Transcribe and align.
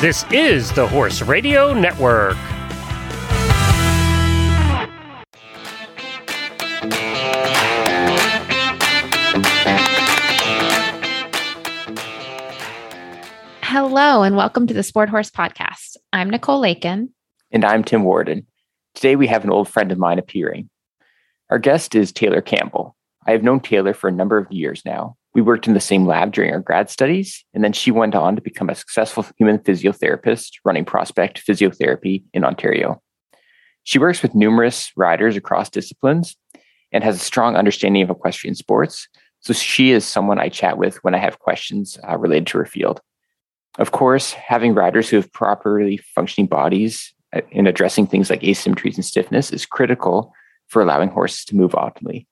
This 0.00 0.24
is 0.32 0.72
the 0.72 0.88
Horse 0.88 1.20
Radio 1.20 1.74
Network. 1.74 2.34
Hello, 13.60 14.22
and 14.22 14.36
welcome 14.36 14.66
to 14.66 14.72
the 14.72 14.82
Sport 14.82 15.10
Horse 15.10 15.30
Podcast. 15.30 15.98
I'm 16.14 16.30
Nicole 16.30 16.60
Lakin. 16.60 17.10
And 17.50 17.62
I'm 17.66 17.84
Tim 17.84 18.04
Worden. 18.04 18.46
Today 18.94 19.16
we 19.16 19.26
have 19.26 19.44
an 19.44 19.50
old 19.50 19.68
friend 19.68 19.92
of 19.92 19.98
mine 19.98 20.18
appearing. 20.18 20.70
Our 21.50 21.58
guest 21.58 21.94
is 21.94 22.10
Taylor 22.10 22.40
Campbell. 22.40 22.96
I 23.26 23.32
have 23.32 23.42
known 23.42 23.60
Taylor 23.60 23.92
for 23.92 24.08
a 24.08 24.12
number 24.12 24.38
of 24.38 24.50
years 24.50 24.80
now. 24.86 25.18
We 25.34 25.42
worked 25.42 25.68
in 25.68 25.74
the 25.74 25.80
same 25.80 26.06
lab 26.06 26.32
during 26.32 26.52
our 26.52 26.60
grad 26.60 26.90
studies, 26.90 27.44
and 27.54 27.62
then 27.62 27.72
she 27.72 27.90
went 27.90 28.14
on 28.14 28.34
to 28.34 28.42
become 28.42 28.68
a 28.68 28.74
successful 28.74 29.24
human 29.38 29.58
physiotherapist 29.58 30.54
running 30.64 30.84
Prospect 30.84 31.44
Physiotherapy 31.46 32.24
in 32.34 32.44
Ontario. 32.44 33.00
She 33.84 33.98
works 33.98 34.22
with 34.22 34.34
numerous 34.34 34.90
riders 34.96 35.36
across 35.36 35.70
disciplines 35.70 36.36
and 36.92 37.04
has 37.04 37.16
a 37.16 37.20
strong 37.20 37.56
understanding 37.56 38.02
of 38.02 38.10
equestrian 38.10 38.54
sports. 38.54 39.08
So 39.40 39.52
she 39.52 39.92
is 39.92 40.04
someone 40.04 40.40
I 40.40 40.48
chat 40.48 40.76
with 40.76 40.96
when 41.02 41.14
I 41.14 41.18
have 41.18 41.38
questions 41.38 41.98
uh, 42.08 42.18
related 42.18 42.48
to 42.48 42.58
her 42.58 42.66
field. 42.66 43.00
Of 43.78 43.92
course, 43.92 44.32
having 44.32 44.74
riders 44.74 45.08
who 45.08 45.16
have 45.16 45.32
properly 45.32 45.98
functioning 46.14 46.48
bodies 46.48 47.14
uh, 47.34 47.40
in 47.50 47.66
addressing 47.66 48.06
things 48.06 48.28
like 48.28 48.42
asymmetries 48.42 48.96
and 48.96 49.04
stiffness 49.04 49.52
is 49.52 49.64
critical 49.64 50.32
for 50.66 50.82
allowing 50.82 51.08
horses 51.08 51.44
to 51.46 51.56
move 51.56 51.72
optimally. 51.72 52.26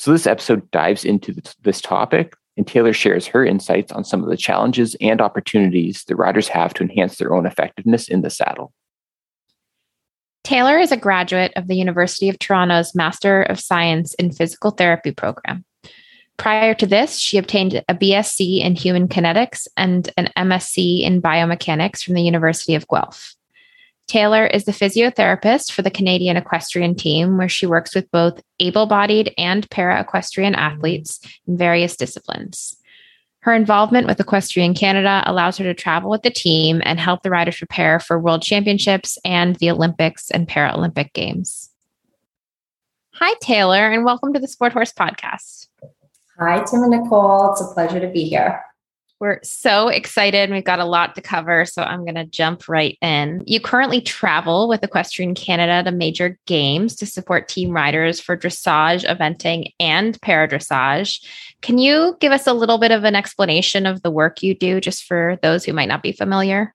So, 0.00 0.12
this 0.12 0.26
episode 0.26 0.70
dives 0.70 1.04
into 1.04 1.34
this 1.60 1.82
topic, 1.82 2.34
and 2.56 2.66
Taylor 2.66 2.94
shares 2.94 3.26
her 3.26 3.44
insights 3.44 3.92
on 3.92 4.02
some 4.02 4.22
of 4.22 4.30
the 4.30 4.36
challenges 4.38 4.96
and 4.98 5.20
opportunities 5.20 6.04
that 6.04 6.16
riders 6.16 6.48
have 6.48 6.72
to 6.72 6.82
enhance 6.82 7.18
their 7.18 7.34
own 7.34 7.44
effectiveness 7.44 8.08
in 8.08 8.22
the 8.22 8.30
saddle. 8.30 8.72
Taylor 10.42 10.78
is 10.78 10.90
a 10.90 10.96
graduate 10.96 11.52
of 11.54 11.68
the 11.68 11.76
University 11.76 12.30
of 12.30 12.38
Toronto's 12.38 12.94
Master 12.94 13.42
of 13.42 13.60
Science 13.60 14.14
in 14.14 14.32
Physical 14.32 14.70
Therapy 14.70 15.12
program. 15.12 15.66
Prior 16.38 16.72
to 16.72 16.86
this, 16.86 17.18
she 17.18 17.36
obtained 17.36 17.84
a 17.86 17.94
BSc 17.94 18.64
in 18.64 18.76
Human 18.76 19.06
Kinetics 19.06 19.68
and 19.76 20.10
an 20.16 20.30
MSc 20.34 21.02
in 21.02 21.20
Biomechanics 21.20 22.02
from 22.02 22.14
the 22.14 22.22
University 22.22 22.74
of 22.74 22.88
Guelph. 22.88 23.36
Taylor 24.10 24.44
is 24.44 24.64
the 24.64 24.72
physiotherapist 24.72 25.70
for 25.70 25.82
the 25.82 25.90
Canadian 25.90 26.36
equestrian 26.36 26.96
team, 26.96 27.38
where 27.38 27.48
she 27.48 27.64
works 27.64 27.94
with 27.94 28.10
both 28.10 28.42
able 28.58 28.86
bodied 28.86 29.32
and 29.38 29.70
para 29.70 30.00
equestrian 30.00 30.56
athletes 30.56 31.20
in 31.46 31.56
various 31.56 31.96
disciplines. 31.96 32.76
Her 33.42 33.54
involvement 33.54 34.08
with 34.08 34.18
Equestrian 34.18 34.74
Canada 34.74 35.22
allows 35.26 35.58
her 35.58 35.64
to 35.64 35.74
travel 35.74 36.10
with 36.10 36.22
the 36.22 36.30
team 36.30 36.82
and 36.84 36.98
help 36.98 37.22
the 37.22 37.30
riders 37.30 37.58
prepare 37.58 38.00
for 38.00 38.18
world 38.18 38.42
championships 38.42 39.16
and 39.24 39.54
the 39.56 39.70
Olympics 39.70 40.28
and 40.32 40.48
Paralympic 40.48 41.12
Games. 41.12 41.70
Hi, 43.14 43.34
Taylor, 43.40 43.92
and 43.92 44.04
welcome 44.04 44.32
to 44.32 44.40
the 44.40 44.48
Sport 44.48 44.72
Horse 44.72 44.92
Podcast. 44.92 45.68
Hi, 46.36 46.64
Tim 46.64 46.82
and 46.82 46.90
Nicole. 46.90 47.52
It's 47.52 47.60
a 47.60 47.72
pleasure 47.72 48.00
to 48.00 48.08
be 48.08 48.24
here. 48.24 48.60
We're 49.20 49.40
so 49.42 49.88
excited. 49.88 50.50
We've 50.50 50.64
got 50.64 50.78
a 50.78 50.86
lot 50.86 51.14
to 51.14 51.20
cover, 51.20 51.66
so 51.66 51.82
I'm 51.82 52.06
going 52.06 52.14
to 52.14 52.24
jump 52.24 52.70
right 52.70 52.96
in. 53.02 53.42
You 53.46 53.60
currently 53.60 54.00
travel 54.00 54.66
with 54.66 54.82
Equestrian 54.82 55.34
Canada 55.34 55.82
to 55.90 55.94
major 55.94 56.38
games 56.46 56.96
to 56.96 57.06
support 57.06 57.46
team 57.46 57.70
riders 57.70 58.18
for 58.18 58.34
dressage, 58.34 59.04
eventing, 59.04 59.74
and 59.78 60.18
paradressage. 60.22 61.22
Can 61.60 61.76
you 61.76 62.16
give 62.20 62.32
us 62.32 62.46
a 62.46 62.54
little 62.54 62.78
bit 62.78 62.92
of 62.92 63.04
an 63.04 63.14
explanation 63.14 63.84
of 63.84 64.00
the 64.00 64.10
work 64.10 64.42
you 64.42 64.54
do, 64.54 64.80
just 64.80 65.04
for 65.04 65.38
those 65.42 65.66
who 65.66 65.74
might 65.74 65.88
not 65.88 66.02
be 66.02 66.12
familiar? 66.12 66.74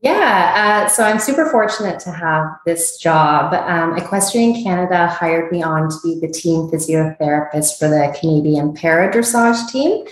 Yeah, 0.00 0.86
uh, 0.86 0.88
so 0.88 1.04
I'm 1.04 1.20
super 1.20 1.48
fortunate 1.50 2.00
to 2.00 2.10
have 2.10 2.46
this 2.66 2.98
job. 2.98 3.54
Um, 3.54 3.96
Equestrian 3.96 4.60
Canada 4.62 5.06
hired 5.06 5.52
me 5.52 5.62
on 5.62 5.88
to 5.88 5.96
be 6.02 6.18
the 6.20 6.32
team 6.32 6.68
physiotherapist 6.68 7.78
for 7.78 7.86
the 7.86 8.16
Canadian 8.20 8.74
para 8.74 9.12
dressage 9.12 9.68
team. 9.70 10.04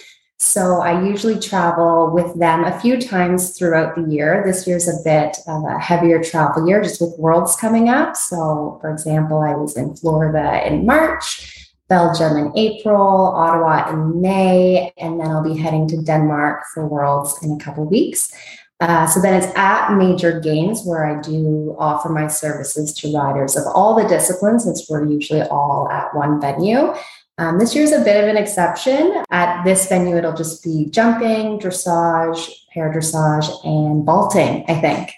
So 0.47 0.81
I 0.81 1.05
usually 1.05 1.41
travel 1.41 2.11
with 2.12 2.39
them 2.39 2.65
a 2.65 2.79
few 2.81 3.01
times 3.01 3.59
throughout 3.59 3.97
the 3.97 4.09
year. 4.09 4.43
This 4.47 4.67
year's 4.67 4.87
a 4.87 5.03
bit 5.03 5.37
of 5.49 5.65
a 5.65 5.79
heavier 5.79 6.23
travel 6.23 6.67
year 6.69 6.83
just 6.83 7.01
with 7.01 7.19
Worlds 7.19 7.57
coming 7.57 7.89
up. 7.89 8.17
So, 8.17 8.79
for 8.81 8.91
example, 8.91 9.41
I 9.41 9.55
was 9.55 9.77
in 9.77 9.97
Florida 9.97 10.67
in 10.67 10.87
March, 10.87 11.75
Belgium 11.89 12.37
in 12.37 12.57
April, 12.57 13.34
Ottawa 13.34 13.91
in 13.91 14.21
May, 14.21 14.93
and 14.99 15.19
then 15.19 15.27
I'll 15.27 15.43
be 15.43 15.61
heading 15.61 15.89
to 15.89 16.01
Denmark 16.01 16.63
for 16.73 16.87
Worlds 16.87 17.37
in 17.43 17.53
a 17.53 17.59
couple 17.59 17.84
weeks. 17.84 18.33
Uh, 18.78 19.07
so 19.07 19.21
then 19.21 19.34
it's 19.34 19.57
at 19.57 19.97
major 19.97 20.39
games 20.39 20.83
where 20.84 21.07
I 21.07 21.21
do 21.21 21.75
offer 21.78 22.09
my 22.09 22.28
services 22.28 22.93
to 22.95 23.13
riders 23.13 23.57
of 23.57 23.65
all 23.75 23.95
the 23.95 24.07
disciplines, 24.09 24.65
since 24.65 24.89
we're 24.89 25.07
usually 25.07 25.43
all 25.43 25.89
at 25.91 26.15
one 26.15 26.41
venue. 26.41 26.95
Um, 27.38 27.58
this 27.58 27.74
year's 27.74 27.92
a 27.92 28.02
bit 28.02 28.22
of 28.22 28.30
an 28.30 28.36
exception. 28.36 29.22
At 29.30 29.62
this 29.62 29.88
venue, 29.88 30.16
it'll 30.16 30.32
just 30.32 30.64
be 30.64 30.86
jumping, 30.91 31.58
dressage, 31.58 32.50
para 32.72 32.94
dressage, 32.94 33.48
and 33.64 34.04
vaulting, 34.04 34.64
I 34.69 34.80
think. 34.80 35.12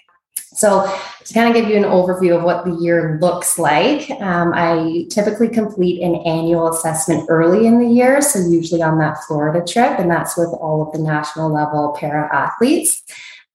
So, 0.53 0.93
to 1.23 1.33
kind 1.33 1.47
of 1.47 1.55
give 1.55 1.69
you 1.69 1.77
an 1.77 1.83
overview 1.83 2.35
of 2.35 2.43
what 2.43 2.65
the 2.65 2.75
year 2.81 3.17
looks 3.21 3.57
like, 3.57 4.11
um, 4.19 4.51
I 4.53 5.05
typically 5.09 5.47
complete 5.47 6.01
an 6.01 6.15
annual 6.25 6.67
assessment 6.67 7.27
early 7.29 7.65
in 7.65 7.79
the 7.79 7.87
year. 7.87 8.21
So, 8.21 8.39
usually 8.39 8.81
on 8.81 8.99
that 8.99 9.23
Florida 9.23 9.65
trip, 9.65 9.97
and 9.97 10.11
that's 10.11 10.35
with 10.35 10.49
all 10.49 10.81
of 10.81 10.91
the 10.91 10.99
national 10.99 11.53
level 11.53 11.95
para 11.97 12.27
athletes. 12.33 13.01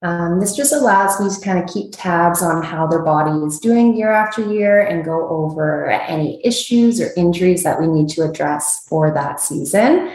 Um, 0.04 0.38
this 0.38 0.54
just 0.54 0.74
allows 0.74 1.18
me 1.18 1.34
to 1.34 1.40
kind 1.40 1.58
of 1.58 1.66
keep 1.66 1.88
tabs 1.90 2.42
on 2.42 2.62
how 2.62 2.86
their 2.86 3.02
body 3.02 3.42
is 3.46 3.58
doing 3.58 3.96
year 3.96 4.12
after 4.12 4.52
year 4.52 4.82
and 4.82 5.02
go 5.02 5.26
over 5.30 5.90
any 5.90 6.44
issues 6.44 7.00
or 7.00 7.08
injuries 7.16 7.62
that 7.62 7.80
we 7.80 7.86
need 7.86 8.10
to 8.10 8.22
address 8.22 8.86
for 8.86 9.10
that 9.14 9.40
season. 9.40 10.12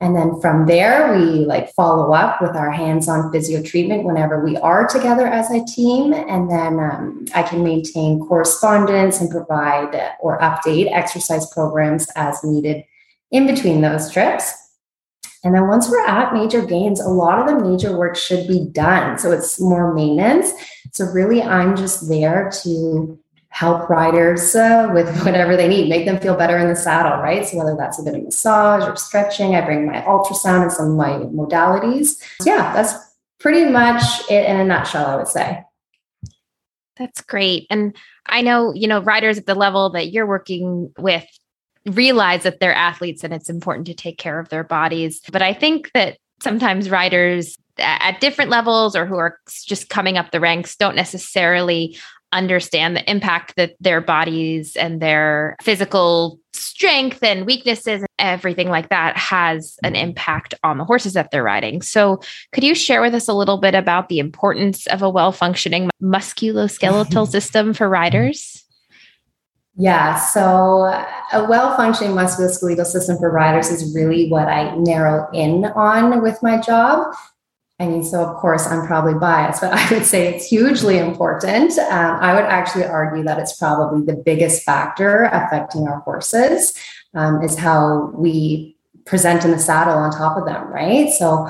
And 0.00 0.14
then 0.14 0.40
from 0.40 0.66
there, 0.66 1.12
we 1.12 1.44
like 1.44 1.72
follow 1.72 2.12
up 2.12 2.40
with 2.40 2.54
our 2.54 2.70
hands 2.70 3.08
on 3.08 3.32
physio 3.32 3.62
treatment 3.64 4.04
whenever 4.04 4.44
we 4.44 4.58
are 4.58 4.86
together 4.86 5.26
as 5.26 5.50
a 5.50 5.64
team. 5.64 6.12
And 6.12 6.48
then 6.48 6.78
um, 6.78 7.24
I 7.34 7.42
can 7.42 7.64
maintain 7.64 8.20
correspondence 8.20 9.20
and 9.20 9.28
provide 9.28 10.14
or 10.20 10.38
update 10.38 10.92
exercise 10.92 11.52
programs 11.52 12.06
as 12.14 12.44
needed 12.44 12.84
in 13.32 13.48
between 13.48 13.80
those 13.80 14.08
trips. 14.08 14.65
And 15.44 15.54
then 15.54 15.68
once 15.68 15.88
we're 15.88 16.04
at 16.04 16.32
major 16.32 16.64
gains, 16.64 17.00
a 17.00 17.08
lot 17.08 17.38
of 17.38 17.46
the 17.46 17.68
major 17.68 17.96
work 17.96 18.16
should 18.16 18.48
be 18.48 18.66
done. 18.72 19.18
So 19.18 19.30
it's 19.32 19.60
more 19.60 19.94
maintenance. 19.94 20.52
So 20.92 21.04
really, 21.06 21.42
I'm 21.42 21.76
just 21.76 22.08
there 22.08 22.50
to 22.62 23.18
help 23.56 23.88
riders 23.88 24.54
uh, 24.54 24.90
with 24.92 25.08
whatever 25.24 25.56
they 25.56 25.68
need, 25.68 25.88
make 25.88 26.04
them 26.04 26.20
feel 26.20 26.36
better 26.36 26.58
in 26.58 26.68
the 26.68 26.76
saddle, 26.76 27.22
right? 27.22 27.46
So 27.46 27.56
whether 27.56 27.76
that's 27.76 27.98
a 27.98 28.02
bit 28.02 28.14
of 28.14 28.22
massage 28.22 28.82
or 28.86 28.96
stretching, 28.96 29.54
I 29.54 29.62
bring 29.62 29.86
my 29.86 30.02
ultrasound 30.02 30.62
and 30.62 30.72
some 30.72 30.90
of 30.90 30.96
my 30.96 31.10
modalities. 31.10 32.22
So 32.42 32.50
yeah, 32.50 32.74
that's 32.74 32.92
pretty 33.38 33.70
much 33.70 34.02
it 34.30 34.44
in 34.48 34.56
a 34.60 34.64
nutshell, 34.64 35.06
I 35.06 35.16
would 35.16 35.28
say. 35.28 35.62
That's 36.96 37.22
great. 37.22 37.66
And 37.70 37.96
I 38.26 38.42
know, 38.42 38.74
you 38.74 38.88
know, 38.88 39.00
riders 39.00 39.38
at 39.38 39.46
the 39.46 39.54
level 39.54 39.90
that 39.90 40.12
you're 40.12 40.26
working 40.26 40.92
with 40.98 41.26
realize 41.86 42.42
that 42.42 42.60
they're 42.60 42.74
athletes 42.74 43.24
and 43.24 43.32
it's 43.32 43.48
important 43.48 43.86
to 43.86 43.94
take 43.94 44.18
care 44.18 44.38
of 44.38 44.48
their 44.48 44.64
bodies. 44.64 45.20
But 45.30 45.42
I 45.42 45.52
think 45.52 45.90
that 45.92 46.18
sometimes 46.42 46.90
riders 46.90 47.56
at 47.78 48.20
different 48.20 48.50
levels 48.50 48.96
or 48.96 49.06
who 49.06 49.16
are 49.16 49.38
just 49.66 49.88
coming 49.88 50.16
up 50.16 50.30
the 50.30 50.40
ranks 50.40 50.76
don't 50.76 50.96
necessarily 50.96 51.96
understand 52.32 52.96
the 52.96 53.10
impact 53.10 53.54
that 53.56 53.74
their 53.80 54.00
bodies 54.00 54.76
and 54.76 55.00
their 55.00 55.56
physical 55.62 56.40
strength 56.52 57.22
and 57.22 57.46
weaknesses 57.46 58.00
and 58.00 58.08
everything 58.18 58.68
like 58.68 58.88
that 58.88 59.16
has 59.16 59.78
an 59.84 59.94
impact 59.94 60.52
on 60.64 60.78
the 60.78 60.84
horses 60.84 61.12
that 61.12 61.30
they're 61.30 61.42
riding. 61.42 61.80
So, 61.82 62.20
could 62.52 62.64
you 62.64 62.74
share 62.74 63.00
with 63.00 63.14
us 63.14 63.28
a 63.28 63.34
little 63.34 63.58
bit 63.58 63.74
about 63.74 64.08
the 64.08 64.18
importance 64.18 64.86
of 64.88 65.02
a 65.02 65.10
well 65.10 65.32
functioning 65.32 65.90
musculoskeletal 66.02 67.28
system 67.30 67.72
for 67.72 67.88
riders? 67.88 68.65
Yeah, 69.78 70.18
so 70.18 70.84
a 71.32 71.46
well 71.48 71.76
functioning 71.76 72.14
musculoskeletal 72.14 72.86
system 72.86 73.18
for 73.18 73.30
riders 73.30 73.70
is 73.70 73.94
really 73.94 74.30
what 74.30 74.48
I 74.48 74.74
narrow 74.76 75.28
in 75.32 75.66
on 75.66 76.22
with 76.22 76.42
my 76.42 76.58
job. 76.58 77.14
I 77.78 77.86
mean, 77.86 78.02
so 78.02 78.24
of 78.24 78.36
course, 78.36 78.66
I'm 78.66 78.86
probably 78.86 79.14
biased, 79.14 79.60
but 79.60 79.72
I 79.74 79.90
would 79.92 80.06
say 80.06 80.34
it's 80.34 80.46
hugely 80.46 80.96
important. 80.96 81.78
Um, 81.78 82.16
I 82.20 82.34
would 82.34 82.44
actually 82.44 82.84
argue 82.84 83.22
that 83.24 83.38
it's 83.38 83.56
probably 83.58 84.02
the 84.02 84.20
biggest 84.22 84.62
factor 84.62 85.24
affecting 85.24 85.86
our 85.86 86.00
horses, 86.00 86.72
um, 87.14 87.42
is 87.42 87.58
how 87.58 88.12
we 88.14 88.78
present 89.04 89.44
in 89.44 89.50
the 89.50 89.58
saddle 89.58 89.94
on 89.94 90.10
top 90.10 90.38
of 90.38 90.46
them, 90.46 90.68
right? 90.68 91.10
So, 91.10 91.48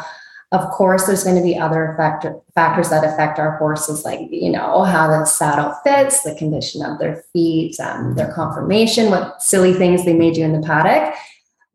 of 0.52 0.70
course, 0.70 1.06
there's 1.06 1.24
going 1.24 1.36
to 1.36 1.42
be 1.42 1.58
other 1.58 1.94
factor, 1.96 2.38
factors 2.54 2.90
that 2.90 3.04
affect 3.04 3.38
our 3.38 3.58
horses, 3.58 4.04
like, 4.04 4.20
you 4.30 4.50
know, 4.50 4.84
how 4.84 5.08
the 5.08 5.24
saddle 5.24 5.74
fits, 5.82 6.22
the 6.22 6.36
condition 6.36 6.82
of 6.82 6.98
their 6.98 7.24
feet, 7.32 7.78
um, 7.80 8.14
their 8.14 8.32
conformation, 8.32 9.10
what 9.10 9.42
silly 9.42 9.74
things 9.74 10.04
they 10.04 10.14
may 10.14 10.30
do 10.30 10.42
in 10.42 10.52
the 10.52 10.66
paddock. 10.66 11.14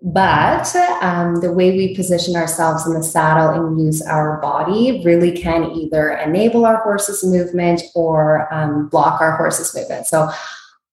But 0.03 0.73
um, 1.01 1.41
the 1.41 1.51
way 1.51 1.77
we 1.77 1.95
position 1.95 2.35
ourselves 2.35 2.87
in 2.87 2.93
the 2.93 3.03
saddle 3.03 3.49
and 3.49 3.79
use 3.79 4.01
our 4.01 4.41
body 4.41 5.03
really 5.05 5.31
can 5.31 5.65
either 5.71 6.11
enable 6.13 6.65
our 6.65 6.81
horse's 6.81 7.23
movement 7.23 7.83
or 7.93 8.51
um, 8.51 8.87
block 8.87 9.21
our 9.21 9.37
horse's 9.37 9.75
movement. 9.75 10.07
So 10.07 10.31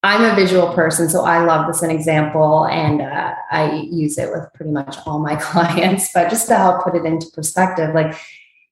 I'm 0.04 0.22
a 0.22 0.34
visual 0.36 0.72
person, 0.74 1.08
so 1.08 1.24
I 1.24 1.44
love 1.44 1.66
this 1.66 1.82
an 1.82 1.90
example, 1.90 2.66
and 2.66 3.02
uh, 3.02 3.34
I 3.50 3.88
use 3.90 4.16
it 4.16 4.30
with 4.30 4.52
pretty 4.54 4.70
much 4.70 4.96
all 5.04 5.18
my 5.18 5.34
clients. 5.40 6.10
But 6.14 6.30
just 6.30 6.46
to 6.48 6.56
help 6.56 6.84
put 6.84 6.94
it 6.94 7.04
into 7.04 7.26
perspective, 7.32 7.94
like 7.94 8.16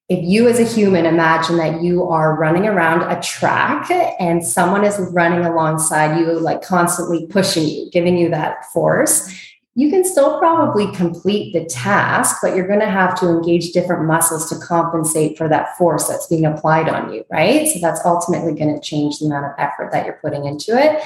if 0.09 0.25
you 0.25 0.47
as 0.47 0.61
a 0.61 0.65
human 0.65 1.05
imagine 1.05 1.57
that 1.57 1.83
you 1.83 2.05
are 2.05 2.37
running 2.37 2.67
around 2.67 3.11
a 3.11 3.21
track 3.21 3.91
and 4.21 4.47
someone 4.47 4.85
is 4.85 4.97
running 5.13 5.45
alongside 5.45 6.21
you, 6.21 6.39
like 6.39 6.63
constantly 6.63 7.27
pushing 7.27 7.67
you, 7.67 7.91
giving 7.91 8.17
you 8.17 8.29
that 8.31 8.65
force, 8.67 9.29
you 9.77 9.91
can 9.91 10.05
still 10.07 10.39
probably 10.39 10.91
complete 10.93 11.53
the 11.53 11.67
task, 11.67 12.39
but 12.41 12.57
you're 12.57 12.67
going 12.67 12.81
to 12.81 12.89
have 12.89 13.15
to 13.21 13.29
engage 13.29 13.73
different 13.73 14.07
muscles 14.07 14.49
to 14.49 14.59
compensate 14.59 15.37
for 15.37 15.49
that 15.49 15.77
force 15.77 16.09
that's 16.09 16.27
being 16.29 16.47
applied 16.47 16.89
on 16.89 17.13
you, 17.13 17.23
right? 17.31 17.69
So 17.69 17.79
that's 17.79 18.03
ultimately 18.07 18.55
going 18.55 18.75
to 18.75 18.81
change 18.81 19.19
the 19.19 19.27
amount 19.27 19.45
of 19.45 19.53
effort 19.59 19.93
that 19.93 20.07
you're 20.07 20.19
putting 20.23 20.47
into 20.47 20.83
it. 20.83 21.03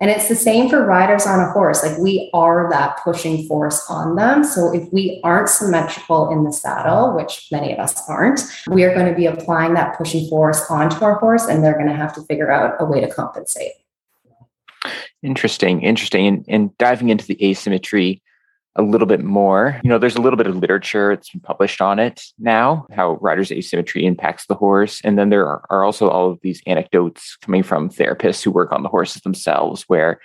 And 0.00 0.10
it's 0.10 0.28
the 0.28 0.36
same 0.36 0.68
for 0.68 0.84
riders 0.84 1.26
on 1.26 1.40
a 1.40 1.50
horse. 1.50 1.82
Like 1.82 1.96
we 1.96 2.30
are 2.34 2.68
that 2.70 2.98
pushing 3.02 3.46
force 3.46 3.82
on 3.88 4.16
them. 4.16 4.44
So 4.44 4.74
if 4.74 4.92
we 4.92 5.22
aren't 5.24 5.48
symmetrical 5.48 6.30
in 6.30 6.44
the 6.44 6.52
saddle, 6.52 7.16
which 7.16 7.48
many 7.50 7.72
of 7.72 7.78
us 7.78 8.06
aren't, 8.06 8.42
we 8.68 8.84
are 8.84 8.94
going 8.94 9.08
to 9.08 9.16
be 9.16 9.26
applying 9.26 9.72
that 9.74 9.96
pushing 9.96 10.28
force 10.28 10.62
onto 10.70 11.02
our 11.04 11.14
horse 11.14 11.46
and 11.46 11.64
they're 11.64 11.74
going 11.74 11.88
to 11.88 11.94
have 11.94 12.14
to 12.14 12.22
figure 12.22 12.50
out 12.50 12.76
a 12.80 12.84
way 12.84 13.00
to 13.00 13.08
compensate. 13.08 13.72
Interesting, 15.22 15.82
interesting. 15.82 16.26
And, 16.26 16.44
and 16.48 16.78
diving 16.78 17.10
into 17.10 17.26
the 17.26 17.42
asymmetry 17.44 18.22
a 18.76 18.82
little 18.82 19.06
bit 19.06 19.22
more, 19.22 19.80
you 19.82 19.90
know, 19.90 19.98
there's 19.98 20.16
a 20.16 20.20
little 20.20 20.36
bit 20.36 20.46
of 20.46 20.56
literature 20.56 21.14
that's 21.14 21.30
been 21.30 21.40
published 21.40 21.80
on 21.80 21.98
it 21.98 22.22
now, 22.38 22.86
how 22.92 23.14
riders' 23.20 23.50
asymmetry 23.50 24.06
impacts 24.06 24.46
the 24.46 24.54
horse. 24.54 25.00
And 25.02 25.18
then 25.18 25.28
there 25.28 25.46
are, 25.46 25.84
also 25.84 26.08
all 26.08 26.30
of 26.30 26.38
these 26.42 26.62
anecdotes 26.66 27.36
coming 27.42 27.62
from 27.62 27.90
therapists 27.90 28.42
who 28.42 28.50
work 28.50 28.72
on 28.72 28.82
the 28.82 28.88
horses 28.88 29.22
themselves, 29.22 29.82
where 29.88 30.20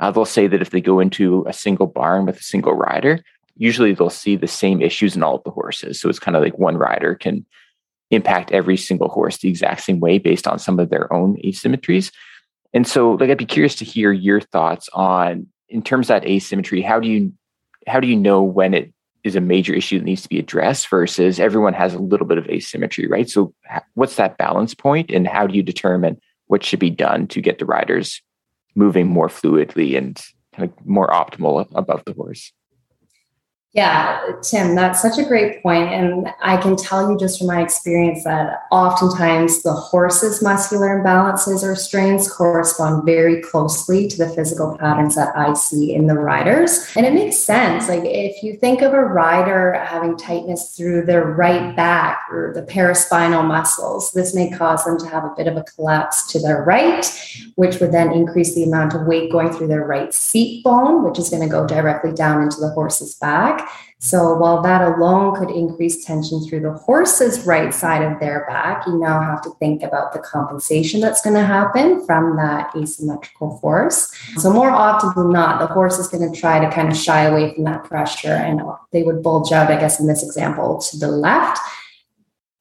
uh, 0.00 0.10
they'll 0.10 0.24
say 0.24 0.46
that 0.46 0.62
if 0.62 0.70
they 0.70 0.80
go 0.80 1.00
into 1.00 1.44
a 1.46 1.52
single 1.52 1.86
barn 1.86 2.24
with 2.24 2.38
a 2.38 2.42
single 2.42 2.72
rider, 2.72 3.22
usually 3.56 3.92
they'll 3.92 4.10
see 4.10 4.36
the 4.36 4.48
same 4.48 4.80
issues 4.80 5.14
in 5.14 5.22
all 5.22 5.36
of 5.36 5.44
the 5.44 5.50
horses. 5.50 6.00
So 6.00 6.08
it's 6.08 6.18
kind 6.18 6.36
of 6.36 6.42
like 6.42 6.58
one 6.58 6.78
rider 6.78 7.14
can 7.14 7.44
impact 8.10 8.52
every 8.52 8.76
single 8.78 9.08
horse 9.08 9.36
the 9.36 9.48
exact 9.48 9.82
same 9.82 10.00
way 10.00 10.18
based 10.18 10.46
on 10.46 10.58
some 10.58 10.80
of 10.80 10.88
their 10.88 11.12
own 11.12 11.36
asymmetries. 11.44 12.10
And 12.74 12.86
so, 12.86 13.12
like, 13.12 13.30
I'd 13.30 13.38
be 13.38 13.44
curious 13.44 13.74
to 13.76 13.84
hear 13.84 14.12
your 14.12 14.40
thoughts 14.40 14.88
on, 14.92 15.46
in 15.68 15.82
terms 15.82 16.06
of 16.06 16.20
that 16.20 16.28
asymmetry, 16.28 16.82
how 16.82 17.00
do 17.00 17.08
you 17.08 17.32
how 17.86 17.98
do 17.98 18.06
you 18.06 18.16
know 18.16 18.42
when 18.42 18.74
it 18.74 18.92
is 19.24 19.36
a 19.36 19.40
major 19.40 19.74
issue 19.74 19.98
that 19.98 20.04
needs 20.04 20.22
to 20.22 20.28
be 20.28 20.38
addressed 20.38 20.88
versus 20.88 21.40
everyone 21.40 21.74
has 21.74 21.94
a 21.94 21.98
little 21.98 22.26
bit 22.26 22.38
of 22.38 22.48
asymmetry, 22.48 23.06
right? 23.06 23.28
So, 23.28 23.54
what's 23.94 24.16
that 24.16 24.38
balance 24.38 24.74
point, 24.74 25.10
and 25.10 25.26
how 25.26 25.46
do 25.46 25.54
you 25.54 25.62
determine 25.62 26.20
what 26.46 26.64
should 26.64 26.80
be 26.80 26.90
done 26.90 27.26
to 27.28 27.40
get 27.40 27.58
the 27.58 27.66
riders 27.66 28.20
moving 28.74 29.06
more 29.06 29.28
fluidly 29.28 29.96
and 29.96 30.20
kind 30.54 30.70
of 30.70 30.86
more 30.86 31.08
optimal 31.08 31.66
above 31.74 32.02
the 32.04 32.12
horse? 32.14 32.52
Yeah, 33.74 34.20
Tim, 34.42 34.74
that's 34.74 35.00
such 35.00 35.16
a 35.16 35.26
great 35.26 35.62
point. 35.62 35.88
And 35.88 36.28
I 36.42 36.58
can 36.58 36.76
tell 36.76 37.10
you 37.10 37.18
just 37.18 37.38
from 37.38 37.46
my 37.46 37.62
experience 37.62 38.22
that 38.24 38.64
oftentimes 38.70 39.62
the 39.62 39.72
horse's 39.72 40.42
muscular 40.42 41.00
imbalances 41.00 41.62
or 41.62 41.74
strains 41.74 42.30
correspond 42.30 43.06
very 43.06 43.40
closely 43.40 44.08
to 44.08 44.18
the 44.18 44.28
physical 44.28 44.76
patterns 44.76 45.14
that 45.14 45.34
I 45.34 45.54
see 45.54 45.94
in 45.94 46.06
the 46.06 46.16
riders. 46.16 46.92
And 46.96 47.06
it 47.06 47.14
makes 47.14 47.38
sense. 47.38 47.88
Like 47.88 48.04
if 48.04 48.42
you 48.42 48.58
think 48.58 48.82
of 48.82 48.92
a 48.92 49.00
rider 49.00 49.72
having 49.72 50.18
tightness 50.18 50.76
through 50.76 51.06
their 51.06 51.24
right 51.24 51.74
back 51.74 52.26
or 52.30 52.52
the 52.54 52.64
paraspinal 52.64 53.46
muscles, 53.46 54.12
this 54.12 54.34
may 54.34 54.50
cause 54.50 54.84
them 54.84 54.98
to 54.98 55.06
have 55.06 55.24
a 55.24 55.32
bit 55.34 55.46
of 55.46 55.56
a 55.56 55.62
collapse 55.62 56.30
to 56.32 56.38
their 56.38 56.62
right, 56.64 57.06
which 57.54 57.80
would 57.80 57.92
then 57.92 58.12
increase 58.12 58.54
the 58.54 58.64
amount 58.64 58.92
of 58.92 59.06
weight 59.06 59.32
going 59.32 59.50
through 59.50 59.68
their 59.68 59.86
right 59.86 60.12
seat 60.12 60.62
bone, 60.62 61.02
which 61.04 61.18
is 61.18 61.30
going 61.30 61.42
to 61.42 61.48
go 61.48 61.66
directly 61.66 62.12
down 62.12 62.42
into 62.42 62.60
the 62.60 62.68
horse's 62.68 63.14
back. 63.14 63.61
So 64.04 64.34
while 64.34 64.60
that 64.62 64.82
alone 64.82 65.36
could 65.36 65.50
increase 65.50 66.04
tension 66.04 66.44
through 66.44 66.62
the 66.62 66.72
horse's 66.72 67.46
right 67.46 67.72
side 67.72 68.02
of 68.02 68.18
their 68.18 68.44
back, 68.46 68.84
you 68.84 68.98
now 68.98 69.20
have 69.20 69.40
to 69.42 69.50
think 69.60 69.84
about 69.84 70.12
the 70.12 70.18
compensation 70.18 71.00
that's 71.00 71.22
going 71.22 71.36
to 71.36 71.44
happen 71.44 72.04
from 72.04 72.36
that 72.36 72.74
asymmetrical 72.76 73.58
force. 73.58 74.12
So 74.38 74.52
more 74.52 74.72
often 74.72 75.12
than 75.14 75.32
not, 75.32 75.60
the 75.60 75.72
horse 75.72 76.00
is 76.00 76.08
going 76.08 76.32
to 76.32 76.38
try 76.38 76.58
to 76.58 76.68
kind 76.74 76.90
of 76.90 76.96
shy 76.96 77.22
away 77.22 77.54
from 77.54 77.62
that 77.62 77.84
pressure 77.84 78.32
and 78.32 78.60
they 78.90 79.04
would 79.04 79.22
bulge 79.22 79.52
out, 79.52 79.70
I 79.70 79.78
guess, 79.78 80.00
in 80.00 80.08
this 80.08 80.24
example, 80.24 80.78
to 80.78 80.98
the 80.98 81.06
left 81.06 81.60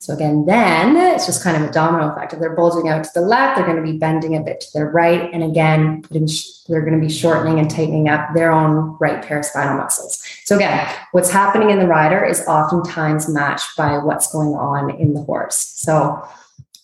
so 0.02 0.16
again, 0.16 0.46
then 0.46 0.98
it's 0.98 1.28
just 1.28 1.44
kind 1.44 1.56
of 1.56 1.70
a 1.70 1.72
domino 1.72 2.12
effect. 2.12 2.34
If 2.34 2.40
they're 2.40 2.56
bulging 2.56 2.90
out 2.90 3.04
to 3.04 3.10
the 3.14 3.22
left, 3.22 3.56
they're 3.56 3.68
going 3.68 3.78
to 3.78 3.84
be 3.84 4.00
bending 4.00 4.36
a 4.36 4.42
bit 4.42 4.60
to 4.62 4.74
their 4.74 4.90
right. 4.90 5.30
And 5.32 5.44
again, 5.44 6.04
they're 6.10 6.82
going 6.82 7.00
to 7.00 7.00
be 7.00 7.14
shortening 7.14 7.60
and 7.60 7.70
tightening 7.70 8.10
up 8.10 8.34
their 8.34 8.52
own 8.52 8.98
right 9.00 9.24
paraspinal 9.24 9.78
muscles. 9.78 10.24
So 10.46 10.56
again, 10.56 10.92
what's 11.12 11.30
happening 11.30 11.70
in 11.70 11.78
the 11.78 11.86
rider 11.86 12.26
is 12.26 12.42
oftentimes 12.48 13.30
matched 13.30 13.78
by 13.78 14.00
what's 14.00 14.32
going 14.32 14.56
on 14.56 14.90
in 14.90 15.14
the 15.14 15.22
horse. 15.22 15.56
So 15.58 16.28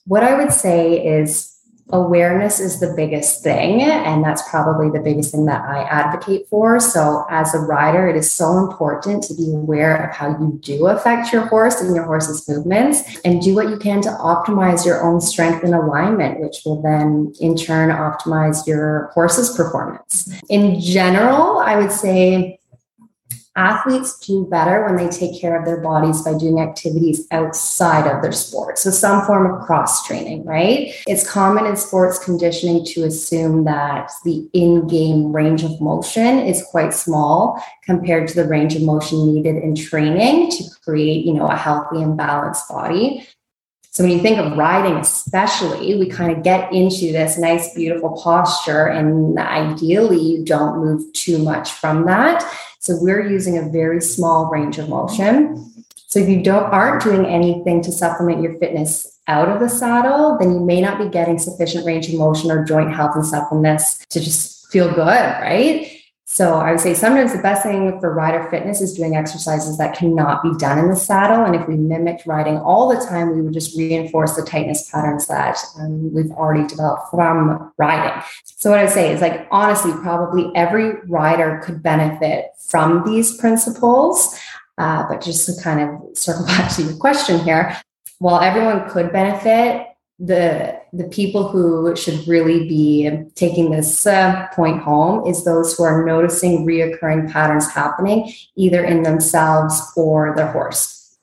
what 0.05 0.21
I 0.21 0.37
would 0.37 0.53
say 0.53 1.03
is 1.03 1.56
awareness 1.91 2.59
is 2.59 2.79
the 2.79 2.93
biggest 2.95 3.43
thing 3.43 3.81
and 3.81 4.23
that's 4.23 4.47
probably 4.49 4.89
the 4.89 5.03
biggest 5.03 5.31
thing 5.31 5.45
that 5.45 5.61
i 5.61 5.83
advocate 5.83 6.47
for. 6.49 6.79
So 6.79 7.25
as 7.29 7.53
a 7.53 7.59
rider 7.59 8.07
it 8.07 8.15
is 8.15 8.31
so 8.31 8.57
important 8.57 9.23
to 9.23 9.33
be 9.33 9.53
aware 9.53 10.07
of 10.07 10.15
how 10.15 10.29
you 10.29 10.59
do 10.61 10.87
affect 10.87 11.31
your 11.31 11.47
horse 11.47 11.79
and 11.81 11.95
your 11.95 12.05
horse's 12.05 12.47
movements 12.47 13.03
and 13.23 13.41
do 13.41 13.55
what 13.55 13.69
you 13.69 13.77
can 13.77 14.01
to 14.01 14.09
optimize 14.09 14.85
your 14.85 15.03
own 15.03 15.21
strength 15.21 15.63
and 15.63 15.73
alignment 15.73 16.39
which 16.39 16.61
will 16.65 16.81
then 16.81 17.33
in 17.39 17.55
turn 17.55 17.89
optimize 17.89 18.67
your 18.67 19.11
horse's 19.13 19.55
performance. 19.55 20.29
In 20.49 20.79
general 20.79 21.59
i 21.59 21.77
would 21.77 21.91
say 21.91 22.56
athletes 23.57 24.17
do 24.19 24.45
better 24.45 24.85
when 24.85 24.95
they 24.95 25.09
take 25.09 25.39
care 25.39 25.59
of 25.59 25.65
their 25.65 25.81
bodies 25.81 26.21
by 26.21 26.37
doing 26.37 26.59
activities 26.59 27.27
outside 27.31 28.07
of 28.09 28.21
their 28.21 28.31
sport. 28.31 28.77
So, 28.77 28.91
some 28.91 29.25
form 29.25 29.53
of 29.53 29.65
cross 29.65 30.05
training, 30.05 30.45
right? 30.45 30.93
It's 31.07 31.29
common 31.29 31.65
in 31.65 31.75
sports 31.75 32.19
conditioning 32.19 32.85
to 32.85 33.03
assume 33.03 33.65
that 33.65 34.11
the 34.23 34.47
in 34.53 34.87
game 34.87 35.33
range 35.33 35.63
of 35.63 35.81
motion 35.81 36.39
is 36.39 36.63
quite 36.71 36.93
small 36.93 37.61
compared 37.83 38.27
to 38.29 38.35
the 38.35 38.47
range 38.47 38.75
of 38.75 38.83
motion 38.83 39.33
needed 39.33 39.57
in 39.57 39.75
training 39.75 40.51
to 40.51 40.63
create, 40.83 41.25
you 41.25 41.33
know, 41.33 41.47
a 41.47 41.55
healthy 41.55 42.01
and 42.01 42.15
balanced 42.15 42.69
body. 42.69 43.27
So 43.97 44.03
when 44.03 44.11
you 44.11 44.19
think 44.19 44.37
of 44.37 44.55
riding, 44.55 44.97
especially, 44.97 45.95
we 45.95 46.07
kind 46.07 46.31
of 46.31 46.43
get 46.43 46.71
into 46.71 47.11
this 47.11 47.39
nice, 47.39 47.73
beautiful 47.73 48.11
posture, 48.21 48.85
and 48.85 49.39
ideally, 49.39 50.19
you 50.19 50.45
don't 50.45 50.77
move 50.77 51.11
too 51.13 51.39
much 51.39 51.71
from 51.71 52.05
that. 52.05 52.45
So 52.79 52.97
we're 52.99 53.29
using 53.29 53.57
a 53.57 53.69
very 53.69 54.01
small 54.01 54.49
range 54.49 54.77
of 54.77 54.89
motion. 54.89 55.73
So 56.07 56.19
if 56.19 56.29
you 56.29 56.41
don't 56.41 56.63
aren't 56.71 57.03
doing 57.03 57.25
anything 57.25 57.81
to 57.83 57.91
supplement 57.91 58.41
your 58.41 58.57
fitness 58.59 59.19
out 59.27 59.49
of 59.49 59.59
the 59.59 59.67
saddle, 59.67 60.37
then 60.39 60.53
you 60.53 60.59
may 60.61 60.79
not 60.79 60.97
be 60.97 61.09
getting 61.09 61.37
sufficient 61.37 61.85
range 61.85 62.07
of 62.07 62.15
motion 62.15 62.49
or 62.49 62.63
joint 62.63 62.93
health 62.93 63.15
and 63.15 63.25
suppleness 63.25 64.05
to 64.09 64.19
just 64.19 64.71
feel 64.71 64.87
good, 64.89 65.05
right? 65.05 65.96
So 66.37 66.59
I 66.59 66.69
would 66.69 66.79
say 66.79 66.93
sometimes 66.93 67.33
the 67.33 67.41
best 67.41 67.63
thing 67.63 67.99
for 67.99 68.13
rider 68.13 68.47
fitness 68.51 68.79
is 68.79 68.93
doing 68.93 69.15
exercises 69.15 69.79
that 69.79 69.97
cannot 69.97 70.43
be 70.43 70.53
done 70.59 70.77
in 70.77 70.87
the 70.87 70.95
saddle. 70.95 71.43
And 71.43 71.55
if 71.55 71.67
we 71.67 71.77
mimicked 71.77 72.27
riding 72.27 72.57
all 72.59 72.87
the 72.87 73.03
time, 73.03 73.35
we 73.35 73.41
would 73.41 73.53
just 73.53 73.75
reinforce 73.75 74.35
the 74.35 74.43
tightness 74.43 74.87
patterns 74.91 75.25
that 75.25 75.57
um, 75.79 76.13
we've 76.13 76.29
already 76.29 76.67
developed 76.67 77.09
from 77.09 77.73
riding. 77.79 78.21
So 78.45 78.69
what 78.69 78.77
I 78.77 78.85
say 78.85 79.11
is 79.11 79.19
like, 79.19 79.47
honestly, 79.49 79.91
probably 79.93 80.51
every 80.53 81.01
rider 81.07 81.59
could 81.65 81.81
benefit 81.81 82.51
from 82.69 83.03
these 83.03 83.35
principles. 83.37 84.39
Uh, 84.77 85.07
but 85.09 85.21
just 85.21 85.47
to 85.47 85.59
kind 85.63 85.81
of 85.81 86.15
circle 86.15 86.45
back 86.45 86.71
to 86.75 86.83
your 86.83 86.97
question 86.97 87.39
here, 87.39 87.75
while 88.19 88.41
everyone 88.41 88.87
could 88.91 89.11
benefit, 89.11 89.87
the 90.19 90.79
the 90.93 91.07
people 91.09 91.47
who 91.47 91.95
should 91.95 92.27
really 92.27 92.67
be 92.67 93.09
taking 93.35 93.69
this 93.69 94.07
uh, 94.07 94.47
point 94.53 94.81
home 94.81 95.27
is 95.27 95.45
those 95.45 95.77
who 95.77 95.83
are 95.83 96.03
noticing 96.05 96.65
reoccurring 96.65 97.31
patterns 97.31 97.69
happening 97.71 98.31
either 98.55 98.83
in 98.83 99.03
themselves 99.03 99.79
or 99.95 100.35
their 100.35 100.51
horse. 100.51 101.17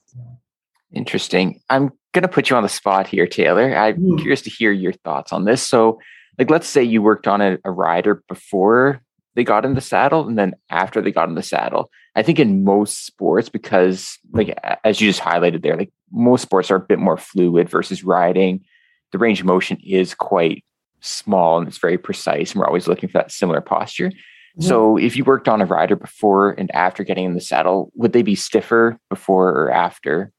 Interesting. 0.92 1.60
I'm 1.70 1.90
going 2.12 2.22
to 2.22 2.28
put 2.28 2.48
you 2.48 2.56
on 2.56 2.62
the 2.62 2.68
spot 2.68 3.08
here 3.08 3.26
taylor. 3.26 3.76
I'm 3.76 3.96
mm. 3.96 4.18
curious 4.18 4.42
to 4.42 4.50
hear 4.50 4.70
your 4.70 4.92
thoughts 4.92 5.32
on 5.32 5.44
this. 5.44 5.60
So 5.60 5.98
like 6.38 6.50
let's 6.50 6.68
say 6.68 6.82
you 6.82 7.02
worked 7.02 7.26
on 7.26 7.40
a, 7.40 7.58
a 7.64 7.72
rider 7.72 8.22
before 8.28 9.02
they 9.34 9.42
got 9.42 9.64
in 9.64 9.74
the 9.74 9.80
saddle 9.80 10.28
and 10.28 10.38
then 10.38 10.54
after 10.70 11.02
they 11.02 11.10
got 11.10 11.28
in 11.28 11.34
the 11.34 11.42
saddle. 11.42 11.90
I 12.14 12.22
think 12.22 12.38
in 12.38 12.62
most 12.62 13.06
sports 13.06 13.48
because 13.48 14.18
like 14.30 14.56
as 14.84 15.00
you 15.00 15.08
just 15.08 15.20
highlighted 15.20 15.62
there 15.62 15.76
like 15.76 15.92
most 16.12 16.42
sports 16.42 16.70
are 16.70 16.76
a 16.76 16.80
bit 16.80 17.00
more 17.00 17.16
fluid 17.16 17.68
versus 17.68 18.04
riding 18.04 18.64
the 19.14 19.18
range 19.18 19.38
of 19.38 19.46
motion 19.46 19.78
is 19.84 20.12
quite 20.12 20.64
small 20.98 21.58
and 21.58 21.68
it's 21.68 21.78
very 21.78 21.96
precise. 21.96 22.50
And 22.50 22.58
we're 22.58 22.66
always 22.66 22.88
looking 22.88 23.08
for 23.08 23.18
that 23.18 23.30
similar 23.30 23.60
posture. 23.60 24.10
Mm-hmm. 24.10 24.62
So, 24.68 24.96
if 24.96 25.16
you 25.16 25.22
worked 25.22 25.48
on 25.48 25.60
a 25.60 25.66
rider 25.66 25.94
before 25.94 26.50
and 26.50 26.68
after 26.74 27.04
getting 27.04 27.24
in 27.24 27.34
the 27.34 27.40
saddle, 27.40 27.92
would 27.94 28.12
they 28.12 28.22
be 28.22 28.34
stiffer 28.34 28.98
before 29.08 29.50
or 29.50 29.70
after? 29.70 30.32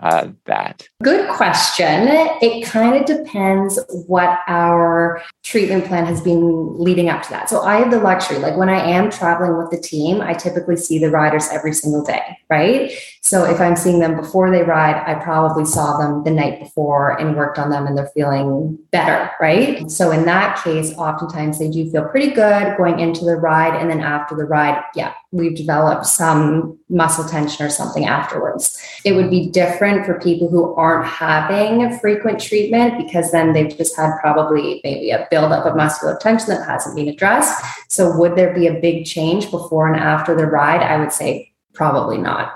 uh, 0.00 0.28
that? 0.46 0.88
Good 1.02 1.28
question. 1.30 2.08
It 2.42 2.66
kind 2.66 2.96
of 2.96 3.06
depends 3.06 3.78
what 4.06 4.40
our 4.46 5.22
treatment 5.44 5.84
plan 5.84 6.06
has 6.06 6.22
been 6.22 6.76
leading 6.78 7.10
up 7.10 7.22
to 7.22 7.28
that. 7.28 7.50
So 7.50 7.60
I 7.60 7.76
have 7.76 7.90
the 7.90 8.00
luxury, 8.00 8.38
like 8.38 8.56
when 8.56 8.70
I 8.70 8.80
am 8.80 9.10
traveling 9.10 9.58
with 9.58 9.70
the 9.70 9.76
team, 9.76 10.22
I 10.22 10.32
typically 10.32 10.76
see 10.76 10.98
the 10.98 11.10
riders 11.10 11.48
every 11.52 11.74
single 11.74 12.02
day, 12.02 12.38
right? 12.48 12.90
So 13.20 13.44
if 13.44 13.60
I'm 13.60 13.76
seeing 13.76 13.98
them 13.98 14.16
before 14.16 14.50
they 14.50 14.62
ride, 14.62 14.96
I 15.06 15.22
probably 15.22 15.66
saw 15.66 15.98
them 15.98 16.24
the 16.24 16.30
night 16.30 16.60
before 16.60 17.20
and 17.20 17.36
worked 17.36 17.58
on 17.58 17.68
them 17.68 17.86
and 17.86 17.96
they're 17.96 18.10
feeling 18.14 18.78
better, 18.90 19.30
right? 19.38 19.90
So 19.90 20.10
in 20.10 20.24
that 20.24 20.62
case, 20.64 20.94
oftentimes 20.94 21.58
they 21.58 21.70
do 21.70 21.90
feel 21.90 22.08
pretty 22.08 22.30
good 22.30 22.76
going 22.78 23.00
into 23.00 23.26
the 23.26 23.36
ride. 23.36 23.78
And 23.78 23.90
then 23.90 24.00
after 24.00 24.34
the 24.34 24.44
ride, 24.44 24.82
yeah, 24.94 25.12
we've 25.30 25.56
developed 25.56 26.06
some 26.06 26.78
muscle 26.88 27.24
tension 27.24 27.66
or 27.66 27.70
something 27.70 28.06
afterwards. 28.06 28.80
It 29.04 29.12
would 29.12 29.30
be 29.30 29.50
different 29.50 30.06
for 30.06 30.20
people 30.20 30.48
who 30.48 30.74
aren't 30.74 31.06
having 31.06 31.98
frequent 31.98 32.40
treatment 32.40 32.98
because 32.98 33.30
then 33.32 33.52
they've 33.52 33.76
just 33.76 33.96
had 33.96 34.16
probably 34.20 34.80
maybe 34.84 35.10
a 35.10 35.26
buildup 35.34 35.66
of 35.66 35.74
muscular 35.74 36.16
tension 36.20 36.50
that 36.50 36.64
hasn't 36.64 36.94
been 36.94 37.08
addressed. 37.08 37.60
So, 37.88 38.16
would 38.16 38.36
there 38.36 38.54
be 38.54 38.68
a 38.68 38.80
big 38.80 39.04
change 39.04 39.50
before 39.50 39.92
and 39.92 40.00
after 40.00 40.36
the 40.36 40.46
ride? 40.46 40.80
I 40.80 40.98
would 40.98 41.12
say 41.12 41.52
probably 41.72 42.18
not. 42.18 42.54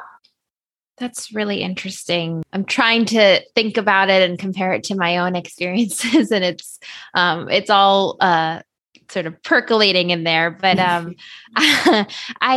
That's 0.99 1.33
really 1.33 1.63
interesting. 1.63 2.45
I'm 2.53 2.65
trying 2.65 3.05
to 3.07 3.41
think 3.55 3.77
about 3.77 4.11
it 4.11 4.29
and 4.29 4.39
compare 4.39 4.73
it 4.73 4.85
to 4.85 4.95
my 4.95 5.19
own 5.19 5.35
experiences, 5.43 6.31
and 6.31 6.45
it's 6.45 6.79
um, 7.15 7.49
it's 7.49 7.71
all 7.71 8.17
uh, 8.21 8.61
sort 9.11 9.27
of 9.27 9.41
percolating 9.43 10.11
in 10.11 10.25
there. 10.25 10.51
But 10.51 10.79
um, 10.79 11.15
I, 11.57 12.07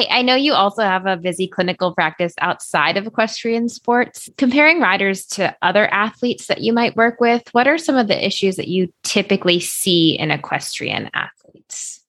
I 0.09 0.21
know 0.21 0.35
you 0.35 0.53
also 0.53 0.83
have 0.83 1.05
a 1.05 1.17
busy 1.17 1.47
clinical 1.47 1.93
practice 1.93 2.33
outside 2.39 2.97
of 2.97 3.07
equestrian 3.07 3.69
sports. 3.69 4.29
Comparing 4.37 4.79
riders 4.79 5.25
to 5.27 5.55
other 5.61 5.87
athletes 5.87 6.47
that 6.47 6.61
you 6.61 6.73
might 6.73 6.95
work 6.95 7.19
with, 7.19 7.47
what 7.53 7.67
are 7.67 7.77
some 7.77 7.95
of 7.95 8.07
the 8.07 8.25
issues 8.25 8.55
that 8.57 8.67
you 8.67 8.91
typically 9.03 9.59
see 9.59 10.17
in 10.17 10.31
equestrian 10.31 11.09
athletes? 11.13 12.00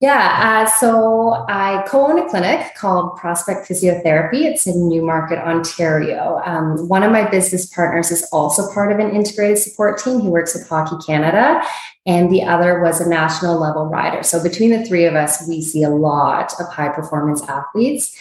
Yeah, 0.00 0.66
uh, 0.66 0.70
so 0.78 1.46
I 1.48 1.82
co 1.88 2.06
own 2.06 2.18
a 2.18 2.28
clinic 2.28 2.74
called 2.74 3.16
Prospect 3.16 3.66
Physiotherapy. 3.66 4.42
It's 4.42 4.66
in 4.66 4.90
Newmarket, 4.90 5.38
Ontario. 5.38 6.42
Um, 6.44 6.86
one 6.86 7.02
of 7.02 7.10
my 7.10 7.28
business 7.30 7.64
partners 7.64 8.10
is 8.10 8.28
also 8.30 8.70
part 8.74 8.92
of 8.92 8.98
an 8.98 9.14
integrated 9.14 9.56
support 9.56 9.98
team. 9.98 10.20
He 10.20 10.28
works 10.28 10.54
with 10.54 10.68
Hockey 10.68 10.96
Canada, 11.06 11.62
and 12.04 12.30
the 12.30 12.42
other 12.42 12.82
was 12.82 13.00
a 13.00 13.08
national 13.08 13.58
level 13.58 13.86
rider. 13.86 14.22
So 14.22 14.42
between 14.42 14.70
the 14.70 14.84
three 14.84 15.06
of 15.06 15.14
us, 15.14 15.48
we 15.48 15.62
see 15.62 15.82
a 15.82 15.88
lot 15.88 16.52
of 16.60 16.68
high 16.68 16.90
performance 16.90 17.42
athletes. 17.48 18.14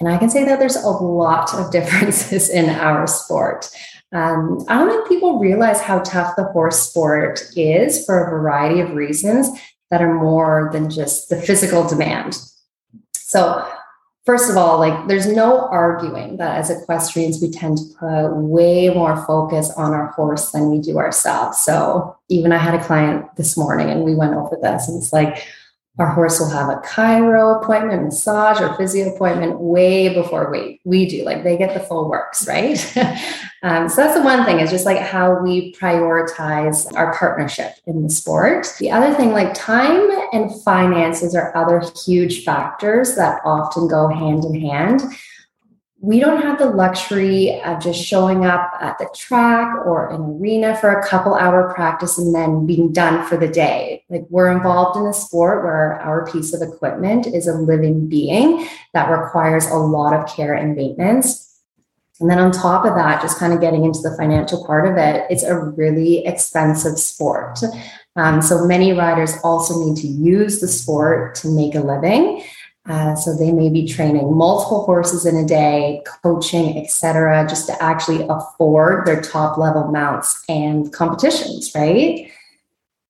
And 0.00 0.10
I 0.10 0.18
can 0.18 0.28
say 0.28 0.44
that 0.44 0.58
there's 0.58 0.76
a 0.76 0.88
lot 0.90 1.54
of 1.54 1.70
differences 1.72 2.50
in 2.50 2.68
our 2.68 3.06
sport. 3.06 3.70
Um, 4.12 4.64
I 4.68 4.74
don't 4.74 4.90
think 4.90 5.08
people 5.08 5.38
realize 5.38 5.80
how 5.80 6.00
tough 6.00 6.36
the 6.36 6.44
horse 6.44 6.78
sport 6.80 7.50
is 7.56 8.04
for 8.04 8.22
a 8.22 8.30
variety 8.30 8.80
of 8.80 8.90
reasons 8.90 9.48
that 9.90 10.02
are 10.02 10.14
more 10.14 10.70
than 10.72 10.90
just 10.90 11.28
the 11.28 11.40
physical 11.40 11.86
demand. 11.86 12.38
So, 13.12 13.66
first 14.26 14.50
of 14.50 14.56
all, 14.56 14.78
like 14.78 15.08
there's 15.08 15.26
no 15.26 15.66
arguing 15.68 16.36
that 16.38 16.56
as 16.58 16.70
equestrians, 16.70 17.40
we 17.40 17.50
tend 17.50 17.78
to 17.78 17.84
put 17.98 18.36
way 18.36 18.88
more 18.88 19.24
focus 19.26 19.70
on 19.76 19.92
our 19.92 20.08
horse 20.08 20.50
than 20.50 20.70
we 20.70 20.78
do 20.78 20.98
ourselves. 20.98 21.58
So, 21.58 22.16
even 22.28 22.52
I 22.52 22.58
had 22.58 22.74
a 22.74 22.84
client 22.84 23.26
this 23.36 23.56
morning 23.56 23.90
and 23.90 24.04
we 24.04 24.14
went 24.14 24.34
over 24.34 24.56
this, 24.60 24.88
and 24.88 24.96
it's 24.96 25.12
like, 25.12 25.46
our 25.98 26.08
horse 26.08 26.40
will 26.40 26.50
have 26.50 26.68
a 26.68 26.80
chiro 26.80 27.62
appointment, 27.62 28.02
massage, 28.02 28.60
or 28.60 28.74
physio 28.74 29.14
appointment 29.14 29.60
way 29.60 30.12
before 30.12 30.50
we 30.50 30.80
we 30.84 31.08
do. 31.08 31.24
Like 31.24 31.44
they 31.44 31.56
get 31.56 31.72
the 31.72 31.80
full 31.80 32.08
works, 32.08 32.48
right? 32.48 32.78
um, 33.62 33.88
so 33.88 34.02
that's 34.02 34.18
the 34.18 34.24
one 34.24 34.44
thing 34.44 34.58
is 34.58 34.70
just 34.70 34.86
like 34.86 34.98
how 34.98 35.40
we 35.40 35.72
prioritize 35.74 36.92
our 36.96 37.14
partnership 37.16 37.74
in 37.86 38.02
the 38.02 38.10
sport. 38.10 38.74
The 38.80 38.90
other 38.90 39.14
thing, 39.14 39.30
like 39.30 39.54
time 39.54 40.10
and 40.32 40.50
finances, 40.62 41.34
are 41.36 41.56
other 41.56 41.80
huge 42.04 42.44
factors 42.44 43.14
that 43.14 43.40
often 43.44 43.86
go 43.86 44.08
hand 44.08 44.44
in 44.44 44.60
hand 44.60 45.02
we 46.04 46.20
don't 46.20 46.42
have 46.42 46.58
the 46.58 46.68
luxury 46.68 47.62
of 47.62 47.80
just 47.80 47.98
showing 47.98 48.44
up 48.44 48.74
at 48.78 48.98
the 48.98 49.08
track 49.16 49.74
or 49.86 50.10
an 50.10 50.20
arena 50.20 50.76
for 50.76 50.90
a 50.90 51.08
couple 51.08 51.34
hour 51.34 51.72
practice 51.72 52.18
and 52.18 52.34
then 52.34 52.66
being 52.66 52.92
done 52.92 53.26
for 53.26 53.38
the 53.38 53.48
day. 53.48 54.04
Like 54.10 54.26
we're 54.28 54.52
involved 54.52 54.98
in 54.98 55.06
a 55.06 55.14
sport 55.14 55.64
where 55.64 55.98
our 56.02 56.30
piece 56.30 56.52
of 56.52 56.60
equipment 56.60 57.26
is 57.26 57.46
a 57.46 57.54
living 57.54 58.06
being 58.06 58.68
that 58.92 59.08
requires 59.08 59.66
a 59.66 59.76
lot 59.76 60.12
of 60.12 60.28
care 60.28 60.52
and 60.52 60.76
maintenance. 60.76 61.58
And 62.20 62.28
then 62.30 62.38
on 62.38 62.52
top 62.52 62.84
of 62.84 62.94
that, 62.96 63.22
just 63.22 63.38
kind 63.38 63.54
of 63.54 63.62
getting 63.62 63.84
into 63.84 64.00
the 64.00 64.14
financial 64.18 64.64
part 64.66 64.86
of 64.86 64.98
it, 64.98 65.24
it's 65.30 65.42
a 65.42 65.58
really 65.58 66.26
expensive 66.26 66.98
sport. 66.98 67.60
Um, 68.16 68.42
so 68.42 68.66
many 68.66 68.92
riders 68.92 69.32
also 69.42 69.82
need 69.86 69.96
to 70.02 70.06
use 70.06 70.60
the 70.60 70.68
sport 70.68 71.34
to 71.36 71.48
make 71.48 71.74
a 71.74 71.80
living. 71.80 72.44
Uh, 72.86 73.14
so 73.14 73.34
they 73.34 73.50
may 73.50 73.70
be 73.70 73.88
training 73.88 74.36
multiple 74.36 74.84
horses 74.84 75.24
in 75.24 75.36
a 75.36 75.44
day, 75.44 76.02
coaching, 76.22 76.76
etc., 76.76 77.46
just 77.48 77.66
to 77.66 77.82
actually 77.82 78.26
afford 78.28 79.06
their 79.06 79.22
top 79.22 79.56
level 79.56 79.84
mounts 79.90 80.44
and 80.50 80.92
competitions, 80.92 81.72
right? 81.74 82.30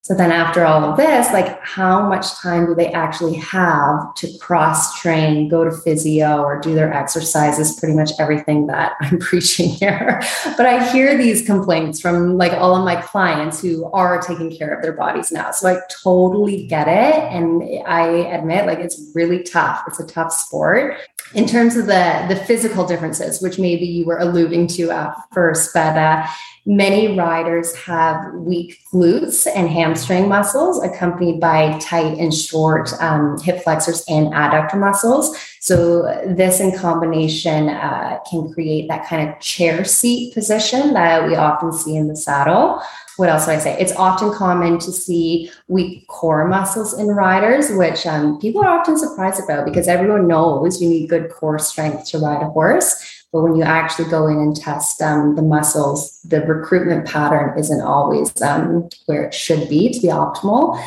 So 0.05 0.13
then 0.13 0.31
after 0.31 0.67
all 0.67 0.85
of 0.85 0.99
this, 0.99 1.33
like 1.33 1.59
how 1.63 2.07
much 2.07 2.35
time 2.35 2.67
do 2.67 2.75
they 2.75 2.93
actually 2.93 3.37
have 3.37 4.13
to 4.17 4.37
cross 4.37 5.01
train, 5.01 5.49
go 5.49 5.65
to 5.65 5.71
physio 5.71 6.43
or 6.43 6.61
do 6.61 6.75
their 6.75 6.93
exercises, 6.93 7.81
pretty 7.81 7.95
much 7.95 8.11
everything 8.19 8.67
that 8.67 8.97
I'm 9.01 9.19
preaching 9.19 9.71
here. 9.71 10.21
But 10.59 10.67
I 10.67 10.93
hear 10.93 11.17
these 11.17 11.41
complaints 11.47 12.03
from 12.03 12.37
like 12.37 12.53
all 12.53 12.77
of 12.77 12.85
my 12.85 13.01
clients 13.01 13.63
who 13.63 13.91
are 13.93 14.21
taking 14.21 14.55
care 14.55 14.75
of 14.75 14.83
their 14.83 14.93
bodies 14.93 15.33
now. 15.33 15.53
So 15.53 15.69
I 15.69 15.81
totally 16.03 16.67
get 16.67 16.87
it. 16.87 17.15
And 17.33 17.63
I 17.87 18.07
admit 18.07 18.67
like 18.67 18.81
it's 18.81 19.11
really 19.15 19.43
tough. 19.43 19.85
It's 19.89 20.01
a 20.01 20.07
tough 20.07 20.35
sport. 20.35 20.99
In 21.33 21.47
terms 21.47 21.77
of 21.77 21.87
the, 21.87 22.27
the 22.29 22.37
physical 22.37 22.87
differences, 22.87 23.41
which 23.41 23.59
maybe 23.59 23.87
you 23.87 24.05
were 24.05 24.19
alluding 24.19 24.67
to 24.69 24.91
at 24.91 25.15
first, 25.33 25.73
but 25.75 25.97
uh, 25.97 26.27
Many 26.67 27.15
riders 27.15 27.75
have 27.77 28.33
weak 28.33 28.81
glutes 28.91 29.47
and 29.55 29.69
hamstring 29.69 30.31
muscles, 30.31 30.83
accompanied 30.83 31.39
by 31.39 31.79
tight 31.79 32.17
and 32.17 32.33
short 32.33 32.91
um, 33.03 33.39
hip 33.43 33.63
flexors 33.63 34.03
and 34.09 34.29
adductor 34.29 34.81
muscles. 34.81 35.37
So, 35.61 36.05
this 36.27 36.61
in 36.61 36.75
combination 36.75 37.69
uh, 37.69 38.19
can 38.31 38.51
create 38.51 38.89
that 38.89 39.07
kind 39.07 39.29
of 39.29 39.39
chair 39.41 39.85
seat 39.85 40.33
position 40.33 40.95
that 40.95 41.27
we 41.27 41.37
often 41.37 41.71
see 41.71 41.97
in 41.97 42.09
the 42.09 42.17
saddle. 42.17 42.81
What 43.17 43.29
else 43.29 43.47
do 43.47 43.53
I 43.53 43.59
say? 43.59 43.77
It's 43.79 43.95
often 43.95 44.33
common 44.33 44.79
to 44.81 44.93
see 44.93 45.51
weak 45.69 46.07
core 46.09 46.47
muscles 46.49 46.99
in 46.99 47.07
riders, 47.09 47.71
which 47.71 48.07
um, 48.07 48.41
people 48.41 48.65
are 48.65 48.79
often 48.79 48.99
surprised 48.99 49.43
about 49.43 49.65
because 49.65 49.87
everyone 49.87 50.27
knows 50.27 50.83
you 50.83 50.89
need 50.89 51.09
good 51.09 51.31
core 51.31 51.59
strength 51.59 52.07
to 52.11 52.19
ride 52.19 52.43
a 52.43 52.47
horse. 52.47 53.25
But 53.33 53.43
when 53.43 53.57
you 53.57 53.65
actually 53.65 54.09
go 54.11 54.29
in 54.29 54.39
and 54.39 54.55
test 54.57 55.03
um, 55.03 55.35
the 55.35 55.43
muscles, 55.43 56.21
the 56.23 56.43
recruitment 56.43 57.05
pattern 57.05 57.59
isn't 57.59 57.81
always 57.81 58.31
um, 58.43 58.89
where 59.07 59.25
it 59.25 59.35
should 59.35 59.69
be 59.69 59.93
to 59.93 60.01
be 60.01 60.07
optimal. 60.07 60.81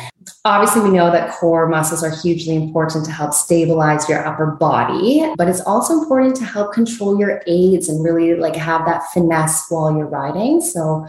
Obviously, 0.46 0.80
we 0.82 0.96
know 0.96 1.10
that 1.10 1.30
core 1.30 1.68
muscles 1.68 2.02
are 2.02 2.14
hugely 2.22 2.56
important 2.56 3.04
to 3.04 3.10
help 3.10 3.34
stabilize 3.34 4.08
your 4.08 4.26
upper 4.26 4.46
body, 4.52 5.30
but 5.36 5.48
it's 5.48 5.60
also 5.60 5.98
important 5.98 6.36
to 6.36 6.44
help 6.44 6.72
control 6.72 7.18
your 7.18 7.42
aids 7.46 7.88
and 7.88 8.02
really 8.02 8.34
like 8.34 8.56
have 8.56 8.86
that 8.86 9.02
finesse 9.12 9.66
while 9.68 9.94
you're 9.94 10.06
riding. 10.06 10.62
So 10.62 11.06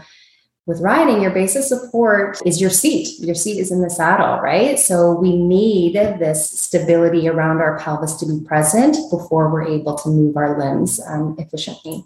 with 0.66 0.80
riding, 0.80 1.22
your 1.22 1.30
base 1.32 1.56
of 1.56 1.64
support 1.64 2.38
is 2.44 2.60
your 2.60 2.70
seat. 2.70 3.18
Your 3.18 3.34
seat 3.34 3.58
is 3.58 3.72
in 3.72 3.82
the 3.82 3.90
saddle, 3.90 4.40
right? 4.40 4.78
So 4.78 5.12
we 5.12 5.36
need 5.36 5.94
this 5.94 6.50
stability 6.50 7.28
around 7.28 7.58
our 7.58 7.78
pelvis 7.78 8.14
to 8.16 8.26
be 8.26 8.44
present 8.44 8.96
before 9.10 9.50
we're 9.50 9.66
able 9.66 9.96
to 9.96 10.08
move 10.08 10.36
our 10.36 10.58
limbs 10.58 11.00
um, 11.06 11.34
efficiently. 11.38 12.04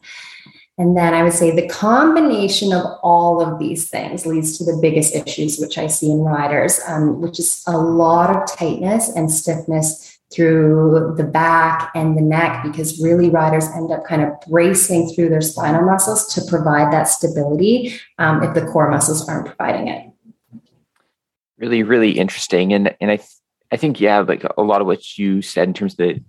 And 0.77 0.97
then 0.97 1.15
I 1.15 1.23
would 1.23 1.33
say 1.33 1.55
the 1.55 1.69
combination 1.69 2.73
of 2.73 2.85
all 3.03 3.41
of 3.41 3.61
these 3.61 3.89
things 3.89 4.27
leads 4.27 4.59
to 4.59 4.65
the 4.65 4.79
biggest 4.81 5.15
issues, 5.15 5.59
which 5.59 5.79
I 5.79 5.87
see 5.87 6.11
in 6.11 6.21
riders, 6.21 6.81
um, 6.89 7.21
which 7.21 7.39
is 7.39 7.63
a 7.67 7.79
lot 7.79 8.35
of 8.35 8.57
tightness 8.57 9.09
and 9.15 9.31
stiffness 9.31 10.14
through 10.35 11.15
the 11.17 11.25
back 11.25 11.91
and 11.95 12.17
the 12.17 12.23
neck 12.23 12.63
because 12.63 13.03
really 13.03 13.31
riders 13.31 13.67
end 13.75 13.91
up 13.93 14.05
kind 14.05 14.23
of 14.23 14.33
bracing 14.49 15.09
through 15.11 15.29
their 15.29 15.41
spinal 15.41 15.83
muscles 15.83 16.33
to 16.35 16.43
provide 16.49 16.93
that 16.93 17.05
stability 17.05 17.99
um, 18.19 18.43
if 18.43 18.55
the 18.55 18.65
core 18.67 18.91
muscles 18.91 19.29
aren't 19.29 19.47
providing 19.47 19.89
it. 19.89 20.11
Really 21.59 21.83
really 21.83 22.13
interesting 22.13 22.73
and 22.73 22.95
and 23.01 23.11
i 23.11 23.17
th- 23.17 23.29
i 23.71 23.77
think 23.77 24.01
yeah 24.01 24.19
like 24.19 24.45
a 24.59 24.63
lot 24.63 24.81
of 24.81 24.87
what 24.87 25.17
you 25.17 25.41
said 25.41 25.69
in 25.69 25.75
terms 25.75 25.93
of 25.95 25.99
the 25.99 26.21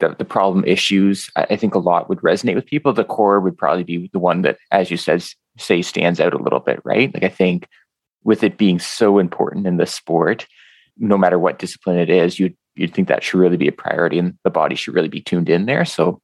the, 0.00 0.16
the 0.18 0.24
problem 0.24 0.64
issues 0.64 1.30
I, 1.36 1.48
I 1.50 1.56
think 1.56 1.74
a 1.74 1.78
lot 1.78 2.08
would 2.08 2.20
resonate 2.20 2.54
with 2.54 2.64
people. 2.64 2.94
The 2.94 3.04
core 3.04 3.38
would 3.38 3.58
probably 3.58 3.84
be 3.84 4.08
the 4.12 4.18
one 4.18 4.42
that 4.42 4.56
as 4.70 4.90
you 4.90 4.96
said 4.96 5.22
say 5.58 5.82
stands 5.82 6.18
out 6.18 6.32
a 6.32 6.42
little 6.42 6.60
bit 6.60 6.80
right? 6.84 7.12
Like 7.12 7.24
i 7.24 7.28
think 7.28 7.68
with 8.24 8.42
it 8.42 8.58
being 8.58 8.78
so 8.78 9.18
important 9.18 9.66
in 9.66 9.76
the 9.76 9.86
sport 9.86 10.46
no 11.00 11.16
matter 11.16 11.38
what 11.38 11.58
discipline 11.58 11.98
it 11.98 12.10
is, 12.10 12.38
you'd 12.38 12.56
you'd 12.80 12.94
think 12.94 13.08
that 13.08 13.22
should 13.22 13.38
really 13.38 13.58
be 13.58 13.68
a 13.68 13.72
priority 13.72 14.18
and 14.18 14.36
the 14.42 14.50
body 14.50 14.74
should 14.74 14.94
really 14.94 15.08
be 15.08 15.20
tuned 15.20 15.50
in 15.50 15.66
there. 15.66 15.84
So 15.84 16.20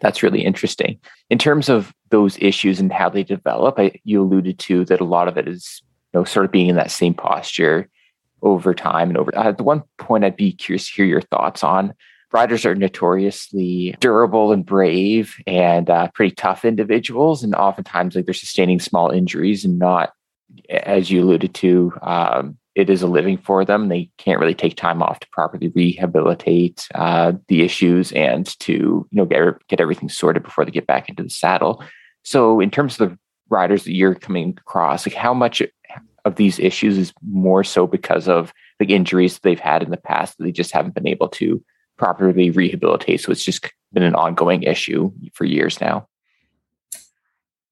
that's 0.00 0.22
really 0.22 0.44
interesting. 0.44 0.98
In 1.30 1.38
terms 1.38 1.68
of 1.68 1.92
those 2.10 2.36
issues 2.38 2.80
and 2.80 2.92
how 2.92 3.08
they 3.08 3.22
develop, 3.22 3.78
I, 3.78 3.92
you 4.04 4.22
alluded 4.22 4.58
to 4.60 4.84
that 4.86 5.00
a 5.00 5.04
lot 5.04 5.28
of 5.28 5.36
it 5.36 5.48
is 5.48 5.82
you 6.12 6.20
know 6.20 6.24
sort 6.24 6.44
of 6.44 6.52
being 6.52 6.68
in 6.68 6.76
that 6.76 6.90
same 6.90 7.14
posture 7.14 7.88
over 8.42 8.74
time 8.74 9.08
and 9.10 9.18
over. 9.18 9.36
Uh, 9.36 9.52
the 9.52 9.62
one 9.62 9.82
point 9.98 10.24
I'd 10.24 10.36
be 10.36 10.52
curious 10.52 10.88
to 10.88 10.94
hear 10.94 11.04
your 11.04 11.20
thoughts 11.20 11.62
on. 11.62 11.94
Riders 12.32 12.64
are 12.64 12.76
notoriously 12.76 13.96
durable 13.98 14.52
and 14.52 14.64
brave 14.64 15.34
and 15.48 15.90
uh, 15.90 16.08
pretty 16.14 16.34
tough 16.34 16.64
individuals, 16.64 17.42
and 17.42 17.54
oftentimes 17.54 18.14
like 18.14 18.24
they're 18.24 18.34
sustaining 18.34 18.80
small 18.80 19.10
injuries 19.10 19.64
and 19.64 19.78
not, 19.78 20.12
as 20.68 21.10
you 21.10 21.22
alluded 21.22 21.54
to, 21.54 21.92
um, 22.02 22.56
it 22.80 22.90
is 22.90 23.02
a 23.02 23.06
living 23.06 23.36
for 23.36 23.64
them. 23.64 23.88
They 23.88 24.10
can't 24.18 24.40
really 24.40 24.54
take 24.54 24.76
time 24.76 25.02
off 25.02 25.20
to 25.20 25.28
properly 25.30 25.68
rehabilitate 25.68 26.88
uh, 26.94 27.32
the 27.48 27.62
issues 27.62 28.10
and 28.12 28.46
to 28.60 28.72
you 28.72 29.06
know 29.12 29.26
get 29.26 29.66
get 29.68 29.80
everything 29.80 30.08
sorted 30.08 30.42
before 30.42 30.64
they 30.64 30.70
get 30.70 30.86
back 30.86 31.08
into 31.08 31.22
the 31.22 31.30
saddle. 31.30 31.84
So, 32.24 32.60
in 32.60 32.70
terms 32.70 32.98
of 32.98 33.10
the 33.10 33.18
riders 33.48 33.84
that 33.84 33.92
you're 33.92 34.14
coming 34.14 34.56
across, 34.58 35.06
like 35.06 35.14
how 35.14 35.34
much 35.34 35.62
of 36.24 36.36
these 36.36 36.58
issues 36.58 36.96
is 36.96 37.12
more 37.26 37.64
so 37.64 37.86
because 37.86 38.28
of 38.28 38.52
the 38.78 38.86
injuries 38.86 39.38
they've 39.38 39.60
had 39.60 39.82
in 39.82 39.90
the 39.90 39.96
past 39.96 40.36
that 40.38 40.44
they 40.44 40.52
just 40.52 40.72
haven't 40.72 40.94
been 40.94 41.06
able 41.06 41.28
to 41.28 41.62
properly 41.96 42.50
rehabilitate. 42.50 43.20
So 43.20 43.32
it's 43.32 43.44
just 43.44 43.70
been 43.92 44.02
an 44.02 44.14
ongoing 44.14 44.62
issue 44.62 45.12
for 45.32 45.44
years 45.44 45.80
now. 45.80 46.06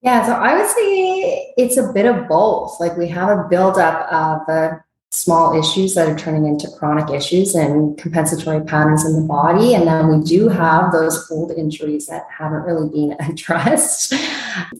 Yeah, 0.01 0.25
so 0.25 0.33
I 0.33 0.55
would 0.55 0.69
say 0.69 1.53
it's 1.57 1.77
a 1.77 1.91
bit 1.91 2.05
of 2.05 2.27
both. 2.27 2.79
Like 2.79 2.97
we 2.97 3.07
have 3.09 3.37
a 3.37 3.47
buildup 3.49 4.11
of 4.11 4.47
a 4.47 4.83
small 5.11 5.57
issues 5.57 5.95
that 5.95 6.07
are 6.07 6.15
turning 6.15 6.45
into 6.45 6.69
chronic 6.77 7.09
issues 7.09 7.55
and 7.55 7.97
compensatory 7.97 8.63
patterns 8.63 9.03
in 9.03 9.15
the 9.15 9.27
body. 9.27 9.73
And 9.73 9.87
then 9.87 10.07
we 10.07 10.23
do 10.23 10.49
have 10.49 10.91
those 10.91 11.29
old 11.31 11.51
injuries 11.51 12.05
that 12.05 12.27
haven't 12.29 12.61
really 12.61 12.89
been 12.89 13.15
addressed. 13.27 14.13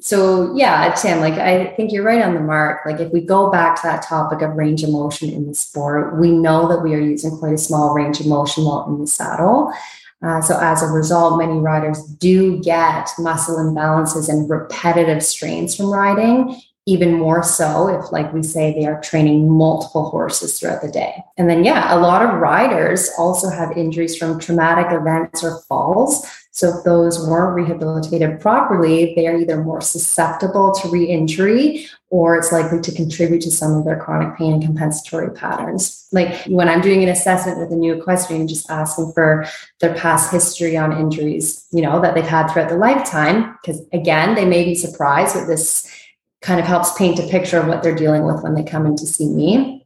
So, 0.02 0.56
yeah, 0.56 0.94
Tim, 0.94 1.20
like 1.20 1.34
I 1.34 1.74
think 1.76 1.92
you're 1.92 2.04
right 2.04 2.22
on 2.22 2.36
the 2.36 2.42
mark. 2.42 2.86
Like, 2.86 3.00
if 3.00 3.12
we 3.12 3.22
go 3.22 3.50
back 3.50 3.76
to 3.78 3.82
that 3.88 4.04
topic 4.04 4.42
of 4.42 4.56
range 4.56 4.84
of 4.84 4.92
motion 4.92 5.30
in 5.30 5.48
the 5.48 5.56
sport, 5.56 6.20
we 6.20 6.32
know 6.32 6.68
that 6.68 6.84
we 6.84 6.94
are 6.94 7.02
using 7.02 7.36
quite 7.38 7.54
a 7.54 7.58
small 7.58 7.94
range 7.96 8.20
of 8.20 8.28
motion 8.28 8.66
while 8.66 8.88
in 8.88 9.00
the 9.00 9.08
saddle. 9.08 9.74
Uh, 10.22 10.42
so 10.42 10.60
as 10.60 10.84
a 10.84 10.88
result, 10.88 11.38
many 11.38 11.60
riders 11.60 12.04
do 12.04 12.60
get 12.62 13.10
muscle 13.18 13.56
imbalances 13.56 14.28
and 14.28 14.50
repetitive 14.50 15.24
strains 15.24 15.76
from 15.76 15.90
riding, 15.90 16.60
even 16.90 17.14
more 17.14 17.44
so 17.44 17.88
if 17.88 18.12
like 18.12 18.34
we 18.34 18.42
say 18.42 18.74
they 18.74 18.88
are 18.88 19.00
training 19.02 19.48
multiple 19.48 20.10
horses 20.10 20.60
throughout 20.60 20.82
the 20.82 20.92
day. 20.92 21.24
And 21.38 21.48
then 21.48 21.64
yeah 21.64 21.96
a 21.96 22.00
lot 22.00 22.24
of 22.24 22.40
riders 22.40 23.10
also 23.18 23.50
have 23.50 23.78
injuries 23.78 24.18
from 24.18 24.40
traumatic 24.40 24.88
events 24.92 25.44
or 25.44 25.62
falls. 25.70 26.28
So 26.52 26.76
if 26.76 26.84
those 26.84 27.26
weren't 27.28 27.56
rehabilitated 27.56 28.40
properly 28.40 29.14
they 29.16 29.28
are 29.28 29.38
either 29.38 29.64
more 29.64 29.82
susceptible 29.82 30.74
to 30.74 30.90
re-injury 30.90 31.88
or 32.10 32.36
it's 32.36 32.52
likely 32.52 32.82
to 32.82 32.92
contribute 32.92 33.42
to 33.44 33.52
some 33.52 33.74
of 33.76 33.86
their 33.86 34.00
chronic 34.00 34.36
pain 34.36 34.54
and 34.54 34.64
compensatory 34.64 35.32
patterns. 35.32 36.08
Like 36.12 36.44
when 36.46 36.68
i'm 36.70 36.82
doing 36.82 37.04
an 37.04 37.10
assessment 37.10 37.60
with 37.60 37.72
a 37.72 37.76
new 37.76 37.94
equestrian 37.94 38.48
just 38.48 38.68
asking 38.72 39.12
for 39.14 39.46
their 39.80 39.94
past 39.94 40.32
history 40.32 40.76
on 40.76 40.98
injuries 40.98 41.68
you 41.72 41.84
know 41.84 42.02
that 42.02 42.16
they've 42.16 42.36
had 42.38 42.48
throughout 42.48 42.70
their 42.70 42.80
lifetime 42.80 43.56
because 43.62 43.80
again 43.94 44.34
they 44.34 44.46
may 44.46 44.66
be 44.66 44.74
surprised 44.74 45.36
with 45.36 45.46
this 45.46 45.99
kind 46.42 46.60
of 46.60 46.66
helps 46.66 46.94
paint 46.98 47.20
a 47.20 47.28
picture 47.28 47.60
of 47.60 47.68
what 47.68 47.84
they're 47.84 47.96
dealing 47.96 48.24
with 48.24 48.42
when 48.44 48.54
they 48.54 48.64
come 48.64 48.86
in 48.86 48.96
to 48.96 49.06
see 49.06 49.30
me. 49.30 49.86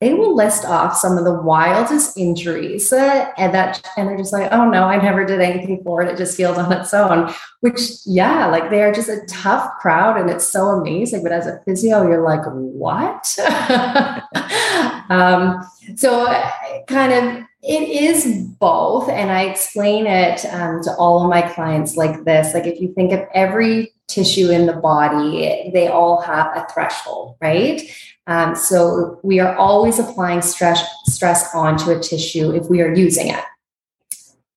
They 0.00 0.14
will 0.14 0.36
list 0.36 0.64
off 0.64 0.96
some 0.96 1.18
of 1.18 1.24
the 1.24 1.34
wildest 1.34 2.16
injuries, 2.16 2.92
uh, 2.92 3.32
and 3.36 3.52
that, 3.52 3.84
and 3.96 4.08
they're 4.08 4.16
just 4.16 4.32
like, 4.32 4.48
"Oh 4.52 4.70
no, 4.70 4.84
I 4.84 5.02
never 5.02 5.24
did 5.24 5.40
anything 5.40 5.82
for 5.82 6.02
it. 6.02 6.08
It 6.08 6.16
just 6.16 6.36
healed 6.36 6.56
on 6.56 6.72
its 6.72 6.94
own." 6.94 7.34
Which, 7.62 7.80
yeah, 8.06 8.46
like 8.46 8.70
they 8.70 8.84
are 8.84 8.92
just 8.92 9.08
a 9.08 9.26
tough 9.26 9.68
crowd, 9.80 10.16
and 10.16 10.30
it's 10.30 10.48
so 10.48 10.68
amazing. 10.68 11.24
But 11.24 11.32
as 11.32 11.48
a 11.48 11.60
physio, 11.64 12.06
you're 12.06 12.22
like, 12.22 12.42
"What?" 12.44 13.36
um, 15.10 15.68
so, 15.96 16.32
kind 16.86 17.12
of 17.12 17.44
it 17.62 17.88
is 17.88 18.46
both. 18.60 19.08
And 19.08 19.30
I 19.30 19.42
explain 19.44 20.06
it 20.06 20.44
um, 20.46 20.82
to 20.82 20.94
all 20.96 21.22
of 21.22 21.30
my 21.30 21.42
clients 21.42 21.96
like 21.96 22.24
this. 22.24 22.54
Like, 22.54 22.66
if 22.66 22.80
you 22.80 22.92
think 22.94 23.12
of 23.12 23.20
every 23.34 23.92
tissue 24.08 24.50
in 24.50 24.66
the 24.66 24.72
body, 24.72 25.70
they 25.72 25.88
all 25.88 26.20
have 26.22 26.56
a 26.56 26.66
threshold, 26.72 27.36
right? 27.40 27.82
Um, 28.26 28.54
so 28.54 29.20
we 29.22 29.38
are 29.40 29.56
always 29.56 29.98
applying 29.98 30.42
stress 30.42 30.86
stress 31.04 31.54
onto 31.54 31.90
a 31.90 31.98
tissue 31.98 32.52
if 32.52 32.68
we 32.68 32.82
are 32.82 32.92
using 32.92 33.28
it. 33.28 33.44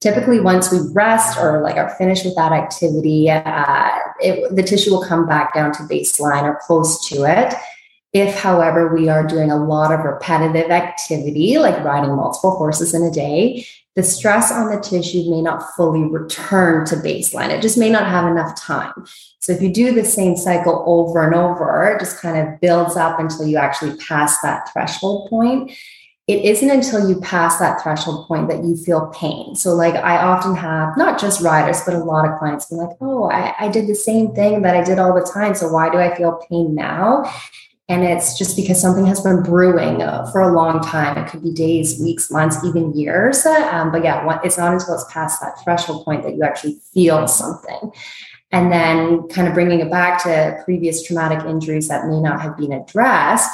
Typically, 0.01 0.39
once 0.39 0.71
we 0.71 0.79
rest 0.93 1.37
or 1.37 1.61
like 1.61 1.77
are 1.77 1.95
finished 1.95 2.25
with 2.25 2.35
that 2.35 2.51
activity, 2.51 3.29
uh, 3.29 3.89
it, 4.19 4.55
the 4.55 4.63
tissue 4.63 4.91
will 4.91 5.05
come 5.05 5.27
back 5.27 5.53
down 5.53 5.71
to 5.73 5.83
baseline 5.83 6.43
or 6.43 6.59
close 6.65 7.07
to 7.07 7.23
it. 7.23 7.53
If, 8.13 8.35
however, 8.35 8.93
we 8.93 9.07
are 9.07 9.25
doing 9.25 9.51
a 9.51 9.63
lot 9.63 9.93
of 9.93 10.05
repetitive 10.05 10.69
activity, 10.69 11.57
like 11.57 11.83
riding 11.83 12.15
multiple 12.15 12.51
horses 12.51 12.93
in 12.93 13.03
a 13.03 13.11
day, 13.11 13.65
the 13.95 14.03
stress 14.03 14.51
on 14.51 14.69
the 14.69 14.79
tissue 14.79 15.29
may 15.29 15.41
not 15.41 15.75
fully 15.75 16.03
return 16.03 16.85
to 16.85 16.95
baseline. 16.95 17.49
It 17.49 17.61
just 17.61 17.77
may 17.77 17.89
not 17.89 18.07
have 18.07 18.29
enough 18.29 18.59
time. 18.59 18.93
So 19.39 19.51
if 19.51 19.61
you 19.61 19.71
do 19.71 19.93
the 19.93 20.05
same 20.05 20.37
cycle 20.37 20.83
over 20.87 21.25
and 21.25 21.35
over, 21.35 21.89
it 21.89 21.99
just 21.99 22.21
kind 22.21 22.37
of 22.37 22.59
builds 22.61 22.95
up 22.95 23.19
until 23.19 23.47
you 23.47 23.57
actually 23.57 23.97
pass 23.97 24.39
that 24.41 24.71
threshold 24.71 25.29
point. 25.29 25.71
It 26.27 26.45
isn't 26.45 26.69
until 26.69 27.09
you 27.09 27.19
pass 27.19 27.57
that 27.59 27.81
threshold 27.81 28.27
point 28.27 28.47
that 28.47 28.63
you 28.63 28.77
feel 28.77 29.07
pain. 29.07 29.55
So, 29.55 29.73
like, 29.73 29.95
I 29.95 30.17
often 30.17 30.55
have 30.55 30.95
not 30.95 31.19
just 31.19 31.41
riders, 31.41 31.81
but 31.85 31.95
a 31.95 32.03
lot 32.03 32.29
of 32.29 32.39
clients 32.39 32.67
be 32.67 32.75
like, 32.75 32.95
Oh, 33.01 33.29
I, 33.29 33.53
I 33.59 33.67
did 33.67 33.87
the 33.87 33.95
same 33.95 34.33
thing 34.33 34.61
that 34.61 34.75
I 34.75 34.83
did 34.83 34.99
all 34.99 35.13
the 35.13 35.29
time. 35.29 35.55
So, 35.55 35.67
why 35.67 35.89
do 35.89 35.97
I 35.97 36.15
feel 36.15 36.39
pain 36.49 36.73
now? 36.73 37.23
And 37.91 38.05
it's 38.05 38.37
just 38.37 38.55
because 38.55 38.79
something 38.79 39.05
has 39.05 39.19
been 39.19 39.43
brewing 39.43 39.99
for 40.31 40.39
a 40.39 40.53
long 40.53 40.81
time. 40.81 41.17
It 41.17 41.29
could 41.29 41.43
be 41.43 41.51
days, 41.51 41.99
weeks, 41.99 42.31
months, 42.31 42.63
even 42.63 42.97
years. 42.97 43.45
Um, 43.45 43.91
but 43.91 44.01
yeah, 44.01 44.39
it's 44.45 44.57
not 44.57 44.71
until 44.71 44.93
it's 44.93 45.03
past 45.11 45.41
that 45.41 45.61
threshold 45.61 46.05
point 46.05 46.23
that 46.23 46.37
you 46.37 46.43
actually 46.43 46.77
feel 46.93 47.27
something. 47.27 47.91
And 48.53 48.71
then 48.71 49.27
kind 49.27 49.45
of 49.45 49.53
bringing 49.53 49.81
it 49.81 49.91
back 49.91 50.23
to 50.23 50.61
previous 50.63 51.03
traumatic 51.03 51.45
injuries 51.45 51.89
that 51.89 52.07
may 52.07 52.21
not 52.21 52.41
have 52.41 52.55
been 52.55 52.71
addressed. 52.71 53.51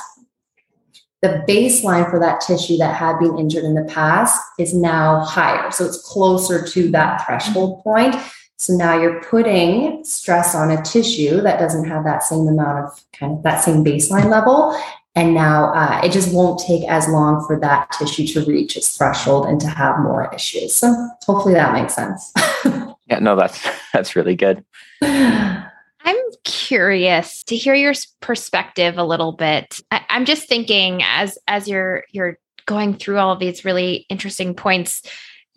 The 1.23 1.43
baseline 1.49 2.07
for 2.07 2.19
that 2.19 2.39
tissue 2.39 2.77
that 2.77 2.95
had 2.95 3.17
been 3.17 3.39
injured 3.39 3.63
in 3.63 3.73
the 3.73 3.85
past 3.85 4.39
is 4.59 4.71
now 4.71 5.21
higher. 5.21 5.71
So 5.71 5.83
it's 5.83 5.97
closer 6.03 6.63
to 6.63 6.91
that 6.91 7.25
threshold 7.25 7.81
point. 7.83 8.15
So 8.57 8.73
now 8.73 8.99
you're 8.99 9.21
putting 9.21 10.03
stress 10.03 10.55
on 10.55 10.71
a 10.71 10.81
tissue 10.81 11.41
that 11.41 11.59
doesn't 11.59 11.87
have 11.87 12.03
that 12.05 12.23
same 12.23 12.47
amount 12.47 12.85
of 12.85 13.03
kind 13.13 13.37
of 13.37 13.43
that 13.43 13.63
same 13.63 13.83
baseline 13.85 14.31
level. 14.31 14.75
And 15.13 15.33
now 15.33 15.73
uh, 15.73 16.01
it 16.03 16.11
just 16.11 16.33
won't 16.33 16.59
take 16.59 16.83
as 16.87 17.07
long 17.07 17.43
for 17.45 17.59
that 17.59 17.91
tissue 17.91 18.25
to 18.27 18.45
reach 18.45 18.75
its 18.75 18.97
threshold 18.97 19.45
and 19.45 19.59
to 19.61 19.67
have 19.67 19.99
more 19.99 20.33
issues. 20.33 20.75
So 20.75 20.93
hopefully 21.25 21.53
that 21.53 21.73
makes 21.73 21.93
sense. 21.93 22.31
yeah, 23.07 23.19
no, 23.19 23.35
that's 23.35 23.63
that's 23.93 24.15
really 24.15 24.35
good. 24.35 24.63
I'm 25.01 26.15
curious 26.43 27.43
to 27.43 27.55
hear 27.55 27.75
your 27.75 27.93
perspective 28.21 28.97
a 28.97 29.03
little 29.03 29.33
bit. 29.33 29.79
I, 29.91 30.03
I'm 30.09 30.25
just 30.25 30.47
thinking 30.47 31.03
as 31.03 31.37
as 31.47 31.67
you're 31.67 32.05
you're 32.11 32.39
going 32.65 32.95
through 32.95 33.17
all 33.17 33.31
of 33.31 33.39
these 33.39 33.65
really 33.65 34.05
interesting 34.09 34.53
points 34.53 35.01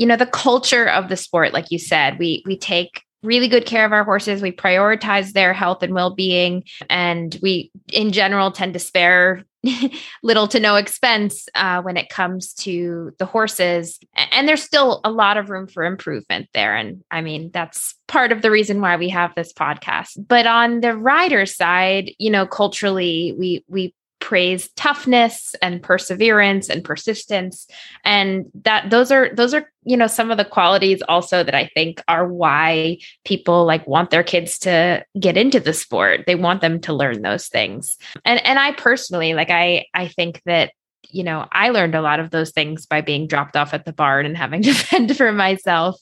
you 0.01 0.07
know 0.07 0.17
the 0.17 0.27
culture 0.27 0.89
of 0.89 1.09
the 1.09 1.17
sport 1.17 1.53
like 1.53 1.71
you 1.71 1.79
said 1.79 2.19
we 2.19 2.43
we 2.47 2.57
take 2.57 3.03
really 3.23 3.49
good 3.49 3.67
care 3.67 3.85
of 3.85 3.93
our 3.93 4.03
horses 4.03 4.41
we 4.41 4.51
prioritize 4.51 5.33
their 5.33 5.53
health 5.53 5.83
and 5.83 5.93
well-being 5.93 6.65
and 6.89 7.39
we 7.43 7.71
in 7.93 8.11
general 8.11 8.51
tend 8.51 8.73
to 8.73 8.81
spare 8.81 9.45
little 10.23 10.49
to 10.49 10.59
no 10.59 10.77
expense 10.77 11.47
uh, 11.55 11.83
when 11.83 11.99
it 11.99 12.09
comes 12.09 12.55
to 12.55 13.13
the 13.19 13.27
horses. 13.27 13.99
And 14.33 14.49
there's 14.49 14.63
still 14.63 15.03
a 15.05 15.11
lot 15.11 15.37
of 15.37 15.51
room 15.51 15.67
for 15.67 15.85
improvement 15.85 16.49
there 16.55 16.75
and 16.75 17.05
i 17.11 17.21
mean 17.21 17.51
that's 17.53 17.95
part 18.09 18.33
of 18.33 18.41
the 18.41 18.51
reason 18.51 18.81
why 18.81 18.97
we 18.97 19.11
have 19.11 19.35
this 19.35 19.53
podcast. 19.53 20.13
But 20.17 20.47
on 20.47 20.81
the 20.81 20.97
rider 20.97 21.45
side 21.45 22.13
you 22.19 22.31
know 22.31 22.47
culturally 22.47 23.35
we 23.39 23.63
we 23.69 23.95
praise 24.21 24.69
toughness 24.77 25.55
and 25.63 25.83
perseverance 25.83 26.69
and 26.69 26.85
persistence. 26.85 27.67
And 28.05 28.47
that 28.63 28.91
those 28.91 29.11
are 29.11 29.35
those 29.35 29.55
are 29.55 29.71
you 29.83 29.97
know 29.97 30.07
some 30.07 30.31
of 30.31 30.37
the 30.37 30.45
qualities 30.45 31.03
also 31.09 31.43
that 31.43 31.55
i 31.55 31.71
think 31.75 32.03
are 32.07 32.29
why 32.29 32.99
people 33.25 33.65
like 33.65 33.87
want 33.87 34.11
their 34.11 34.23
kids 34.23 34.59
to 34.61 35.05
get 35.19 35.37
into 35.37 35.59
the 35.59 35.73
sport. 35.73 36.25
They 36.27 36.35
want 36.35 36.61
them 36.61 36.81
to 36.83 36.93
learn 36.93 37.23
those 37.23 37.49
things. 37.49 37.97
And 38.25 38.45
and 38.47 38.59
i 38.59 38.73
personally 38.73 39.35
like 39.35 39.51
i 39.51 39.87
i 39.95 40.07
think 40.09 40.43
that 40.45 40.73
you 41.09 41.25
know 41.25 41.49
i 41.53 41.71
learned 41.71 41.95
a 41.95 42.03
lot 42.03 42.21
of 42.21 42.31
those 42.31 42.51
things 42.51 42.87
by 42.87 43.01
being 43.01 43.27
dropped 43.27 43.57
off 43.57 43.75
at 43.75 43.85
the 43.85 43.93
barn 43.93 44.27
and 44.27 44.37
having 44.37 44.63
to 44.65 44.75
fend 44.75 45.17
for 45.17 45.33
myself. 45.33 46.01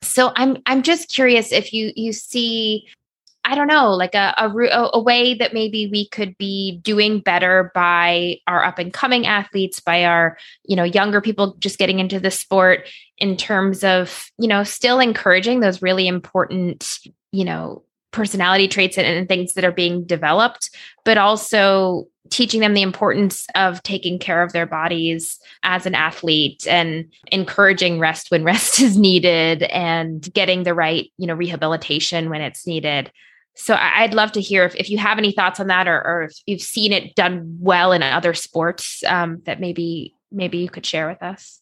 So 0.00 0.32
i'm 0.36 0.58
i'm 0.66 0.82
just 0.82 1.08
curious 1.08 1.52
if 1.52 1.72
you 1.72 1.92
you 1.96 2.12
see 2.12 2.86
I 3.44 3.54
don't 3.54 3.66
know, 3.66 3.92
like 3.92 4.14
a, 4.14 4.34
a, 4.36 4.90
a 4.94 5.00
way 5.00 5.34
that 5.34 5.54
maybe 5.54 5.86
we 5.86 6.08
could 6.08 6.36
be 6.36 6.80
doing 6.82 7.20
better 7.20 7.70
by 7.74 8.38
our 8.46 8.62
up 8.64 8.78
and 8.78 8.92
coming 8.92 9.26
athletes, 9.26 9.80
by 9.80 10.04
our, 10.04 10.36
you 10.64 10.76
know, 10.76 10.84
younger 10.84 11.20
people 11.20 11.56
just 11.58 11.78
getting 11.78 11.98
into 11.98 12.20
the 12.20 12.30
sport 12.30 12.88
in 13.16 13.36
terms 13.36 13.84
of, 13.84 14.30
you 14.38 14.48
know, 14.48 14.64
still 14.64 15.00
encouraging 15.00 15.60
those 15.60 15.80
really 15.80 16.06
important, 16.06 16.98
you 17.32 17.44
know, 17.44 17.82
personality 18.10 18.68
traits 18.68 18.96
and, 18.96 19.06
and 19.06 19.28
things 19.28 19.54
that 19.54 19.64
are 19.64 19.72
being 19.72 20.04
developed, 20.04 20.70
but 21.04 21.18
also 21.18 22.06
teaching 22.30 22.60
them 22.60 22.74
the 22.74 22.82
importance 22.82 23.46
of 23.54 23.82
taking 23.82 24.18
care 24.18 24.42
of 24.42 24.52
their 24.52 24.66
bodies 24.66 25.38
as 25.62 25.86
an 25.86 25.94
athlete 25.94 26.66
and 26.66 27.10
encouraging 27.32 27.98
rest 27.98 28.30
when 28.30 28.44
rest 28.52 28.80
is 28.80 28.96
needed 28.96 29.62
and 29.64 30.32
getting 30.32 30.62
the 30.62 30.74
right 30.74 31.10
you 31.16 31.26
know 31.26 31.34
rehabilitation 31.34 32.30
when 32.30 32.40
it's 32.40 32.66
needed. 32.66 33.10
So 33.54 33.74
i'd 33.76 34.14
love 34.14 34.30
to 34.32 34.40
hear 34.40 34.64
if, 34.64 34.76
if 34.76 34.88
you 34.88 34.98
have 34.98 35.18
any 35.18 35.32
thoughts 35.32 35.58
on 35.58 35.66
that 35.66 35.88
or, 35.88 36.00
or 36.06 36.22
if 36.22 36.36
you've 36.46 36.62
seen 36.62 36.92
it 36.92 37.16
done 37.16 37.56
well 37.58 37.90
in 37.90 38.04
other 38.04 38.32
sports 38.32 39.02
um, 39.04 39.42
that 39.46 39.58
maybe 39.58 40.14
maybe 40.30 40.58
you 40.58 40.68
could 40.68 40.86
share 40.86 41.08
with 41.08 41.22
us 41.24 41.57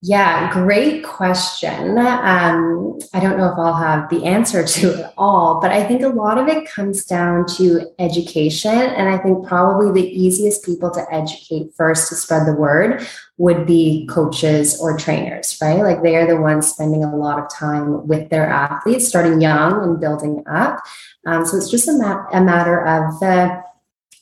yeah, 0.00 0.52
great 0.52 1.02
question. 1.02 1.98
Um, 1.98 3.00
I 3.12 3.18
don't 3.18 3.36
know 3.36 3.50
if 3.50 3.58
I'll 3.58 3.74
have 3.74 4.08
the 4.10 4.24
answer 4.24 4.64
to 4.64 5.00
it 5.00 5.12
all, 5.18 5.60
but 5.60 5.72
I 5.72 5.82
think 5.82 6.02
a 6.02 6.08
lot 6.08 6.38
of 6.38 6.46
it 6.46 6.68
comes 6.68 7.04
down 7.04 7.46
to 7.56 7.84
education. 7.98 8.70
And 8.70 9.08
I 9.08 9.18
think 9.18 9.44
probably 9.44 10.00
the 10.00 10.08
easiest 10.08 10.64
people 10.64 10.92
to 10.92 11.04
educate 11.12 11.74
first 11.74 12.08
to 12.10 12.14
spread 12.14 12.46
the 12.46 12.54
word 12.54 13.08
would 13.38 13.66
be 13.66 14.06
coaches 14.08 14.80
or 14.80 14.96
trainers, 14.96 15.58
right? 15.60 15.82
Like 15.82 16.02
they 16.02 16.14
are 16.14 16.28
the 16.28 16.40
ones 16.40 16.68
spending 16.68 17.02
a 17.02 17.16
lot 17.16 17.40
of 17.40 17.50
time 17.52 18.06
with 18.06 18.30
their 18.30 18.46
athletes, 18.46 19.08
starting 19.08 19.40
young 19.40 19.82
and 19.82 20.00
building 20.00 20.44
up. 20.48 20.80
Um, 21.26 21.44
so 21.44 21.56
it's 21.56 21.70
just 21.70 21.88
a, 21.88 22.26
a 22.32 22.40
matter 22.40 22.86
of 22.86 23.18
the 23.18 23.67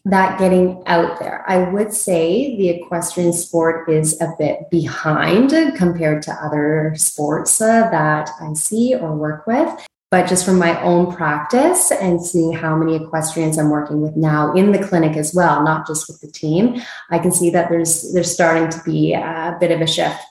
that 0.07 0.39
getting 0.39 0.83
out 0.87 1.19
there. 1.19 1.45
I 1.49 1.59
would 1.71 1.93
say 1.93 2.57
the 2.57 2.69
equestrian 2.71 3.33
sport 3.33 3.91
is 3.91 4.21
a 4.21 4.33
bit 4.39 4.71
behind 4.71 5.51
compared 5.77 6.23
to 6.23 6.33
other 6.33 6.95
sports 6.97 7.61
uh, 7.61 7.91
that 7.91 8.31
I 8.41 8.53
see 8.53 8.95
or 8.95 9.17
work 9.17 9.47
with. 9.49 9.69
But 10.13 10.29
just 10.29 10.47
from 10.47 10.59
my 10.59 10.81
own 10.83 11.13
practice 11.13 11.91
and 11.91 12.25
seeing 12.25 12.53
how 12.53 12.77
many 12.77 12.95
equestrians 12.95 13.59
I'm 13.59 13.71
working 13.71 14.01
with 14.01 14.17
now 14.17 14.55
in 14.55 14.71
the 14.71 14.79
clinic 14.79 15.17
as 15.17 15.35
well, 15.35 15.65
not 15.65 15.89
just 15.89 16.07
with 16.07 16.21
the 16.21 16.31
team, 16.31 16.81
I 17.11 17.19
can 17.19 17.33
see 17.33 17.51
that 17.51 17.69
there's 17.69 18.13
there's 18.13 18.33
starting 18.33 18.69
to 18.69 18.81
be 18.85 19.13
a 19.13 19.57
bit 19.59 19.73
of 19.73 19.81
a 19.81 19.87
shift 19.89 20.23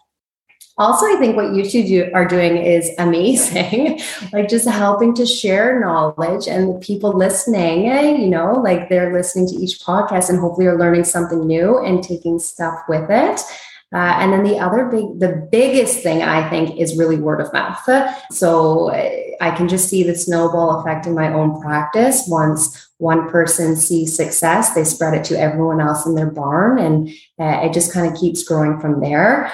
also 0.78 1.06
i 1.06 1.16
think 1.18 1.36
what 1.36 1.54
you 1.54 1.64
two 1.64 1.84
do, 1.84 2.12
are 2.14 2.26
doing 2.28 2.58
is 2.58 2.92
amazing. 2.98 4.00
Like 4.34 4.50
just 4.50 4.68
helping 4.68 5.14
to 5.16 5.26
share 5.26 5.80
knowledge 5.80 6.48
and 6.48 6.76
the 6.76 6.80
people 6.80 7.14
listening 7.14 7.86
you 8.22 8.28
know 8.28 8.54
like 8.54 8.90
they're 8.90 9.14
listening 9.14 9.48
to 9.50 9.56
each 9.56 9.80
podcast 9.80 10.30
and 10.30 10.40
hopefully 10.40 10.68
are 10.68 10.78
learning 10.78 11.04
something 11.04 11.46
new 11.46 11.80
and 11.80 12.04
taking 12.04 12.40
stuff 12.40 12.80
with 12.88 13.10
it. 13.10 13.42
Uh, 13.94 14.18
and 14.20 14.34
then 14.34 14.44
the 14.44 14.58
other 14.58 14.86
big 14.86 15.20
the 15.20 15.48
biggest 15.52 16.02
thing 16.02 16.22
i 16.22 16.50
think 16.50 16.78
is 16.78 16.98
really 16.98 17.18
word 17.18 17.40
of 17.40 17.54
mouth. 17.54 17.88
So 18.32 18.90
i 19.42 19.52
can 19.52 19.68
just 19.68 19.90
see 19.90 20.04
the 20.04 20.16
snowball 20.16 20.80
effect 20.80 21.06
in 21.06 21.14
my 21.14 21.32
own 21.32 21.62
practice. 21.62 22.26
Once 22.28 22.90
one 22.98 23.30
person 23.30 23.76
sees 23.76 24.16
success 24.16 24.74
they 24.74 24.84
spread 24.84 25.14
it 25.14 25.24
to 25.26 25.40
everyone 25.40 25.82
else 25.82 26.06
in 26.06 26.16
their 26.16 26.32
barn 26.32 26.80
and 26.80 27.10
uh, 27.40 27.66
it 27.66 27.74
just 27.74 27.94
kind 27.94 28.12
of 28.12 28.20
keeps 28.20 28.44
growing 28.44 28.80
from 28.80 29.02
there 29.02 29.52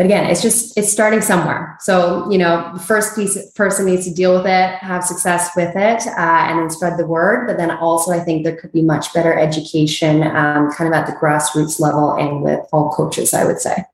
but 0.00 0.06
again 0.06 0.30
it's 0.30 0.40
just 0.40 0.78
it's 0.78 0.90
starting 0.90 1.20
somewhere. 1.20 1.76
So 1.80 2.26
you 2.30 2.38
know 2.38 2.70
the 2.72 2.80
first 2.80 3.14
piece 3.14 3.36
person 3.52 3.84
needs 3.84 4.06
to 4.06 4.14
deal 4.14 4.34
with 4.34 4.46
it 4.46 4.76
have 4.76 5.04
success 5.04 5.50
with 5.54 5.76
it 5.76 6.06
uh, 6.06 6.46
and 6.48 6.58
then 6.58 6.70
spread 6.70 6.96
the 6.96 7.06
word. 7.06 7.46
But 7.46 7.58
then 7.58 7.70
also 7.70 8.10
i 8.10 8.18
think 8.18 8.44
there 8.44 8.56
could 8.56 8.72
be 8.72 8.80
much 8.80 9.12
better 9.12 9.38
education 9.38 10.22
um, 10.22 10.72
kind 10.72 10.88
of 10.88 10.94
at 10.94 11.06
the 11.06 11.12
grassroots 11.12 11.80
level 11.80 12.14
and 12.14 12.40
with 12.40 12.60
all 12.72 12.90
coaches 12.92 13.34
i 13.34 13.44
would 13.44 13.60
say. 13.60 13.84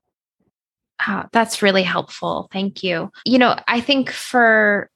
Oh, 1.05 1.25
that's 1.33 1.61
really 1.61 1.83
helpful. 1.83 2.47
Thank 2.53 2.83
you. 2.83 3.11
You 3.25 3.39
know 3.39 3.57
i 3.67 3.81
think 3.81 4.09
for 4.09 4.89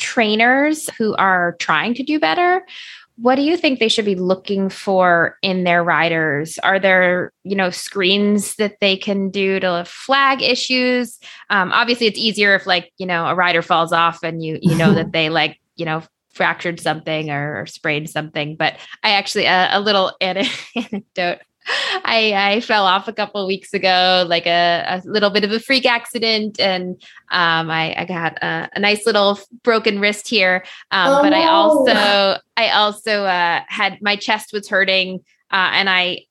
trainers 0.00 0.90
who 0.98 1.14
are 1.14 1.54
trying 1.60 1.94
to 1.94 2.02
do 2.02 2.18
better 2.18 2.66
what 3.16 3.36
do 3.36 3.42
you 3.42 3.56
think 3.56 3.78
they 3.78 3.88
should 3.88 4.04
be 4.04 4.14
looking 4.14 4.68
for 4.68 5.38
in 5.42 5.64
their 5.64 5.84
riders? 5.84 6.58
Are 6.58 6.78
there 6.78 7.32
you 7.44 7.56
know 7.56 7.70
screens 7.70 8.56
that 8.56 8.78
they 8.80 8.96
can 8.96 9.30
do 9.30 9.60
to 9.60 9.84
flag 9.86 10.42
issues? 10.42 11.18
Um, 11.50 11.72
obviously 11.72 12.06
it's 12.06 12.18
easier 12.18 12.54
if 12.54 12.66
like 12.66 12.92
you 12.98 13.06
know 13.06 13.26
a 13.26 13.34
rider 13.34 13.62
falls 13.62 13.92
off 13.92 14.22
and 14.22 14.42
you 14.42 14.58
you 14.62 14.74
know 14.74 14.94
that 14.94 15.12
they 15.12 15.28
like 15.28 15.58
you 15.76 15.84
know 15.84 16.02
fractured 16.32 16.80
something 16.80 17.30
or, 17.30 17.60
or 17.60 17.66
sprained 17.66 18.08
something. 18.08 18.56
But 18.56 18.76
i 19.02 19.10
actually 19.10 19.46
uh, 19.46 19.78
a 19.78 19.80
little 19.80 20.12
anecdote 20.20 21.40
I, 22.04 22.32
I 22.34 22.60
fell 22.60 22.84
off 22.84 23.08
a 23.08 23.12
couple 23.12 23.46
weeks 23.46 23.72
ago, 23.72 24.24
like 24.28 24.46
a, 24.46 24.84
a, 24.86 25.02
little 25.04 25.30
bit 25.30 25.44
of 25.44 25.52
a 25.52 25.60
freak 25.60 25.86
accident, 25.86 26.58
and 26.58 27.00
um, 27.30 27.70
I, 27.70 27.94
I, 27.96 28.04
got 28.04 28.42
a, 28.42 28.68
a, 28.74 28.80
nice 28.80 29.06
little 29.06 29.38
broken 29.62 30.00
wrist 30.00 30.28
here. 30.28 30.64
Um, 30.90 31.12
oh, 31.12 31.22
but 31.22 31.32
I 31.32 31.46
also, 31.46 32.40
I 32.56 32.70
also 32.70 33.24
uh, 33.24 33.60
had 33.68 33.98
my 34.02 34.16
chest 34.16 34.52
was 34.52 34.68
hurting, 34.68 35.20
uh, 35.50 35.70
and 35.72 35.88
I, 35.88 36.26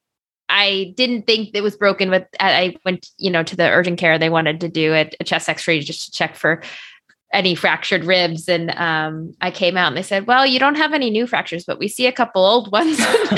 I 0.50 0.94
didn't 0.98 1.28
think 1.28 1.52
it 1.54 1.62
was 1.62 1.78
broken. 1.78 2.10
But 2.10 2.28
I 2.39 2.76
went, 2.84 3.08
you 3.17 3.32
know, 3.32 3.44
to 3.44 3.56
the 3.56 3.70
urgent 3.70 4.00
care. 4.00 4.20
They 4.20 4.30
wanted 4.30 4.60
to 4.62 4.70
do 4.70 4.94
a, 4.94 5.10
a 5.20 5.24
chest 5.24 5.48
X-ray 5.48 5.80
just 5.80 6.06
to 6.06 6.12
check 6.12 6.36
for 6.36 6.62
any 7.34 7.56
fractured 7.56 8.04
ribs. 8.04 8.50
And 8.50 8.72
um, 8.72 9.34
I 9.41 9.52
came 9.52 9.78
out 9.78 9.88
and 9.88 9.98
they 9.98 10.04
said, 10.04 10.28
Well, 10.28 10.46
you 10.46 10.60
don't 10.60 10.76
have 10.76 10.94
any 10.94 11.10
new 11.10 11.26
fractures, 11.26 11.63
but 11.63 11.80
we 11.80 11.88
see 11.88 12.08
a 12.08 12.12
couple 12.12 12.46
old 12.46 12.72
ones. 12.72 13.00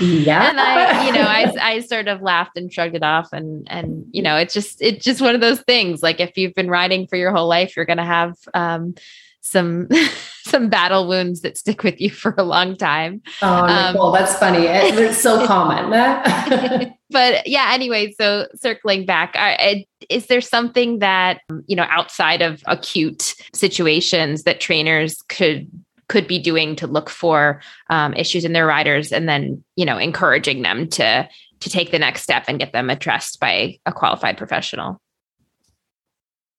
yeah. 0.00 0.50
And 0.50 0.60
I, 0.60 1.06
you 1.06 1.12
know, 1.12 1.22
I, 1.22 1.52
I 1.60 1.80
sort 1.80 2.08
of 2.08 2.22
laughed 2.22 2.56
and 2.56 2.72
shrugged 2.72 2.96
it 2.96 3.02
off. 3.02 3.32
And, 3.32 3.66
and, 3.70 4.06
you 4.10 4.22
know, 4.22 4.36
it's 4.36 4.54
just, 4.54 4.82
it's 4.82 5.04
just 5.04 5.20
one 5.20 5.34
of 5.34 5.40
those 5.40 5.60
things. 5.62 6.02
Like 6.02 6.20
if 6.20 6.36
you've 6.36 6.54
been 6.54 6.70
riding 6.70 7.06
for 7.06 7.16
your 7.16 7.32
whole 7.32 7.48
life, 7.48 7.76
you're 7.76 7.86
going 7.86 7.98
to 7.98 8.04
have 8.04 8.36
um, 8.54 8.94
some, 9.42 9.88
some 10.44 10.68
battle 10.68 11.06
wounds 11.06 11.42
that 11.42 11.58
stick 11.58 11.82
with 11.82 12.00
you 12.00 12.10
for 12.10 12.34
a 12.38 12.42
long 12.42 12.76
time. 12.76 13.20
Oh, 13.42 13.66
Nicole, 13.66 14.06
um, 14.06 14.12
that's 14.14 14.36
funny. 14.38 14.66
It's 14.66 15.18
so 15.18 15.46
common. 15.46 15.90
but 17.10 17.46
yeah, 17.46 17.70
anyway, 17.72 18.14
so 18.18 18.48
circling 18.54 19.04
back, 19.04 19.34
I, 19.36 19.84
is 20.08 20.26
there 20.26 20.40
something 20.40 21.00
that, 21.00 21.40
you 21.66 21.76
know, 21.76 21.86
outside 21.88 22.40
of 22.40 22.62
acute 22.66 23.34
situations 23.52 24.44
that 24.44 24.60
trainers 24.60 25.20
could 25.28 25.70
could 26.08 26.26
be 26.28 26.38
doing 26.38 26.76
to 26.76 26.86
look 26.86 27.08
for 27.08 27.62
um, 27.88 28.12
issues 28.14 28.44
in 28.44 28.52
their 28.52 28.66
riders 28.66 29.12
and 29.12 29.26
then 29.26 29.64
you 29.76 29.84
know 29.86 29.96
encouraging 29.96 30.60
them 30.60 30.86
to 30.86 31.26
to 31.60 31.70
take 31.70 31.90
the 31.90 31.98
next 31.98 32.22
step 32.22 32.44
and 32.48 32.58
get 32.58 32.72
them 32.72 32.90
addressed 32.90 33.40
by 33.40 33.78
a 33.86 33.92
qualified 33.92 34.36
professional 34.36 35.00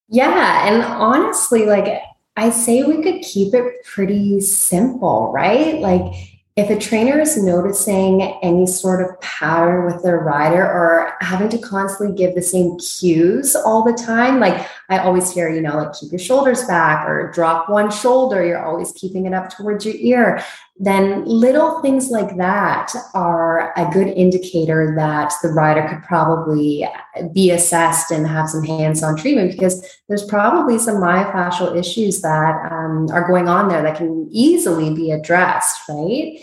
yeah 0.07 0.67
and 0.67 0.81
honestly 0.81 1.67
like 1.67 2.01
i 2.35 2.49
say 2.49 2.83
we 2.83 3.01
could 3.01 3.21
keep 3.21 3.53
it 3.53 3.83
pretty 3.85 4.39
simple 4.39 5.31
right? 5.33 5.79
Like 5.79 6.13
if 6.55 6.69
a 6.69 6.77
trainer 6.77 7.19
is 7.19 7.41
noticing 7.41 8.21
any 8.43 8.67
sort 8.67 9.01
of 9.01 9.19
pattern 9.21 9.85
with 9.85 10.03
their 10.03 10.19
rider 10.19 10.63
or 10.63 11.13
having 11.19 11.49
to 11.49 11.57
constantly 11.57 12.15
give 12.15 12.35
the 12.35 12.43
same 12.43 12.77
cues 12.77 13.55
all 13.55 13.83
the 13.83 13.93
time, 13.93 14.39
like 14.39 14.67
I 14.89 14.99
always 14.99 15.31
hear, 15.31 15.49
you 15.49 15.61
know, 15.61 15.77
like 15.77 15.93
keep 15.93 16.11
your 16.11 16.19
shoulders 16.19 16.63
back 16.65 17.07
or 17.07 17.31
drop 17.31 17.69
one 17.69 17.89
shoulder, 17.89 18.45
you're 18.45 18.63
always 18.63 18.91
keeping 18.91 19.25
it 19.25 19.33
up 19.33 19.49
towards 19.49 19.85
your 19.85 19.95
ear, 19.95 20.43
then 20.77 21.23
little 21.25 21.81
things 21.81 22.09
like 22.09 22.35
that 22.37 22.91
are 23.13 23.73
a 23.77 23.89
good 23.93 24.07
indicator 24.07 24.93
that 24.95 25.31
the 25.41 25.49
rider 25.49 25.87
could 25.87 26.03
probably 26.03 26.85
be 27.31 27.51
assessed 27.51 28.11
and 28.11 28.27
have 28.27 28.49
some 28.49 28.63
hands 28.63 29.03
on 29.03 29.15
treatment 29.15 29.51
because 29.51 29.99
there's 30.09 30.25
probably 30.25 30.77
some 30.77 30.95
myofascial 30.95 31.77
issues 31.77 32.21
that 32.21 32.71
um, 32.71 33.07
are 33.11 33.27
going 33.27 33.47
on 33.47 33.69
there 33.69 33.83
that 33.83 33.97
can 33.97 34.27
easily 34.31 34.93
be 34.93 35.11
addressed, 35.11 35.87
right? 35.87 36.39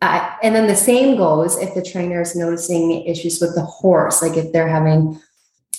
Uh, 0.00 0.30
and 0.42 0.54
then 0.54 0.66
the 0.66 0.76
same 0.76 1.16
goes 1.16 1.56
if 1.56 1.74
the 1.74 1.82
trainer 1.82 2.20
is 2.20 2.36
noticing 2.36 3.04
issues 3.06 3.40
with 3.40 3.54
the 3.54 3.64
horse, 3.64 4.22
like 4.22 4.36
if 4.36 4.52
they're 4.52 4.68
having 4.68 5.20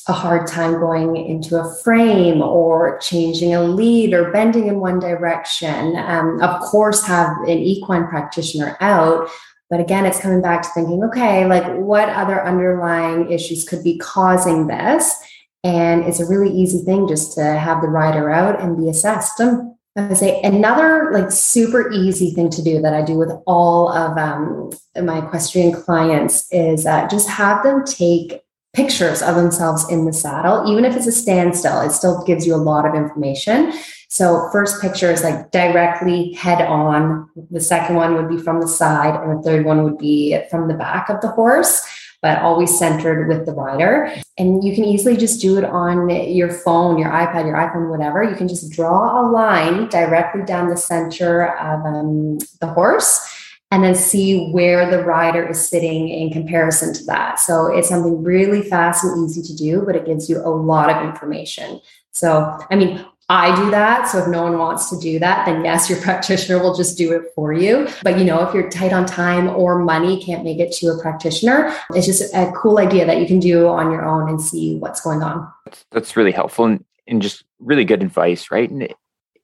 a 0.10 0.14
hard 0.14 0.48
time 0.48 0.80
going 0.80 1.16
into 1.16 1.60
a 1.60 1.76
frame 1.76 2.42
or 2.42 2.98
changing 3.00 3.54
a 3.54 3.64
lead 3.64 4.14
or 4.14 4.32
bending 4.32 4.68
in 4.68 4.80
one 4.80 5.00
direction. 5.00 5.96
Um, 5.96 6.42
of 6.42 6.60
course, 6.62 7.06
have 7.06 7.30
an 7.44 7.60
equine 7.60 8.08
practitioner 8.08 8.76
out. 8.82 9.30
But 9.70 9.80
again, 9.80 10.06
it's 10.06 10.20
coming 10.20 10.42
back 10.42 10.64
to 10.64 10.70
thinking, 10.70 11.04
okay, 11.04 11.46
like 11.46 11.78
what 11.78 12.10
other 12.10 12.44
underlying 12.44 13.32
issues 13.32 13.64
could 13.64 13.84
be 13.84 14.00
causing 14.00 14.68
this? 14.68 15.16
And 15.64 16.04
it's 16.04 16.20
a 16.20 16.26
really 16.26 16.50
easy 16.50 16.84
thing 16.84 17.08
just 17.08 17.34
to 17.36 17.44
have 17.44 17.82
the 17.82 17.88
rider 17.88 18.32
out 18.32 18.60
and 18.60 18.78
be 18.78 18.90
assessed. 18.90 19.40
Um, 19.40 19.76
I 19.96 20.08
would 20.08 20.18
say 20.18 20.42
another 20.44 21.12
like 21.12 21.32
super 21.32 21.92
easy 21.92 22.32
thing 22.32 22.50
to 22.52 22.64
do 22.64 22.82
that 22.82 22.94
I 22.94 23.02
do 23.04 23.18
with 23.18 23.32
all 23.46 23.92
of 23.92 24.18
um, 24.18 24.72
my 25.04 25.26
equestrian 25.26 25.74
clients 25.74 26.48
is 26.52 26.86
uh, 26.86 27.08
just 27.08 27.28
have 27.28 27.64
them 27.64 27.84
take 27.86 28.42
pictures 28.74 29.22
of 29.22 29.36
themselves 29.36 29.90
in 29.90 30.06
the 30.06 30.14
saddle. 30.14 30.72
Even 30.72 30.86
if 30.86 30.96
it's 30.96 31.08
a 31.08 31.12
standstill, 31.12 31.82
it 31.82 31.92
still 31.92 32.24
gives 32.24 32.46
you 32.46 32.54
a 32.54 32.58
lot 32.58 32.86
of 32.86 32.94
information. 32.96 33.74
So, 34.10 34.50
first 34.52 34.82
picture 34.82 35.12
is 35.12 35.24
like 35.24 35.52
directly 35.52 36.34
head 36.34 36.62
on. 36.62 37.30
The 37.52 37.62
second 37.62 37.96
one 37.96 38.16
would 38.16 38.30
be 38.30 38.42
from 38.42 38.60
the 38.60 38.68
side, 38.68 39.20
and 39.22 39.38
the 39.38 39.44
third 39.44 39.66
one 39.66 39.84
would 39.84 39.98
be 39.98 40.40
from 40.50 40.68
the 40.68 40.74
back 40.74 41.10
of 41.10 41.22
the 41.22 41.30
horse, 41.30 41.82
but 42.22 42.40
always 42.40 42.78
centered 42.78 43.28
with 43.28 43.46
the 43.46 43.54
rider. 43.54 44.12
And 44.38 44.64
you 44.64 44.74
can 44.74 44.84
easily 44.84 45.16
just 45.16 45.42
do 45.42 45.58
it 45.58 45.64
on 45.64 46.10
your 46.10 46.50
phone, 46.50 46.98
your 46.98 47.12
iPad, 47.12 47.46
your 47.46 47.56
iPhone, 47.56 47.92
whatever. 47.92 48.24
You 48.24 48.36
can 48.36 48.48
just 48.48 48.72
draw 48.72 49.22
a 49.22 49.30
line 49.30 49.90
directly 49.90 50.44
down 50.44 50.70
the 50.70 50.78
center 50.78 51.56
of 51.58 51.86
um, 51.86 52.40
the 52.62 52.68
horse 52.68 53.39
and 53.72 53.84
then 53.84 53.94
see 53.96 54.50
where 54.52 54.90
the 54.90 55.04
rider 55.04 55.48
is 55.48 55.68
sitting 55.68 56.10
in 56.10 56.32
comparison 56.32 56.94
to 56.94 57.04
that. 57.06 57.40
So 57.40 57.68
it's 57.68 57.90
something 57.90 58.24
really 58.24 58.64
fast 58.64 59.04
and 59.04 59.30
easy 59.30 59.42
to 59.44 59.56
do, 59.56 59.84
but 59.86 59.96
it 59.96 60.06
gives 60.06 60.30
you 60.30 60.40
a 60.40 60.50
lot 60.50 60.90
of 60.90 61.08
information. 61.08 61.80
So, 62.12 62.58
I 62.72 62.76
mean, 62.76 63.06
I 63.32 63.56
do 63.56 63.70
that. 63.70 64.08
So 64.08 64.18
if 64.18 64.28
no 64.28 64.42
one 64.42 64.58
wants 64.58 64.90
to 64.90 65.00
do 65.00 65.20
that, 65.20 65.46
then 65.46 65.64
yes, 65.64 65.88
your 65.88 66.02
practitioner 66.02 66.62
will 66.62 66.74
just 66.74 66.98
do 66.98 67.14
it 67.14 67.32
for 67.36 67.54
you. 67.54 67.88
But 68.04 68.18
you 68.18 68.26
know, 68.26 68.42
if 68.48 68.54
you're 68.56 68.70
tight 68.72 68.92
on 68.92 69.06
time 69.06 69.48
or 69.48 69.78
money, 69.78 70.22
can't 70.22 70.44
make 70.44 70.58
it 70.58 70.72
to 70.78 70.88
a 70.88 71.00
practitioner, 71.00 71.76
it's 71.94 72.08
just 72.08 72.34
a 72.34 72.52
cool 72.56 72.80
idea 72.80 73.06
that 73.06 73.22
you 73.22 73.28
can 73.28 73.40
do 73.40 73.68
on 73.68 73.92
your 73.92 74.04
own 74.04 74.28
and 74.30 74.42
see 74.42 74.78
what's 74.78 75.02
going 75.02 75.22
on. 75.22 75.48
That's 75.92 76.18
really 76.18 76.32
helpful 76.32 76.66
and, 76.66 76.84
and 77.08 77.22
just 77.22 77.44
really 77.60 77.86
good 77.86 78.02
advice, 78.02 78.50
right? 78.50 78.70
And 78.70 78.92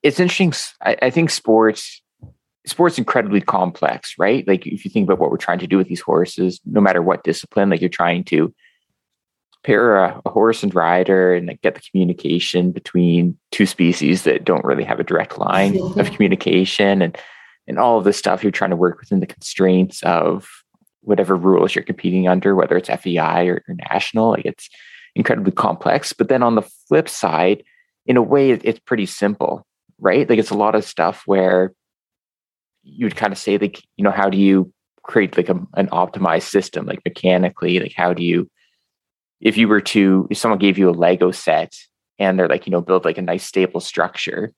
it's 0.01 0.19
interesting. 0.19 0.53
I, 0.81 0.97
I 1.03 1.09
think 1.11 1.29
sports 1.29 2.01
sports 2.65 2.97
incredibly 2.97 3.41
complex, 3.41 4.15
right? 4.17 4.47
Like 4.47 4.65
if 4.65 4.85
you 4.85 4.91
think 4.91 5.07
about 5.07 5.19
what 5.19 5.31
we're 5.31 5.37
trying 5.37 5.59
to 5.59 5.67
do 5.67 5.77
with 5.77 5.87
these 5.87 6.01
horses, 6.01 6.59
no 6.65 6.81
matter 6.81 7.01
what 7.01 7.23
discipline, 7.23 7.69
like 7.69 7.81
you're 7.81 7.89
trying 7.89 8.23
to 8.25 8.53
pair 9.63 9.97
a, 9.97 10.21
a, 10.25 10.29
horse 10.29 10.61
and 10.61 10.75
rider 10.75 11.33
and 11.33 11.47
like 11.47 11.61
get 11.61 11.73
the 11.73 11.81
communication 11.81 12.71
between 12.71 13.37
two 13.51 13.65
species 13.65 14.23
that 14.23 14.43
don't 14.43 14.63
really 14.63 14.83
have 14.83 14.99
a 14.99 15.03
direct 15.03 15.39
line 15.39 15.79
of 15.97 16.11
communication 16.11 17.01
and 17.01 17.17
and 17.67 17.79
all 17.79 17.97
of 17.97 18.03
this 18.03 18.17
stuff. 18.17 18.43
You're 18.43 18.51
trying 18.51 18.69
to 18.69 18.75
work 18.75 18.99
within 18.99 19.21
the 19.21 19.25
constraints 19.25 20.03
of 20.03 20.47
whatever 21.01 21.35
rules 21.35 21.73
you're 21.73 21.83
competing 21.83 22.27
under 22.27 22.55
whether 22.55 22.77
it's 22.77 22.89
FEI 22.89 23.47
or, 23.47 23.63
or 23.67 23.75
national 23.91 24.31
like 24.31 24.45
it's 24.45 24.69
incredibly 25.15 25.51
complex. 25.51 26.13
But 26.13 26.29
then 26.29 26.43
on 26.43 26.55
the 26.55 26.67
flip 26.87 27.09
side 27.09 27.63
in 28.05 28.17
a 28.17 28.21
way 28.21 28.51
it's 28.51 28.79
pretty 28.79 29.07
simple 29.07 29.65
right? 29.99 30.29
Like 30.29 30.39
it's 30.39 30.49
a 30.49 30.57
lot 30.57 30.75
of 30.75 30.83
stuff 30.83 31.23
where 31.25 31.73
you'd 32.85 33.15
kind 33.15 33.33
of 33.33 33.39
say 33.39 33.57
like 33.57 33.83
you 33.97 34.03
know 34.03 34.11
how 34.11 34.29
do 34.29 34.37
you 34.37 34.71
create 35.03 35.35
like 35.35 35.49
a, 35.49 35.59
an 35.73 35.87
optimized 35.87 36.49
system 36.49 36.85
like 36.85 37.01
mechanically 37.03 37.79
like 37.79 37.93
how 37.95 38.13
do 38.13 38.23
you 38.23 38.49
if 39.41 39.57
you 39.57 39.67
were 39.67 39.81
to 39.81 40.27
if 40.29 40.37
someone 40.37 40.59
gave 40.59 40.77
you 40.77 40.89
a 40.89 40.91
lego 40.91 41.31
set 41.31 41.75
and 42.19 42.39
they're 42.39 42.47
like 42.47 42.65
you 42.65 42.71
know 42.71 42.81
build 42.81 43.05
like 43.05 43.17
a 43.17 43.21
nice 43.21 43.43
stable 43.43 43.79
structure 43.79 44.53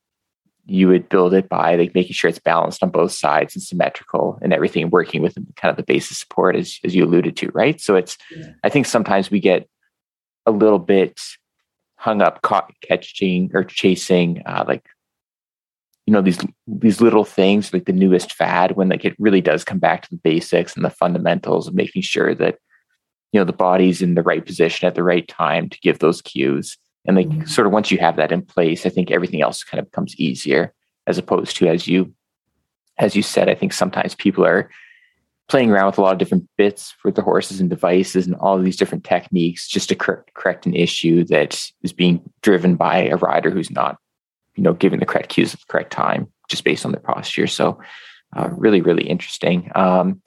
you 0.66 0.90
would 0.90 1.08
build 1.08 1.34
it 1.34 1.48
by 1.48 1.76
like 1.76 1.96
making 1.96 2.14
sure 2.14 2.30
it's 2.30 2.40
balanced 2.40 2.84
on 2.84 2.90
both 2.90 3.14
sides 3.14 3.56
and 3.56 3.64
symmetrical 3.64 4.38
and 4.42 4.54
everything 4.54 4.90
working 4.90 5.22
with 5.22 5.36
kind 5.56 5.72
of 5.72 5.78
the 5.78 5.84
basis 5.84 6.18
support 6.18 6.58
as, 6.58 6.80
as 6.84 6.94
you 6.94 7.04
alluded 7.04 7.36
to 7.38 7.50
right 7.54 7.80
so 7.80 7.96
it's 7.96 8.18
yeah. 8.36 8.48
i 8.64 8.70
think 8.70 8.86
sometimes 8.86 9.32
we 9.32 9.40
get 9.40 9.68
a 10.46 10.52
little 10.52 10.80
bit 10.80 11.20
hung 11.96 12.22
up 12.22 12.42
caught 12.42 12.72
catching 12.82 13.50
or 13.54 13.64
chasing 13.64 14.42
uh, 14.46 14.64
like 14.68 14.86
you 16.08 16.14
know 16.14 16.22
these 16.22 16.40
these 16.66 17.02
little 17.02 17.26
things 17.26 17.72
like 17.72 17.86
the 17.86 17.94
newest 17.94 18.34
fad 18.34 18.72
when 18.72 18.90
like 18.90 19.06
it 19.06 19.16
really 19.20 19.42
does 19.42 19.64
come 19.64 19.78
back 19.78 20.02
to 20.02 20.10
the 20.10 20.22
basics 20.24 20.76
and 20.76 20.84
the 20.84 20.90
fundamentals 20.90 21.68
of 21.68 21.76
making 21.76 22.02
sure 22.02 22.34
that 22.34 22.58
you 23.34 23.40
know 23.40 23.44
the 23.44 23.54
body's 23.54 24.02
in 24.02 24.16
the 24.16 24.24
right 24.24 24.46
position 24.46 24.88
at 24.88 24.96
the 24.96 25.04
right 25.04 25.28
time 25.28 25.70
to 25.70 25.80
give 25.82 26.00
those 26.00 26.22
cues 26.22 26.78
and 27.06 27.18
like 27.18 27.28
mm-hmm. 27.28 27.46
sort 27.46 27.68
of 27.68 27.74
once 27.74 27.92
you 27.92 28.00
have 28.00 28.16
that 28.16 28.32
in 28.32 28.42
place 28.42 28.86
i 28.86 28.90
think 28.90 29.12
everything 29.12 29.42
else 29.42 29.64
kind 29.64 29.80
of 29.80 29.92
becomes 29.92 30.16
easier 30.16 30.74
as 31.06 31.18
opposed 31.18 31.56
to 31.58 31.68
as 31.68 31.88
you 31.88 32.12
as 32.98 33.16
you 33.16 33.22
said 33.22 33.50
i 33.50 33.56
think 33.56 33.74
sometimes 33.74 34.16
people 34.16 34.46
are 34.46 34.70
playing 35.50 35.72
around 35.72 35.88
with 35.88 35.98
a 35.98 36.02
lot 36.02 36.12
of 36.12 36.20
different 36.20 36.48
bits 36.58 36.94
for 37.02 37.12
the 37.12 37.22
horses 37.22 37.62
and 37.62 37.70
devices 37.70 38.26
and 38.26 38.36
all 38.36 38.58
these 38.58 38.76
different 38.76 39.04
techniques 39.04 39.68
just 39.68 39.88
to 39.88 39.96
cor- 39.96 40.26
correct 40.34 40.66
an 40.66 40.74
issue 40.74 41.24
that 41.24 41.70
is 41.84 41.94
being 41.94 42.22
driven 42.42 42.76
by 42.76 43.06
a 43.06 43.16
rider 43.16 43.50
who's 43.50 43.72
not 43.72 43.98
you 44.58 44.64
know, 44.64 44.74
giving 44.74 45.00
the 45.00 45.06
correct 45.06 45.30
cues 45.30 45.54
at 45.54 45.62
the 45.62 45.66
correct 45.68 45.92
time, 45.92 46.32
just 46.50 46.64
based 46.64 46.86
on 46.86 46.92
their 46.92 47.02
posture. 47.02 47.48
So, 47.48 47.80
uh, 48.36 48.50
really, 48.52 48.82
really 48.82 49.08
interesting. 49.08 49.72
Um, 49.76 50.22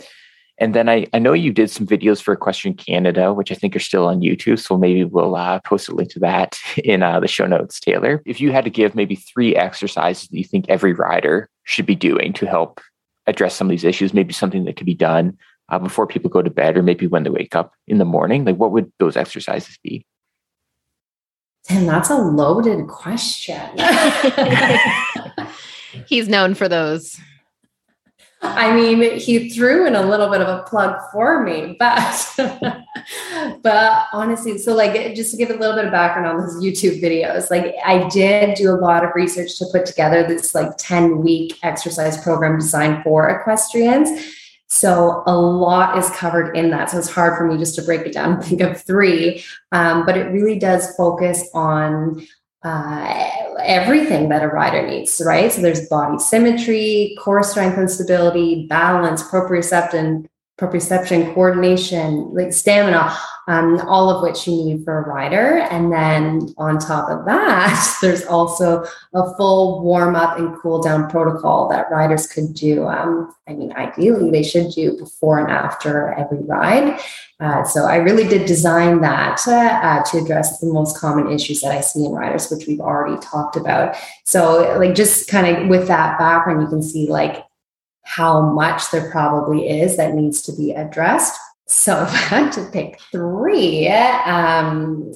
and 0.61 0.75
then 0.75 0.91
I, 0.91 1.07
I 1.15 1.19
know 1.19 1.33
you 1.33 1.53
did 1.53 1.71
some 1.71 1.87
videos 1.87 2.21
for 2.23 2.35
Equestrian 2.35 2.77
Canada, 2.77 3.33
which 3.33 3.51
I 3.51 3.55
think 3.55 3.75
are 3.75 3.81
still 3.81 4.07
on 4.07 4.21
YouTube. 4.21 4.59
So 4.59 4.77
maybe 4.77 5.05
we'll 5.05 5.35
uh, 5.35 5.59
post 5.61 5.89
a 5.89 5.95
link 5.95 6.11
to 6.11 6.19
that 6.21 6.59
in 6.85 7.03
uh, 7.03 7.19
the 7.19 7.29
show 7.29 7.47
notes, 7.47 7.81
Taylor. 7.81 8.23
If 8.27 8.41
you 8.41 8.53
had 8.53 8.65
to 8.65 8.71
give 8.71 8.95
maybe 8.95 9.17
three 9.17 9.57
exercises 9.57 10.29
that 10.29 10.37
you 10.37 10.45
think 10.45 10.67
every 10.69 10.93
rider 10.93 11.49
should 11.65 11.87
be 11.87 11.95
doing 11.95 12.35
to 12.35 12.47
help 12.47 12.81
address 13.27 13.57
some 13.57 13.69
of 13.69 13.71
these 13.71 13.85
issues, 13.85 14.13
maybe 14.13 14.35
something 14.35 14.65
that 14.65 14.77
could 14.77 14.87
be 14.87 14.95
done 14.95 15.39
uh, 15.71 15.79
before 15.79 16.07
people 16.07 16.29
go 16.29 16.43
to 16.43 16.51
bed 16.51 16.77
or 16.77 16.83
maybe 16.83 17.07
when 17.07 17.23
they 17.23 17.31
wake 17.31 17.57
up 17.57 17.73
in 17.87 17.99
the 17.99 18.05
morning, 18.05 18.45
like 18.45 18.57
what 18.57 18.73
would 18.73 18.93
those 18.99 19.17
exercises 19.17 19.79
be? 19.83 20.05
Tim, 21.71 21.87
that's 21.87 22.11
a 22.11 22.17
loaded 22.17 22.89
question. 22.89 23.61
He's 26.09 26.29
known 26.29 26.55
for 26.55 26.69
those. 26.69 27.17
I 28.43 28.75
mean, 28.75 29.21
he 29.21 29.51
threw 29.51 29.87
in 29.87 29.95
a 29.95 30.03
little 30.03 30.29
bit 30.31 30.41
of 30.41 30.49
a 30.49 30.65
plug 30.65 30.97
for 31.13 31.45
me, 31.45 31.77
but 31.79 32.35
but 33.63 34.07
honestly, 34.13 34.59
so 34.59 34.75
like 34.75 35.15
just 35.15 35.31
to 35.31 35.37
give 35.37 35.51
a 35.51 35.55
little 35.55 35.77
bit 35.77 35.85
of 35.85 35.93
background 35.93 36.27
on 36.27 36.41
those 36.41 36.57
YouTube 36.57 37.01
videos, 37.01 37.53
like 37.53 37.77
I 37.85 38.09
did 38.09 38.57
do 38.57 38.71
a 38.71 38.75
lot 38.75 39.05
of 39.05 39.11
research 39.15 39.57
to 39.59 39.67
put 39.71 39.87
together 39.87 40.27
this 40.27 40.57
like 40.57 40.73
10 40.77 41.19
week 41.19 41.57
exercise 41.63 42.21
program 42.21 42.59
designed 42.59 43.05
for 43.05 43.29
equestrians 43.29 44.09
so 44.71 45.25
a 45.27 45.37
lot 45.37 45.99
is 45.99 46.09
covered 46.11 46.57
in 46.57 46.71
that. 46.71 46.91
So 46.91 46.99
it's 46.99 47.11
hard 47.11 47.37
for 47.37 47.45
me 47.45 47.59
just 47.59 47.75
to 47.75 47.83
break 47.83 48.07
it 48.07 48.13
down 48.13 48.35
and 48.35 48.45
think 48.45 48.61
of 48.61 48.81
three, 48.81 49.45
um, 49.73 50.07
but 50.07 50.17
it 50.17 50.31
really 50.31 50.59
does 50.59 50.95
focus 50.97 51.49
on 51.55 52.25
uh, 52.63 53.31
everything 53.63 54.29
that 54.29 54.45
a 54.45 54.47
rider 54.47 54.87
needs, 54.87 55.21
right? 55.25 55.53
So 55.53 55.61
there's 55.61 55.89
body 55.89 56.19
symmetry, 56.19 57.17
core 57.19 57.43
strength 57.43 57.79
and 57.79 57.91
stability, 57.91 58.67
balance, 58.69 59.23
proprioception, 59.25 60.27
proprioception, 60.61 61.33
coordination, 61.33 62.35
like 62.35 62.53
stamina, 62.53 63.17
um, 63.49 63.81
all 63.89 64.11
of 64.11 64.23
which 64.23 64.47
you 64.47 64.53
need 64.53 64.85
for 64.85 64.99
a 64.99 65.09
rider. 65.09 65.59
And 65.71 65.91
then 65.91 66.55
on 66.59 66.79
top 66.79 67.09
of 67.09 67.25
that, 67.25 67.99
there's 68.03 68.27
also 68.27 68.85
a 69.15 69.35
full 69.37 69.83
warm 69.83 70.15
up 70.15 70.39
and 70.39 70.55
cool 70.61 70.83
down 70.83 71.09
protocol 71.09 71.69
that 71.71 71.91
riders 71.91 72.27
could 72.27 72.53
do. 72.53 72.87
Um, 72.87 73.35
I 73.49 73.55
mean, 73.55 73.73
ideally, 73.73 74.31
they 74.31 74.43
should 74.43 74.71
do 74.73 74.99
before 74.99 75.39
and 75.41 75.51
after 75.51 76.13
every 76.13 76.45
ride. 76.45 77.01
Uh, 77.41 77.65
so 77.65 77.87
I 77.87 77.97
really 77.97 78.29
did 78.29 78.47
design 78.47 79.01
that 79.01 79.41
uh, 79.49 80.03
to 80.11 80.19
address 80.19 80.61
the 80.61 80.67
most 80.67 80.99
common 80.99 81.33
issues 81.33 81.63
that 81.63 81.73
I 81.73 81.81
see 81.81 82.05
in 82.05 82.13
riders, 82.13 82.51
which 82.51 82.67
we've 82.67 82.81
already 82.81 83.19
talked 83.23 83.57
about. 83.57 83.97
So, 84.25 84.77
like, 84.79 84.95
just 84.95 85.27
kind 85.27 85.57
of 85.57 85.69
with 85.69 85.89
that 85.89 86.19
background, 86.19 86.61
you 86.61 86.69
can 86.69 86.83
see 86.83 87.09
like 87.09 87.43
how 88.15 88.43
much 88.43 88.91
there 88.91 89.11
probably 89.11 89.69
is 89.69 89.97
that 89.97 90.15
needs 90.15 90.43
to 90.43 90.53
be 90.53 90.73
addressed. 90.73 91.39
So 91.67 92.03
if 92.03 92.09
I 92.09 92.17
had 92.17 92.53
to 92.53 92.65
pick 92.67 93.01
three, 93.13 93.89
um, 93.89 95.13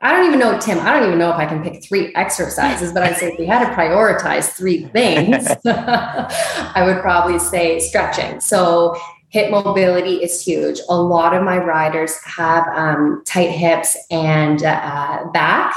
I 0.00 0.12
don't 0.12 0.26
even 0.26 0.40
know, 0.40 0.58
Tim, 0.58 0.80
I 0.80 0.92
don't 0.92 1.06
even 1.06 1.18
know 1.18 1.30
if 1.30 1.36
I 1.36 1.46
can 1.46 1.62
pick 1.62 1.84
three 1.84 2.12
exercises, 2.16 2.92
but 2.92 3.04
I'd 3.04 3.16
say 3.16 3.32
if 3.32 3.38
we 3.38 3.46
had 3.46 3.64
to 3.68 3.74
prioritize 3.74 4.50
three 4.50 4.84
things, 4.92 5.46
I 5.66 6.82
would 6.84 7.00
probably 7.00 7.38
say 7.38 7.78
stretching. 7.78 8.40
So 8.40 8.96
hip 9.28 9.50
mobility 9.50 10.16
is 10.16 10.44
huge. 10.44 10.80
A 10.88 10.96
lot 10.96 11.34
of 11.34 11.44
my 11.44 11.58
riders 11.58 12.16
have 12.24 12.66
um, 12.74 13.22
tight 13.24 13.50
hips 13.50 13.96
and 14.10 14.64
uh, 14.64 15.24
back. 15.32 15.74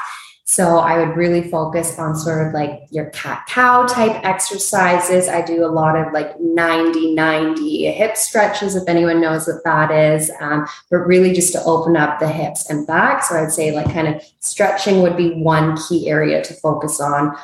So 0.47 0.77
I 0.77 0.99
would 0.99 1.17
really 1.17 1.49
focus 1.49 1.97
on 1.97 2.15
sort 2.15 2.47
of 2.47 2.53
like 2.53 2.83
your 2.91 3.05
cat 3.05 3.47
cow 3.49 3.87
type 3.87 4.23
exercises. 4.23 5.27
I 5.27 5.41
do 5.41 5.65
a 5.65 5.67
lot 5.67 5.97
of 5.97 6.13
like 6.13 6.39
90 6.39 7.15
90 7.15 7.91
hip 7.91 8.15
stretches, 8.15 8.75
if 8.75 8.87
anyone 8.87 9.19
knows 9.19 9.47
what 9.47 9.63
that 9.63 9.89
is, 9.89 10.31
um, 10.39 10.67
but 10.91 10.97
really 10.97 11.33
just 11.33 11.51
to 11.53 11.63
open 11.63 11.97
up 11.97 12.19
the 12.19 12.27
hips 12.27 12.69
and 12.69 12.85
back. 12.85 13.23
So 13.23 13.35
I'd 13.35 13.51
say 13.51 13.71
like 13.71 13.91
kind 13.91 14.07
of 14.07 14.21
stretching 14.39 15.01
would 15.01 15.17
be 15.17 15.31
one 15.33 15.77
key 15.77 16.07
area 16.07 16.43
to 16.43 16.53
focus 16.53 17.01
on. 17.01 17.35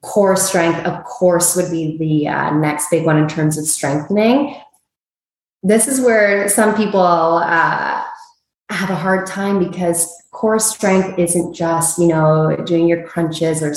Core 0.00 0.36
strength, 0.36 0.78
of 0.86 1.04
course, 1.04 1.56
would 1.56 1.70
be 1.70 1.98
the 1.98 2.28
uh, 2.28 2.56
next 2.56 2.88
big 2.90 3.04
one 3.04 3.18
in 3.18 3.28
terms 3.28 3.58
of 3.58 3.66
strengthening. 3.66 4.58
This 5.62 5.88
is 5.88 6.00
where 6.00 6.48
some 6.48 6.74
people 6.74 7.00
uh, 7.00 8.02
have 8.70 8.88
a 8.88 8.94
hard 8.94 9.26
time 9.26 9.58
because 9.58 10.10
core 10.36 10.58
strength 10.58 11.18
isn't 11.18 11.54
just, 11.54 11.98
you 11.98 12.06
know, 12.06 12.54
doing 12.66 12.86
your 12.86 13.02
crunches 13.06 13.62
or 13.62 13.74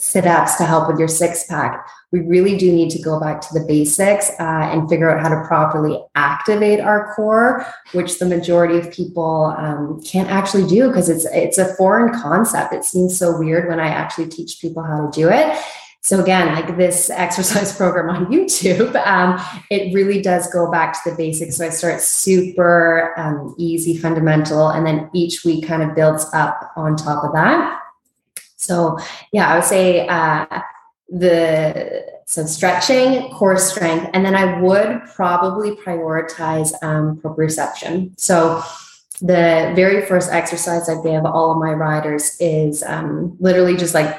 sit 0.00 0.26
ups 0.26 0.56
to 0.56 0.64
help 0.64 0.88
with 0.88 0.98
your 0.98 1.06
six 1.06 1.44
pack. 1.46 1.86
We 2.10 2.20
really 2.20 2.56
do 2.56 2.72
need 2.72 2.90
to 2.90 3.02
go 3.02 3.20
back 3.20 3.40
to 3.42 3.54
the 3.54 3.64
basics 3.64 4.30
uh, 4.40 4.70
and 4.72 4.88
figure 4.88 5.08
out 5.08 5.22
how 5.22 5.28
to 5.28 5.46
properly 5.46 6.02
activate 6.16 6.80
our 6.80 7.14
core, 7.14 7.64
which 7.92 8.18
the 8.18 8.26
majority 8.26 8.76
of 8.76 8.92
people 8.92 9.54
um, 9.56 10.02
can't 10.02 10.28
actually 10.28 10.66
do 10.66 10.88
because 10.88 11.08
it's 11.08 11.26
it's 11.26 11.58
a 11.58 11.74
foreign 11.76 12.12
concept. 12.20 12.72
It 12.72 12.84
seems 12.84 13.16
so 13.16 13.38
weird 13.38 13.68
when 13.68 13.78
I 13.78 13.86
actually 13.86 14.28
teach 14.28 14.60
people 14.60 14.82
how 14.82 15.06
to 15.06 15.10
do 15.12 15.28
it. 15.28 15.56
So 16.04 16.20
again, 16.20 16.54
like 16.54 16.76
this 16.76 17.08
exercise 17.26 17.74
program 17.74 18.14
on 18.14 18.26
YouTube, 18.26 18.94
um, 19.06 19.40
it 19.70 19.92
really 19.94 20.20
does 20.20 20.46
go 20.52 20.70
back 20.70 21.02
to 21.02 21.10
the 21.10 21.16
basics. 21.16 21.56
So 21.56 21.66
I 21.66 21.70
start 21.70 22.00
super 22.02 23.18
um, 23.18 23.54
easy, 23.58 23.96
fundamental, 23.96 24.68
and 24.68 24.86
then 24.86 25.10
each 25.14 25.44
week 25.44 25.66
kind 25.66 25.82
of 25.82 25.94
builds 25.94 26.26
up 26.34 26.72
on 26.76 26.96
top 26.96 27.24
of 27.24 27.32
that. 27.32 27.80
So 28.56 28.98
yeah, 29.32 29.48
I 29.48 29.56
would 29.56 29.64
say 29.64 30.06
uh, 30.06 30.46
the 31.08 32.04
so 32.26 32.44
stretching, 32.44 33.30
core 33.30 33.58
strength, 33.58 34.10
and 34.12 34.24
then 34.24 34.34
I 34.34 34.60
would 34.60 35.02
probably 35.14 35.72
prioritize 35.72 36.72
um, 36.82 37.18
proprioception. 37.18 38.18
So 38.18 38.62
the 39.20 39.72
very 39.76 40.04
first 40.06 40.30
exercise 40.30 40.88
I 40.88 41.00
give 41.02 41.24
all 41.24 41.52
of 41.52 41.58
my 41.58 41.72
riders 41.72 42.36
is 42.40 42.82
um, 42.82 43.36
literally 43.40 43.76
just 43.76 43.94
like 43.94 44.18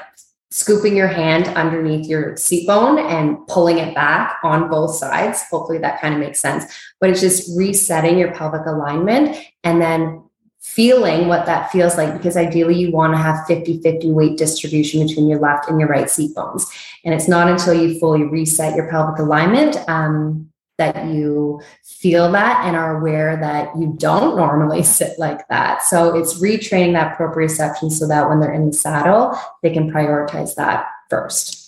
scooping 0.51 0.95
your 0.95 1.07
hand 1.07 1.47
underneath 1.57 2.07
your 2.07 2.37
seat 2.37 2.67
bone 2.67 2.99
and 2.99 3.45
pulling 3.47 3.77
it 3.77 3.93
back 3.93 4.37
on 4.43 4.69
both 4.69 4.95
sides. 4.95 5.43
Hopefully 5.49 5.79
that 5.79 5.99
kind 5.99 6.13
of 6.13 6.19
makes 6.19 6.39
sense. 6.39 6.65
But 6.99 7.09
it's 7.09 7.21
just 7.21 7.57
resetting 7.57 8.17
your 8.17 8.33
pelvic 8.33 8.65
alignment 8.65 9.37
and 9.63 9.81
then 9.81 10.23
feeling 10.61 11.27
what 11.27 11.45
that 11.45 11.71
feels 11.71 11.95
like 11.95 12.11
because 12.13 12.35
ideally 12.35 12.75
you 12.75 12.91
want 12.91 13.13
to 13.13 13.17
have 13.17 13.45
50 13.45 13.81
50 13.81 14.11
weight 14.11 14.37
distribution 14.37 15.05
between 15.05 15.27
your 15.27 15.39
left 15.39 15.69
and 15.69 15.79
your 15.79 15.87
right 15.87 16.09
seat 16.09 16.33
bones. 16.33 16.65
And 17.03 17.13
it's 17.13 17.27
not 17.27 17.47
until 17.47 17.73
you 17.73 17.99
fully 17.99 18.23
reset 18.23 18.75
your 18.75 18.89
pelvic 18.89 19.19
alignment 19.19 19.77
um, 19.87 20.49
that 20.77 21.07
you 21.07 21.61
feel 21.83 22.31
that 22.31 22.65
and 22.65 22.75
are 22.75 22.97
aware 22.97 23.37
that 23.37 23.75
you 23.77 23.95
don't 23.97 24.35
normally 24.35 24.83
sit 24.97 25.17
like 25.17 25.47
that. 25.47 25.83
So 25.83 26.15
it's 26.15 26.41
retraining 26.41 26.93
that 26.93 27.17
proprioception 27.17 27.91
so 27.91 28.07
that 28.07 28.29
when 28.29 28.39
they're 28.39 28.53
in 28.53 28.67
the 28.67 28.73
saddle, 28.73 29.37
they 29.63 29.71
can 29.71 29.91
prioritize 29.91 30.55
that 30.55 30.87
first. 31.09 31.61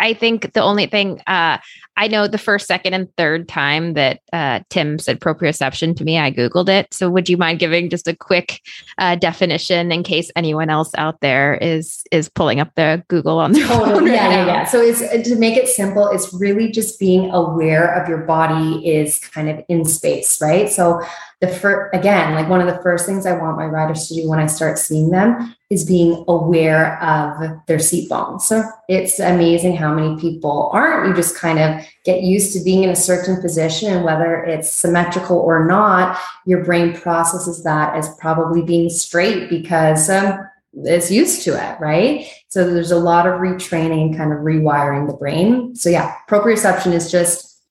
I 0.00 0.14
think 0.14 0.52
the 0.52 0.60
only 0.60 0.86
thing 0.86 1.22
uh, 1.26 1.58
I 1.96 2.08
know 2.08 2.28
the 2.28 2.38
first, 2.38 2.66
second, 2.66 2.94
and 2.94 3.08
third 3.16 3.48
time 3.48 3.94
that 3.94 4.20
uh, 4.32 4.60
Tim 4.70 4.98
said 4.98 5.20
proprioception 5.20 5.96
to 5.96 6.04
me, 6.04 6.18
I 6.18 6.30
Googled 6.30 6.68
it. 6.68 6.92
So 6.92 7.08
would 7.08 7.28
you 7.28 7.36
mind 7.36 7.58
giving 7.58 7.88
just 7.88 8.06
a 8.06 8.14
quick 8.14 8.60
uh, 8.98 9.16
definition 9.16 9.90
in 9.92 10.02
case 10.02 10.30
anyone 10.36 10.68
else 10.70 10.90
out 10.96 11.20
there 11.20 11.54
is 11.54 12.02
is 12.12 12.28
pulling 12.28 12.60
up 12.60 12.70
the 12.76 13.02
Google 13.08 13.38
on 13.38 13.52
their 13.52 13.66
phone? 13.66 14.04
Right 14.04 14.14
yeah, 14.14 14.30
yeah, 14.30 14.46
yeah. 14.46 14.64
So 14.64 14.80
it's 14.80 15.00
to 15.28 15.36
make 15.36 15.56
it 15.56 15.68
simple, 15.68 16.08
it's 16.08 16.32
really 16.34 16.70
just 16.70 16.98
being 17.00 17.30
aware 17.30 17.94
of 17.94 18.08
your 18.08 18.18
body 18.18 18.86
is 18.86 19.18
kind 19.18 19.48
of 19.48 19.64
in 19.68 19.84
space, 19.84 20.40
right? 20.40 20.68
So 20.68 21.02
the 21.40 21.48
first 21.48 21.94
again 21.94 22.34
like 22.34 22.48
one 22.48 22.60
of 22.60 22.66
the 22.66 22.82
first 22.82 23.04
things 23.04 23.26
i 23.26 23.32
want 23.32 23.58
my 23.58 23.66
riders 23.66 24.08
to 24.08 24.14
do 24.14 24.28
when 24.28 24.38
i 24.38 24.46
start 24.46 24.78
seeing 24.78 25.10
them 25.10 25.54
is 25.68 25.84
being 25.84 26.24
aware 26.28 27.02
of 27.02 27.50
their 27.66 27.78
seat 27.78 28.08
bones 28.08 28.46
so 28.46 28.62
it's 28.88 29.18
amazing 29.18 29.76
how 29.76 29.92
many 29.92 30.18
people 30.18 30.70
aren't 30.72 31.08
you 31.08 31.14
just 31.14 31.36
kind 31.36 31.58
of 31.58 31.84
get 32.04 32.22
used 32.22 32.52
to 32.52 32.64
being 32.64 32.84
in 32.84 32.90
a 32.90 32.96
certain 32.96 33.40
position 33.42 33.92
and 33.92 34.04
whether 34.04 34.44
it's 34.44 34.72
symmetrical 34.72 35.36
or 35.36 35.66
not 35.66 36.18
your 36.46 36.64
brain 36.64 36.94
processes 36.98 37.62
that 37.64 37.94
as 37.94 38.14
probably 38.16 38.62
being 38.62 38.88
straight 38.88 39.50
because 39.50 40.08
um, 40.08 40.38
it's 40.84 41.10
used 41.10 41.42
to 41.42 41.52
it, 41.52 41.80
right? 41.80 42.26
So 42.48 42.70
there's 42.70 42.90
a 42.90 42.98
lot 42.98 43.26
of 43.26 43.40
retraining 43.40 44.16
kind 44.16 44.32
of 44.32 44.40
rewiring 44.40 45.06
the 45.06 45.16
brain. 45.16 45.74
So 45.74 45.88
yeah, 45.88 46.16
proprioception 46.28 46.92
is 46.92 47.10
just 47.10 47.62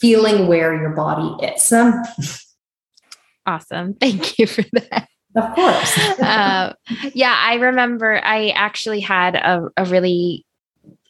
feeling 0.00 0.46
where 0.46 0.80
your 0.80 0.90
body 0.90 1.44
is. 1.46 1.72
Awesome. 3.46 3.94
Thank 4.00 4.38
you 4.38 4.46
for 4.46 4.62
that. 4.72 5.08
Of 5.36 5.54
course. 5.54 5.98
uh, 6.20 6.72
yeah, 7.14 7.36
I 7.38 7.54
remember 7.56 8.20
I 8.24 8.48
actually 8.50 9.00
had 9.00 9.36
a, 9.36 9.68
a, 9.76 9.84
really 9.84 10.45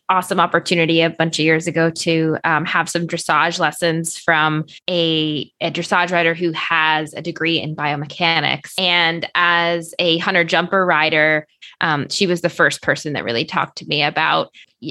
awesome 0.08 0.40
opportunity 0.40 1.00
a 1.00 1.10
bunch 1.10 1.38
of 1.38 1.44
years 1.44 1.66
ago 1.66 1.90
to 1.90 2.36
um, 2.44 2.64
have 2.64 2.88
some 2.88 3.06
dressage 3.06 3.58
lessons 3.58 4.16
from 4.16 4.64
a, 4.88 5.50
a 5.60 5.70
dressage 5.70 6.12
rider 6.12 6.34
who 6.34 6.52
has 6.52 7.12
a 7.14 7.22
degree 7.22 7.60
in 7.60 7.74
biomechanics. 7.74 8.72
And 8.78 9.28
as 9.34 9.94
a 9.98 10.18
hunter 10.18 10.44
jumper 10.44 10.86
rider, 10.86 11.46
um, 11.80 12.08
she 12.08 12.26
was 12.26 12.40
the 12.40 12.48
first 12.48 12.82
person 12.82 13.12
that 13.14 13.24
really 13.24 13.44
talked 13.44 13.78
to 13.78 13.86
me 13.86 14.02
about 14.02 14.50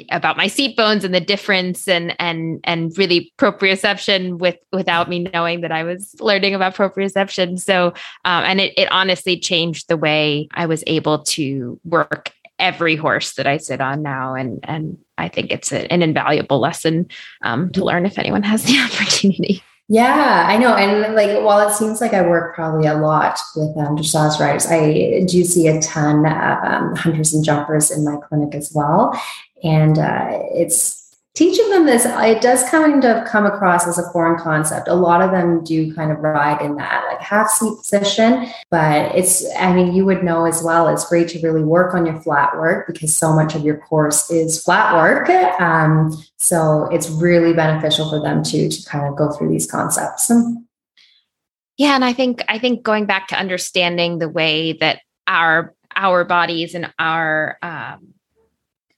about 0.09 0.35
my 0.35 0.47
seat 0.47 0.75
bones 0.75 1.03
and 1.03 1.13
the 1.13 1.19
difference 1.19 1.87
and 1.87 2.15
and 2.19 2.59
and 2.63 2.97
really 2.97 3.31
proprioception 3.37 4.39
with 4.39 4.57
without 4.73 5.07
me 5.07 5.19
knowing 5.33 5.61
that 5.61 5.71
I 5.71 5.83
was 5.83 6.15
learning 6.19 6.55
about 6.55 6.75
proprioception. 6.75 7.59
So 7.59 7.87
um, 8.25 8.43
and 8.43 8.59
it 8.59 8.73
it 8.77 8.91
honestly 8.91 9.39
changed 9.39 9.87
the 9.87 9.97
way 9.97 10.47
I 10.51 10.65
was 10.65 10.83
able 10.87 11.23
to 11.23 11.79
work 11.85 12.33
every 12.59 12.95
horse 12.95 13.33
that 13.33 13.47
I 13.47 13.57
sit 13.57 13.81
on 13.81 14.01
now. 14.01 14.33
And 14.33 14.59
and 14.63 14.97
I 15.17 15.27
think 15.27 15.51
it's 15.51 15.71
a, 15.71 15.91
an 15.91 16.01
invaluable 16.01 16.59
lesson 16.59 17.07
um, 17.43 17.71
to 17.71 17.83
learn 17.83 18.05
if 18.05 18.17
anyone 18.17 18.43
has 18.43 18.63
the 18.63 18.79
opportunity. 18.85 19.63
Yeah, 19.87 20.45
I 20.47 20.57
know. 20.57 20.73
And 20.73 21.15
like, 21.15 21.43
while 21.43 21.67
it 21.69 21.73
seems 21.73 22.01
like 22.01 22.13
I 22.13 22.23
work 22.23 22.55
probably 22.55 22.87
a 22.87 22.95
lot 22.95 23.39
with 23.55 23.77
um, 23.77 23.95
dressage 23.95 24.39
riders, 24.39 24.65
I 24.65 25.23
do 25.27 25.43
see 25.43 25.67
a 25.67 25.79
ton 25.79 26.25
of 26.25 26.63
um, 26.65 26.95
hunters 26.95 27.35
and 27.35 27.45
jumpers 27.45 27.91
in 27.91 28.03
my 28.03 28.17
clinic 28.27 28.55
as 28.55 28.71
well 28.73 29.15
and 29.65 29.97
uh, 29.97 30.39
it's 30.53 31.04
teaching 31.35 31.69
them 31.69 31.85
this 31.85 32.05
it 32.05 32.41
does 32.41 32.67
kind 32.69 33.03
of 33.03 33.25
come 33.27 33.45
across 33.45 33.87
as 33.87 33.97
a 33.97 34.09
foreign 34.11 34.39
concept. 34.39 34.87
A 34.87 34.93
lot 34.93 35.21
of 35.21 35.31
them 35.31 35.63
do 35.63 35.93
kind 35.93 36.11
of 36.11 36.19
ride 36.19 36.61
in 36.61 36.75
that 36.77 37.05
like 37.09 37.21
half 37.21 37.49
seat 37.49 37.75
position 37.77 38.47
but 38.71 39.13
it's 39.15 39.45
i 39.57 39.73
mean 39.73 39.93
you 39.93 40.05
would 40.05 40.23
know 40.23 40.45
as 40.45 40.63
well 40.63 40.87
it's 40.87 41.07
great 41.07 41.27
to 41.27 41.39
really 41.41 41.63
work 41.63 41.93
on 41.93 42.05
your 42.05 42.19
flat 42.21 42.55
work 42.57 42.87
because 42.87 43.15
so 43.15 43.33
much 43.33 43.53
of 43.53 43.63
your 43.63 43.77
course 43.77 44.31
is 44.31 44.61
flat 44.63 44.95
work. 44.95 45.29
Um, 45.59 46.11
so 46.37 46.87
it's 46.91 47.09
really 47.09 47.53
beneficial 47.53 48.09
for 48.09 48.21
them 48.21 48.43
to 48.43 48.69
to 48.69 48.89
kind 48.89 49.05
of 49.05 49.15
go 49.15 49.31
through 49.31 49.49
these 49.49 49.69
concepts. 49.69 50.31
Yeah 51.77 51.95
and 51.95 52.05
i 52.05 52.13
think 52.13 52.43
i 52.47 52.57
think 52.57 52.83
going 52.83 53.05
back 53.05 53.27
to 53.27 53.35
understanding 53.35 54.19
the 54.19 54.29
way 54.29 54.73
that 54.73 55.01
our 55.27 55.75
our 55.95 56.23
bodies 56.25 56.75
and 56.75 56.93
our 56.99 57.57
um, 57.61 58.14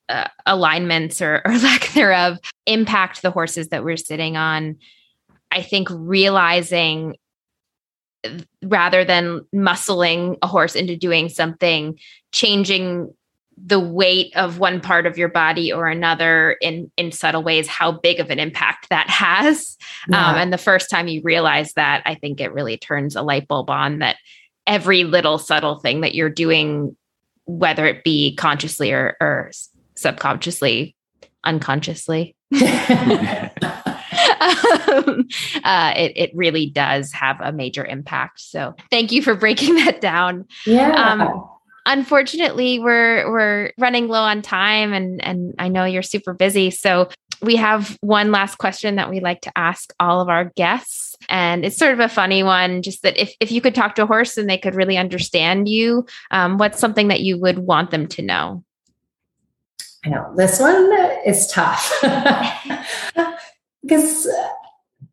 uh, 0.09 0.27
alignments 0.45 1.21
or, 1.21 1.41
or 1.45 1.57
lack 1.57 1.89
thereof 1.93 2.39
impact 2.65 3.21
the 3.21 3.31
horses 3.31 3.69
that 3.69 3.83
we're 3.83 3.97
sitting 3.97 4.37
on. 4.37 4.77
I 5.51 5.61
think 5.61 5.87
realizing 5.91 7.15
rather 8.63 9.05
than 9.05 9.45
muscling 9.53 10.37
a 10.41 10.47
horse 10.47 10.75
into 10.75 10.97
doing 10.97 11.29
something, 11.29 11.97
changing 12.31 13.13
the 13.57 13.79
weight 13.79 14.35
of 14.35 14.59
one 14.59 14.79
part 14.79 15.05
of 15.07 15.17
your 15.17 15.29
body 15.29 15.73
or 15.73 15.87
another 15.87 16.57
in 16.61 16.91
in 16.95 17.11
subtle 17.11 17.41
ways 17.41 17.67
how 17.67 17.91
big 17.91 18.19
of 18.19 18.29
an 18.29 18.37
impact 18.37 18.87
that 18.89 19.09
has 19.09 19.77
yeah. 20.07 20.29
um, 20.29 20.35
and 20.35 20.53
the 20.53 20.59
first 20.59 20.91
time 20.91 21.07
you 21.07 21.21
realize 21.23 21.73
that 21.73 22.03
i 22.05 22.13
think 22.13 22.39
it 22.39 22.53
really 22.53 22.77
turns 22.77 23.15
a 23.15 23.21
light 23.23 23.47
bulb 23.47 23.67
on 23.71 23.97
that 23.97 24.17
every 24.67 25.05
little 25.05 25.39
subtle 25.39 25.79
thing 25.79 26.01
that 26.01 26.13
you're 26.13 26.29
doing 26.29 26.95
whether 27.45 27.87
it 27.87 28.03
be 28.03 28.35
consciously 28.35 28.91
or, 28.91 29.17
or 29.19 29.49
subconsciously, 29.97 30.95
unconsciously. 31.43 32.35
um, 34.39 35.27
uh, 35.63 35.93
it, 35.95 36.13
it 36.15 36.31
really 36.33 36.67
does 36.67 37.11
have 37.11 37.39
a 37.41 37.51
major 37.51 37.85
impact. 37.85 38.39
So 38.39 38.75
thank 38.89 39.11
you 39.11 39.21
for 39.21 39.35
breaking 39.35 39.75
that 39.85 40.01
down. 40.01 40.45
Yeah. 40.65 40.91
Um, 40.91 41.49
unfortunately, 41.85 42.79
we're 42.79 43.29
we're 43.31 43.71
running 43.77 44.07
low 44.07 44.21
on 44.21 44.41
time, 44.41 44.93
and 44.93 45.23
and 45.23 45.55
I 45.59 45.67
know 45.67 45.85
you're 45.85 46.03
super 46.03 46.33
busy. 46.33 46.71
So 46.71 47.09
we 47.41 47.55
have 47.55 47.97
one 48.01 48.31
last 48.31 48.57
question 48.57 48.95
that 48.95 49.09
we 49.09 49.19
like 49.19 49.41
to 49.41 49.51
ask 49.55 49.93
all 49.99 50.21
of 50.21 50.29
our 50.29 50.45
guests. 50.55 51.15
And 51.29 51.65
it's 51.65 51.77
sort 51.77 51.93
of 51.93 51.99
a 51.99 52.09
funny 52.09 52.41
one, 52.43 52.81
just 52.81 53.03
that 53.03 53.17
if, 53.17 53.33
if 53.39 53.51
you 53.51 53.61
could 53.61 53.75
talk 53.75 53.95
to 53.95 54.03
a 54.03 54.07
horse 54.07 54.37
and 54.37 54.49
they 54.49 54.57
could 54.57 54.75
really 54.75 54.97
understand 54.97 55.67
you, 55.67 56.05
um, 56.31 56.57
what's 56.57 56.79
something 56.79 57.09
that 57.09 57.21
you 57.21 57.39
would 57.39 57.59
want 57.59 57.91
them 57.91 58.07
to 58.07 58.21
know? 58.21 58.63
I 60.07 60.09
know 60.09 60.31
this 60.35 60.59
one 60.59 60.89
is 61.25 61.47
tough 61.47 61.91
because 63.81 64.27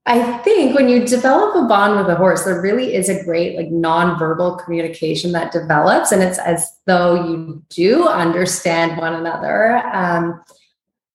I 0.07 0.38
think 0.38 0.76
when 0.76 0.88
you 0.88 1.05
develop 1.05 1.57
a 1.57 1.66
bond 1.66 1.99
with 1.99 2.09
a 2.09 2.14
horse, 2.14 2.45
there 2.45 2.61
really 2.61 2.95
is 2.95 3.09
a 3.09 3.24
great 3.24 3.57
like 3.57 3.70
nonverbal 3.70 4.62
communication 4.64 5.32
that 5.32 5.51
develops, 5.51 6.12
and 6.12 6.22
it's 6.22 6.38
as 6.38 6.70
though 6.86 7.26
you 7.28 7.62
do 7.70 8.07
understand 8.07 8.99
one 8.99 9.14
another. 9.14 9.78
Um, 9.92 10.45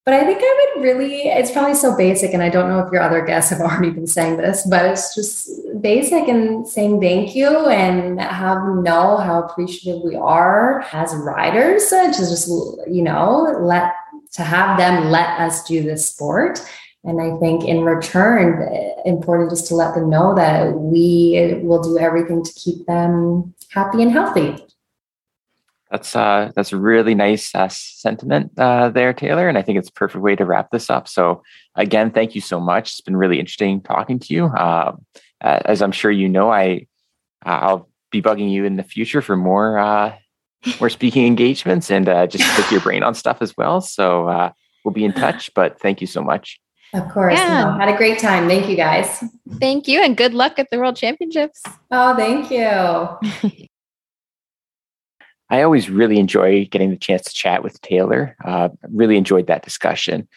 But 0.06 0.14
I 0.14 0.24
think 0.24 0.40
I 0.42 0.72
would 0.76 0.84
really, 0.84 1.24
it's 1.28 1.52
probably 1.52 1.76
so 1.76 1.96
basic. 1.96 2.34
And 2.34 2.42
I 2.42 2.50
don't 2.50 2.70
know 2.70 2.80
if 2.80 2.92
your 2.92 3.02
other 3.02 3.24
guests 3.24 3.52
have 3.52 3.62
already 3.62 3.92
been 3.92 4.08
saying 4.08 4.38
this, 4.38 4.66
but 4.68 4.86
it's 4.86 5.14
just 5.14 5.50
basic 5.82 6.28
and 6.28 6.68
saying 6.68 7.00
thank 7.02 7.36
you 7.36 7.68
and 7.68 8.20
have 8.20 8.58
know 8.78 9.18
how 9.18 9.44
appreciative 9.44 10.02
we 10.04 10.16
are 10.16 10.84
as 10.94 11.14
riders 11.16 11.92
uh, 11.92 12.12
to 12.12 12.18
just, 12.18 12.48
you 12.48 13.04
know, 13.04 13.56
let, 13.60 13.94
to 14.34 14.44
have 14.44 14.78
them 14.78 15.10
let 15.10 15.40
us 15.40 15.64
do 15.68 15.84
this 15.84 16.10
sport. 16.10 16.60
And 17.04 17.22
I 17.22 17.38
think 17.40 17.64
in 17.64 17.82
return, 17.82 18.68
important 19.06 19.50
just 19.50 19.68
to 19.68 19.76
let 19.76 19.96
them 19.96 20.10
know 20.10 20.36
that 20.36 20.74
we 20.74 21.60
will 21.64 21.82
do 21.82 21.98
everything 21.98 22.44
to 22.44 22.54
keep 22.54 22.86
them 22.88 23.54
happy 23.70 24.02
and 24.02 24.12
healthy. 24.12 24.58
That's 25.92 26.16
uh, 26.16 26.52
that's 26.56 26.72
a 26.72 26.78
really 26.78 27.16
nice 27.16 27.54
uh, 27.56 27.68
sentiment 27.70 28.52
uh, 28.58 28.90
there, 28.90 29.12
Taylor, 29.12 29.50
and 29.50 29.58
I 29.58 29.64
think 29.64 29.80
it's 29.80 29.90
a 29.90 29.94
perfect 29.94 30.24
way 30.24 30.36
to 30.36 30.46
wrap 30.46 30.70
this 30.70 30.90
up. 30.90 31.08
So, 31.08 31.42
again, 31.76 32.12
thank 32.12 32.36
you 32.36 32.42
so 32.42 32.60
much. 32.60 32.92
It's 32.92 33.02
been 33.02 33.18
really 33.18 33.40
interesting 33.40 33.82
talking 33.82 34.20
to 34.20 34.34
you. 34.34 34.46
Um, 34.46 35.06
as 35.42 35.82
I'm 35.82 35.92
sure 35.92 36.12
you 36.12 36.30
know, 36.30 36.52
I 36.52 36.86
I'll 37.44 37.90
be 38.12 38.22
bugging 38.22 38.52
you 38.52 38.66
in 38.66 38.76
the 38.76 38.84
future 38.84 39.22
for 39.22 39.36
more 39.36 39.80
uh, 39.80 40.16
more 40.80 40.90
speaking 40.90 41.26
engagements 41.26 41.90
and 41.90 42.08
uh, 42.08 42.28
just 42.28 42.44
pick 42.56 42.72
your 42.72 42.82
brain 42.82 43.04
on 43.04 43.16
stuff 43.16 43.42
as 43.42 43.56
well. 43.58 43.82
So 43.82 44.28
uh, 44.28 44.52
we'll 44.84 44.94
be 44.94 45.06
in 45.06 45.14
touch. 45.14 45.54
But 45.54 45.80
thank 45.80 46.02
you 46.02 46.08
so 46.08 46.22
much. 46.22 46.60
Of 46.94 47.08
course. 47.10 47.36
Yeah. 47.36 47.64
No, 47.66 47.72
had 47.78 47.90
a 47.90 47.98
great 47.98 48.20
time. 48.20 48.48
Thank 48.48 48.68
you 48.68 48.76
guys. 48.76 49.24
Thank 49.60 49.88
you, 49.88 50.02
and 50.02 50.18
good 50.18 50.34
luck 50.34 50.58
at 50.58 50.70
the 50.72 50.80
World 50.80 50.96
Championships. 50.96 51.62
Oh, 51.92 52.16
thank 52.16 52.50
you. 52.52 53.66
I 55.50 55.64
always 55.64 55.90
really 55.90 56.20
enjoy 56.20 56.66
getting 56.66 56.92
the 56.92 56.98
chance 56.98 57.24
to 57.24 57.34
chat 57.34 57.64
with 57.64 57.82
Taylor. 57.82 58.36
Uh, 58.44 58.70
really 58.92 59.18
enjoyed 59.18 59.48
that 59.48 59.64
discussion. 59.64 60.28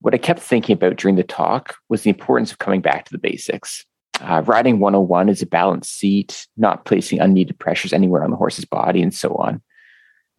What 0.00 0.14
I 0.14 0.18
kept 0.18 0.40
thinking 0.40 0.74
about 0.74 0.96
during 0.96 1.16
the 1.16 1.22
talk 1.22 1.76
was 1.88 2.02
the 2.02 2.10
importance 2.10 2.50
of 2.50 2.58
coming 2.58 2.80
back 2.80 3.04
to 3.04 3.12
the 3.12 3.18
basics. 3.18 3.84
Uh, 4.20 4.42
riding 4.46 4.80
101 4.80 5.28
is 5.28 5.42
a 5.42 5.46
balanced 5.46 5.96
seat, 5.96 6.46
not 6.56 6.84
placing 6.84 7.20
unneeded 7.20 7.58
pressures 7.58 7.92
anywhere 7.92 8.24
on 8.24 8.30
the 8.30 8.36
horse's 8.36 8.64
body, 8.64 9.00
and 9.00 9.14
so 9.14 9.34
on. 9.34 9.62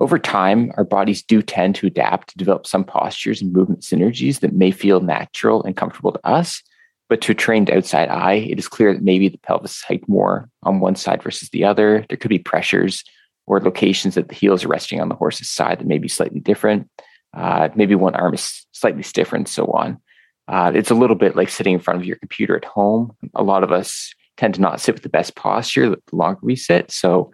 Over 0.02 0.20
time, 0.20 0.72
our 0.76 0.84
bodies 0.84 1.24
do 1.24 1.42
tend 1.42 1.76
to 1.76 1.88
adapt 1.88 2.30
to 2.30 2.38
develop 2.38 2.66
some 2.66 2.84
postures 2.84 3.42
and 3.42 3.54
movement 3.54 3.82
synergies 3.82 4.40
that 4.40 4.54
may 4.54 4.72
feel 4.72 5.02
natural 5.02 5.64
and 5.64 5.76
comfortable 5.76 6.12
to 6.12 6.28
us, 6.28 6.62
but 7.10 7.22
to 7.22 7.32
a 7.32 7.36
trained 7.36 7.70
outside 7.70 8.10
eye, 8.10 8.34
it 8.50 8.60
is 8.60 8.68
clear 8.68 8.94
that 8.94 9.04
maybe 9.04 9.30
the 9.30 9.40
pelvis 9.40 9.78
is 9.78 9.84
hiked 9.84 10.08
more 10.08 10.50
on 10.64 10.80
one 10.80 10.96
side 10.96 11.24
versus 11.24 11.50
the 11.50 11.64
other. 11.64 12.06
There 12.08 12.18
could 12.18 12.30
be 12.30 12.40
pressures 12.40 13.04
or 13.50 13.60
locations 13.60 14.16
that 14.16 14.30
the 14.30 14.36
heels 14.36 14.64
are 14.64 14.70
resting 14.70 15.02
on 15.02 15.10
the 15.10 15.16
horse's 15.16 15.50
side 15.50 15.80
that 15.80 15.88
may 15.88 15.97
be 15.97 16.08
slightly 16.08 16.39
different. 16.39 16.88
Uh, 17.36 17.68
maybe 17.76 17.95
one 17.95 18.16
arm 18.16 18.34
is 18.34 18.66
slightly 18.72 19.04
stiffer 19.04 19.36
and 19.36 19.47
so 19.47 19.66
on. 19.66 20.00
Uh, 20.47 20.72
it's 20.74 20.91
a 20.91 20.95
little 20.95 21.16
bit 21.16 21.36
like 21.36 21.50
sitting 21.50 21.74
in 21.74 21.80
front 21.80 22.00
of 22.00 22.06
your 22.06 22.16
computer 22.18 22.56
at 22.56 22.64
home. 22.64 23.12
A 23.36 23.43
lot 23.43 23.64
of 23.64 23.72
us 23.72 24.14
tend 24.38 24.54
to 24.54 24.62
not 24.62 24.80
sit 24.80 24.93
with 24.93 25.04
the 25.04 25.10
best 25.10 25.36
posture 25.36 25.89
the 25.89 26.00
longer 26.12 26.39
we 26.43 26.56
sit. 26.56 26.91
So 26.91 27.32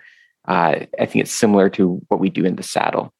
uh, 0.48 0.86
I 1.00 1.06
think 1.06 1.24
it's 1.24 1.32
similar 1.32 1.70
to 1.72 2.02
what 2.08 2.20
we 2.20 2.30
do 2.30 2.46
in 2.46 2.56
the 2.56 2.64
saddle. 2.64 3.14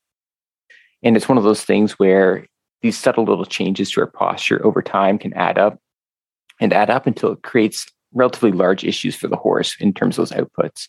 And 1.04 1.16
it's 1.16 1.30
one 1.30 1.38
of 1.38 1.44
those 1.44 1.64
things 1.64 2.00
where 2.00 2.48
these 2.82 2.98
subtle 2.98 3.26
little 3.26 3.46
changes 3.46 3.92
to 3.92 4.02
our 4.02 4.08
posture 4.08 4.66
over 4.66 4.82
time 4.82 5.18
can 5.18 5.34
add 5.34 5.58
up 5.58 5.80
and 6.62 6.72
add 6.72 6.90
up 6.90 7.08
until 7.08 7.34
it 7.34 7.44
creates 7.44 7.88
relatively 8.14 8.52
large 8.52 8.84
issues 8.86 9.16
for 9.16 9.28
the 9.28 9.36
horse 9.36 9.76
in 9.80 9.94
terms 9.94 10.18
of 10.18 10.30
those 10.30 10.38
outputs. 10.38 10.88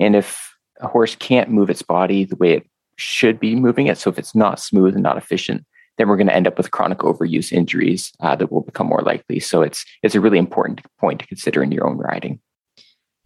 And 0.00 0.16
if 0.16 0.53
a 0.80 0.88
horse 0.88 1.16
can't 1.16 1.50
move 1.50 1.70
its 1.70 1.82
body 1.82 2.24
the 2.24 2.36
way 2.36 2.52
it 2.52 2.66
should 2.96 3.40
be 3.40 3.54
moving 3.54 3.86
it. 3.86 3.98
So 3.98 4.10
if 4.10 4.18
it's 4.18 4.34
not 4.34 4.60
smooth 4.60 4.94
and 4.94 5.02
not 5.02 5.16
efficient, 5.16 5.64
then 5.96 6.08
we're 6.08 6.16
going 6.16 6.26
to 6.26 6.34
end 6.34 6.46
up 6.46 6.56
with 6.56 6.70
chronic 6.70 6.98
overuse 6.98 7.52
injuries 7.52 8.12
uh, 8.20 8.34
that 8.36 8.50
will 8.50 8.62
become 8.62 8.86
more 8.86 9.02
likely. 9.02 9.40
So 9.40 9.62
it's 9.62 9.84
it's 10.02 10.14
a 10.14 10.20
really 10.20 10.38
important 10.38 10.80
point 10.98 11.20
to 11.20 11.26
consider 11.26 11.62
in 11.62 11.72
your 11.72 11.86
own 11.86 11.98
riding. 11.98 12.40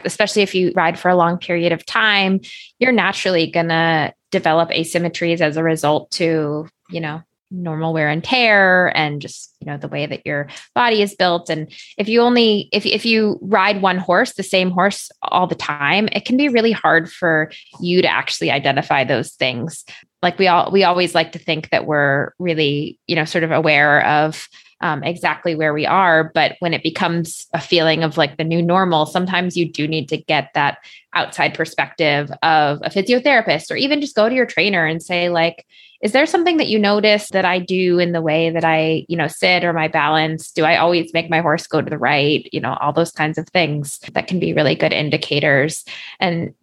Especially 0.05 0.43
if 0.43 0.55
you 0.55 0.73
ride 0.77 0.99
for 0.99 1.09
a 1.09 1.17
long 1.17 1.39
period 1.39 1.73
of 1.73 1.85
time, 1.85 2.41
you're 2.79 2.93
naturally 2.93 3.51
going 3.51 3.69
to 3.69 4.15
develop 4.31 4.71
asymmetries 4.71 5.41
as 5.41 5.57
a 5.57 5.63
result 5.63 6.11
to, 6.13 6.69
you 6.91 7.01
know, 7.01 7.23
normal 7.51 7.93
wear 7.93 8.09
and 8.09 8.23
tear 8.23 8.95
and 8.97 9.23
just 9.23 9.55
you 9.61 9.67
know 9.67 9.79
the 9.79 9.89
way 9.89 10.07
that 10.07 10.27
your 10.27 10.49
body 10.75 11.01
is 11.01 11.15
built 11.15 11.49
and 11.49 11.73
if 11.97 12.09
you 12.09 12.21
only 12.21 12.69
if, 12.73 12.85
if 12.85 13.07
you 13.07 13.39
ride 13.41 13.81
one 13.81 13.99
horse 13.99 14.35
the 14.35 14.43
same 14.43 14.71
horse 14.71 15.11
all 15.23 15.47
the 15.47 15.55
time 15.55 16.09
it 16.13 16.25
can 16.25 16.37
be 16.37 16.49
really 16.49 16.73
hard 16.73 17.11
for 17.11 17.51
you 17.81 18.03
to 18.03 18.09
actually 18.09 18.51
identify 18.51 19.03
those 19.03 19.33
things 19.33 19.85
like 20.23 20.39
we 20.39 20.47
all 20.47 20.71
we 20.71 20.85
always 20.85 21.15
like 21.15 21.33
to 21.33 21.39
think 21.39 21.71
that 21.71 21.87
we're 21.87 22.33
really 22.39 22.99
you 23.07 23.17
know 23.17 23.25
sort 23.25 23.45
of 23.45 23.51
aware 23.51 24.05
of 24.07 24.49
um, 24.81 25.03
exactly 25.03 25.55
where 25.55 25.75
we 25.75 25.87
are. 25.87 26.31
But 26.35 26.57
when 26.61 26.73
it 26.73 26.83
becomes 26.83 27.47
a 27.53 27.61
feeling 27.61 28.05
of 28.05 28.17
like 28.17 28.37
the 28.37 28.45
new 28.45 28.63
normal, 28.63 29.07
sometimes 29.07 29.57
you 29.57 29.71
do 29.71 29.89
need 29.89 30.09
to 30.11 30.17
get 30.17 30.51
that 30.55 30.79
outside 31.15 31.55
perspective 31.55 32.31
of 32.43 32.81
a 32.83 32.91
physiotherapist 32.91 33.71
or 33.71 33.77
even 33.77 34.01
just 34.01 34.15
go 34.15 34.29
to 34.29 34.35
your 34.35 34.47
trainer 34.47 34.87
and 34.87 35.03
say, 35.03 35.29
like, 35.29 35.67
is 36.01 36.13
there 36.13 36.27
something 36.27 36.59
that 36.59 36.69
you 36.69 36.79
notice 36.79 37.29
that 37.31 37.45
I 37.45 37.59
do 37.59 37.99
in 37.99 38.13
the 38.13 38.23
way 38.23 38.51
that 38.51 38.65
I, 38.65 39.05
you 39.09 39.17
know, 39.17 39.27
sit 39.27 39.65
or 39.65 39.73
my 39.73 39.89
balance? 39.89 40.53
Do 40.53 40.65
I 40.65 40.77
always 40.77 41.13
make 41.13 41.29
my 41.29 41.41
horse 41.41 41.67
go 41.67 41.83
to 41.83 41.91
the 41.91 41.99
right? 41.99 42.49
You 42.53 42.61
know, 42.61 42.77
all 42.81 42.93
those 42.93 43.11
kinds 43.11 43.37
of 43.37 43.49
things 43.49 43.99
that 44.13 44.29
can 44.29 44.39
be 44.39 44.53
really 44.53 44.77
good 44.77 44.93
indicators. 44.93 45.85
And 46.21 46.55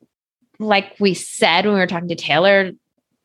like 0.58 0.96
we 1.00 1.14
said 1.14 1.66
when 1.66 1.74
we 1.74 1.80
were 1.82 1.88
talking 1.88 2.08
to 2.08 2.16
Taylor, 2.16 2.72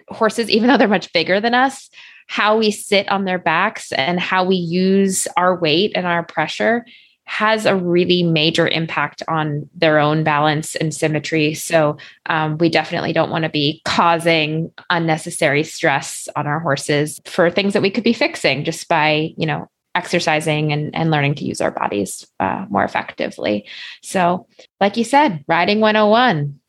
horses, 0.09 0.51
even 0.51 0.69
though 0.69 0.77
they're 0.77 0.89
much 0.89 1.13
bigger 1.13 1.41
than 1.41 1.55
us, 1.55 1.89
how 2.27 2.59
we 2.59 2.73
sit 2.73 3.09
on 3.09 3.25
their 3.25 3.39
backs 3.39 3.93
and 3.93 4.19
how 4.19 4.45
we 4.45 4.57
use 4.57 5.29
our 5.37 5.57
weight 5.57 5.93
and 5.95 6.07
our 6.07 6.25
pressure 6.25 6.85
has 7.31 7.64
a 7.64 7.76
really 7.76 8.22
major 8.22 8.66
impact 8.68 9.22
on 9.28 9.70
their 9.74 9.99
own 9.99 10.24
balance 10.24 10.74
and 10.76 10.93
symmetry. 10.95 11.55
So 11.55 11.97
um, 12.26 12.59
we 12.59 12.68
definitely 12.68 13.12
don't 13.12 13.31
want 13.31 13.45
to 13.45 13.51
be 13.51 13.81
causing 13.85 14.72
unnecessary 14.91 15.62
stress 15.62 16.28
on 16.37 16.47
our 16.47 16.61
horses 16.61 17.20
for 17.24 17.51
things 17.51 17.72
that 17.72 17.83
we 17.83 17.91
could 17.91 18.05
be 18.05 18.12
fixing 18.12 18.64
just 18.64 18.89
by, 18.89 19.33
you 19.37 19.47
know, 19.47 19.68
exercising 19.95 20.72
and, 20.72 20.95
and 20.95 21.11
learning 21.11 21.35
to 21.37 21.45
use 21.45 21.61
our 21.61 21.70
bodies 21.70 22.26
uh, 22.41 22.66
more 22.68 22.85
effectively. 22.85 23.66
So, 24.03 24.47
like 24.81 24.97
you 24.97 25.05
said, 25.05 25.45
riding 25.49 25.81
101. 25.81 26.61